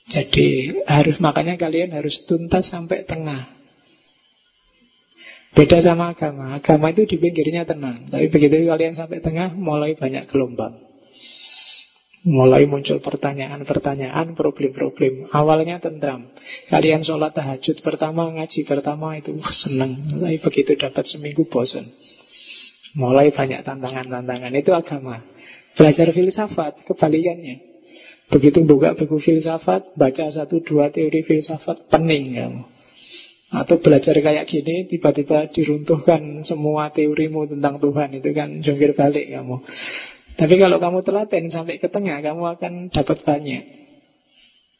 Jadi 0.09 0.81
harus 0.89 1.21
makanya 1.21 1.59
kalian 1.61 1.93
harus 1.93 2.25
tuntas 2.25 2.71
sampai 2.73 3.05
tengah. 3.05 3.61
Beda 5.51 5.83
sama 5.83 6.15
agama. 6.15 6.55
Agama 6.57 6.95
itu 6.95 7.03
di 7.05 7.19
pinggirnya 7.19 7.67
tenang. 7.67 8.07
Tapi 8.07 8.31
begitu 8.31 8.55
kalian 8.65 8.95
sampai 8.95 9.19
tengah, 9.19 9.51
mulai 9.51 9.99
banyak 9.99 10.25
gelombang. 10.31 10.79
Mulai 12.21 12.69
muncul 12.69 13.01
pertanyaan-pertanyaan, 13.01 14.37
problem-problem. 14.37 15.33
Awalnya 15.33 15.81
tentram. 15.81 16.29
Kalian 16.69 17.01
sholat 17.01 17.33
tahajud 17.33 17.81
pertama, 17.81 18.29
ngaji 18.31 18.61
pertama 18.63 19.17
itu 19.17 19.33
wah, 19.41 19.51
seneng. 19.51 20.21
Tapi 20.21 20.37
begitu 20.39 20.77
dapat 20.77 21.03
seminggu 21.09 21.49
bosan. 21.49 21.83
Mulai 22.95 23.33
banyak 23.33 23.65
tantangan-tantangan. 23.65 24.53
Itu 24.53 24.71
agama. 24.71 25.19
Belajar 25.75 26.13
filsafat, 26.13 26.85
kebalikannya. 26.87 27.70
Begitu 28.31 28.63
buka 28.63 28.95
buku 28.95 29.19
filsafat, 29.19 29.91
baca 29.99 30.25
satu 30.31 30.63
dua 30.63 30.87
teori 30.87 31.21
filsafat, 31.27 31.91
pening 31.91 32.39
kamu. 32.39 32.63
Atau 33.51 33.83
belajar 33.83 34.15
kayak 34.15 34.47
gini 34.47 34.87
Tiba-tiba 34.87 35.51
diruntuhkan 35.51 36.39
semua 36.47 36.87
teorimu 36.95 37.51
tentang 37.51 37.83
Tuhan 37.83 38.15
Itu 38.15 38.31
kan 38.31 38.63
jungkir 38.63 38.95
balik 38.95 39.27
kamu 39.27 39.59
Tapi 40.39 40.55
kalau 40.55 40.79
kamu 40.79 41.03
telaten 41.03 41.51
sampai 41.51 41.75
ke 41.75 41.91
tengah 41.91 42.23
Kamu 42.23 42.47
akan 42.47 42.87
dapat 42.95 43.27
banyak 43.27 43.63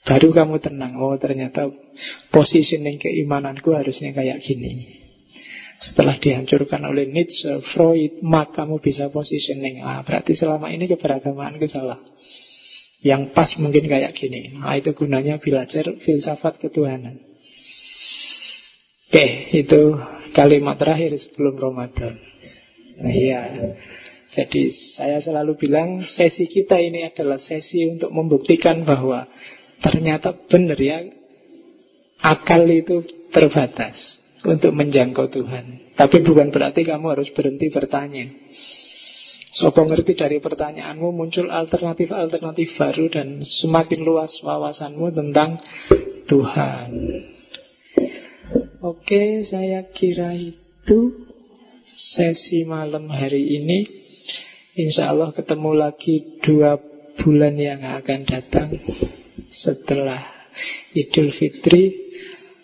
Baru 0.07 0.31
kamu 0.31 0.63
tenang 0.63 1.03
Oh 1.03 1.19
ternyata 1.19 1.67
positioning 2.31 2.95
keimananku 2.95 3.75
harusnya 3.75 4.15
kayak 4.15 4.39
gini 4.39 5.03
setelah 5.81 6.13
dihancurkan 6.21 6.85
oleh 6.85 7.09
Nietzsche, 7.09 7.57
Freud, 7.73 8.21
Marx, 8.21 8.53
kamu 8.53 8.77
bisa 8.77 9.09
positioning. 9.09 9.81
Ah, 9.81 10.05
berarti 10.05 10.37
selama 10.37 10.69
ini 10.69 10.85
keberagamaan 10.85 11.57
salah. 11.65 11.97
Yang 13.01 13.33
pas 13.33 13.49
mungkin 13.57 13.89
kayak 13.89 14.13
gini. 14.13 14.61
Nah, 14.61 14.77
itu 14.77 14.93
gunanya 14.93 15.41
belajar 15.41 15.89
filsafat 16.05 16.61
ketuhanan. 16.61 17.17
Oke, 19.11 19.25
itu 19.57 19.97
kalimat 20.37 20.77
terakhir 20.77 21.11
sebelum 21.17 21.57
Ramadan. 21.57 22.15
Nah, 23.01 23.11
iya. 23.11 23.41
Jadi 24.31 24.71
saya 24.95 25.19
selalu 25.19 25.59
bilang 25.59 26.07
sesi 26.07 26.47
kita 26.47 26.79
ini 26.79 27.03
adalah 27.03 27.35
sesi 27.35 27.83
untuk 27.91 28.15
membuktikan 28.15 28.87
bahwa 28.87 29.27
ternyata 29.83 30.31
benar 30.47 30.79
ya 30.79 31.03
akal 32.23 32.63
itu 32.69 33.03
terbatas 33.33 34.21
untuk 34.47 34.71
menjangkau 34.71 35.27
Tuhan. 35.27 35.93
Tapi 35.99 36.17
bukan 36.23 36.53
berarti 36.53 36.87
kamu 36.87 37.05
harus 37.17 37.29
berhenti 37.35 37.67
bertanya. 37.67 38.31
Sopo 39.51 39.83
ngerti 39.83 40.15
dari 40.15 40.39
pertanyaanmu 40.39 41.11
muncul 41.11 41.51
alternatif-alternatif 41.51 42.71
baru 42.79 43.11
dan 43.11 43.43
semakin 43.43 43.99
luas 44.07 44.31
wawasanmu 44.39 45.11
tentang 45.11 45.59
Tuhan. 46.31 46.89
Oke, 48.79 49.43
saya 49.43 49.91
kira 49.91 50.31
itu 50.39 51.27
sesi 51.91 52.63
malam 52.63 53.11
hari 53.11 53.59
ini. 53.59 53.79
Insya 54.79 55.11
Allah 55.11 55.35
ketemu 55.35 55.71
lagi 55.75 56.39
dua 56.39 56.79
bulan 57.19 57.59
yang 57.59 57.83
akan 57.83 58.19
datang 58.23 58.71
setelah 59.51 60.31
Idul 60.95 61.35
Fitri. 61.35 61.91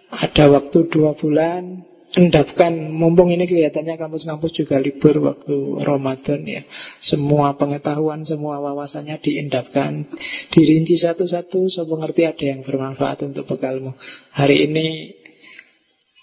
Ada 0.08 0.48
waktu 0.48 0.88
dua 0.88 1.20
bulan. 1.20 1.87
Endapkan, 2.08 2.72
mumpung 2.96 3.36
ini 3.36 3.44
kelihatannya 3.44 4.00
kampus-kampus 4.00 4.56
juga 4.56 4.80
libur 4.80 5.20
waktu 5.28 5.84
Ramadan 5.84 6.40
ya. 6.48 6.64
Semua 7.04 7.60
pengetahuan, 7.60 8.24
semua 8.24 8.64
wawasannya 8.64 9.20
diendapkan, 9.20 10.08
dirinci 10.56 10.96
satu-satu, 11.04 11.68
so 11.68 11.84
mengerti 11.84 12.24
ada 12.24 12.46
yang 12.48 12.64
bermanfaat 12.64 13.28
untuk 13.28 13.44
bekalmu. 13.44 13.92
Hari 14.32 14.72
ini 14.72 14.88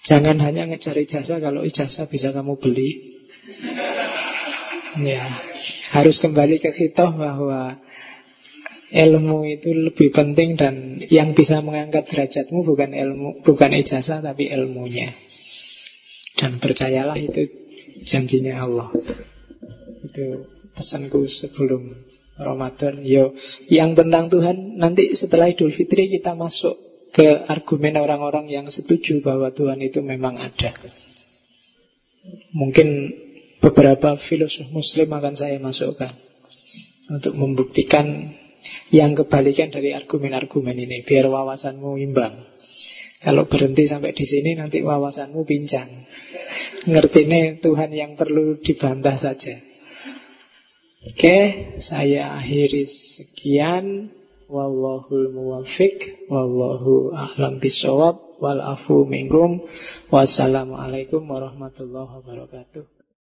Jangan 0.04 0.36
hanya 0.44 0.68
ngejar 0.68 1.00
ijazah 1.00 1.40
Kalau 1.40 1.64
ijazah 1.64 2.04
bisa 2.12 2.28
kamu 2.30 2.60
beli 2.60 2.90
Ya 5.00 5.24
Harus 5.96 6.20
kembali 6.20 6.60
ke 6.60 6.70
kita 6.76 7.08
bahwa 7.08 7.80
Ilmu 8.92 9.48
itu 9.48 9.72
lebih 9.72 10.12
penting 10.12 10.60
Dan 10.60 11.00
yang 11.08 11.32
bisa 11.32 11.64
mengangkat 11.64 12.04
derajatmu 12.12 12.68
Bukan 12.68 12.92
ilmu, 12.92 13.40
bukan 13.48 13.72
ijazah 13.80 14.20
Tapi 14.20 14.52
ilmunya 14.52 15.16
Dan 16.34 16.58
percayalah 16.58 17.14
itu 17.14 17.46
janjinya 18.02 18.66
Allah 18.66 18.90
Itu 20.02 20.50
pesanku 20.74 21.30
sebelum 21.30 21.94
Ramadan 22.34 23.06
Yo, 23.06 23.30
yang 23.70 23.94
tentang 23.94 24.26
Tuhan 24.26 24.74
nanti 24.82 25.14
setelah 25.14 25.46
Idul 25.46 25.70
Fitri 25.70 26.10
kita 26.10 26.34
masuk 26.34 26.74
ke 27.14 27.46
argumen 27.46 27.94
orang-orang 27.94 28.50
yang 28.50 28.66
setuju 28.66 29.22
bahwa 29.22 29.54
Tuhan 29.54 29.78
itu 29.78 30.02
memang 30.02 30.34
ada. 30.34 30.74
Mungkin 32.50 32.88
beberapa 33.62 34.18
filosof 34.26 34.66
muslim 34.74 35.14
akan 35.14 35.34
saya 35.38 35.62
masukkan 35.62 36.10
untuk 37.06 37.38
membuktikan 37.38 38.34
yang 38.90 39.14
kebalikan 39.14 39.70
dari 39.70 39.94
argumen-argumen 39.94 40.74
ini 40.74 41.06
biar 41.06 41.30
wawasanmu 41.30 42.02
imbang. 42.02 42.34
Kalau 43.24 43.48
berhenti 43.48 43.88
sampai 43.88 44.12
di 44.12 44.24
sini 44.28 44.52
nanti 44.52 44.84
wawasanmu 44.84 45.48
pincang. 45.48 45.88
Ngerti 46.84 47.24
ini 47.24 47.56
Tuhan 47.64 47.90
yang 47.96 48.20
perlu 48.20 48.60
dibantah 48.60 49.16
saja. 49.16 49.56
Oke, 51.08 51.36
saya 51.80 52.36
akhiri 52.36 52.84
sekian. 52.84 54.12
Wallahul 54.44 55.32
muwafiq 55.32 56.28
Wallahu 56.28 57.16
a'lam 57.16 57.64
bisawab 57.64 58.36
Wal 58.44 58.60
afu 58.60 59.08
minkum 59.08 59.64
Wassalamualaikum 60.12 61.24
warahmatullahi 61.24 62.20
wabarakatuh 62.20 62.93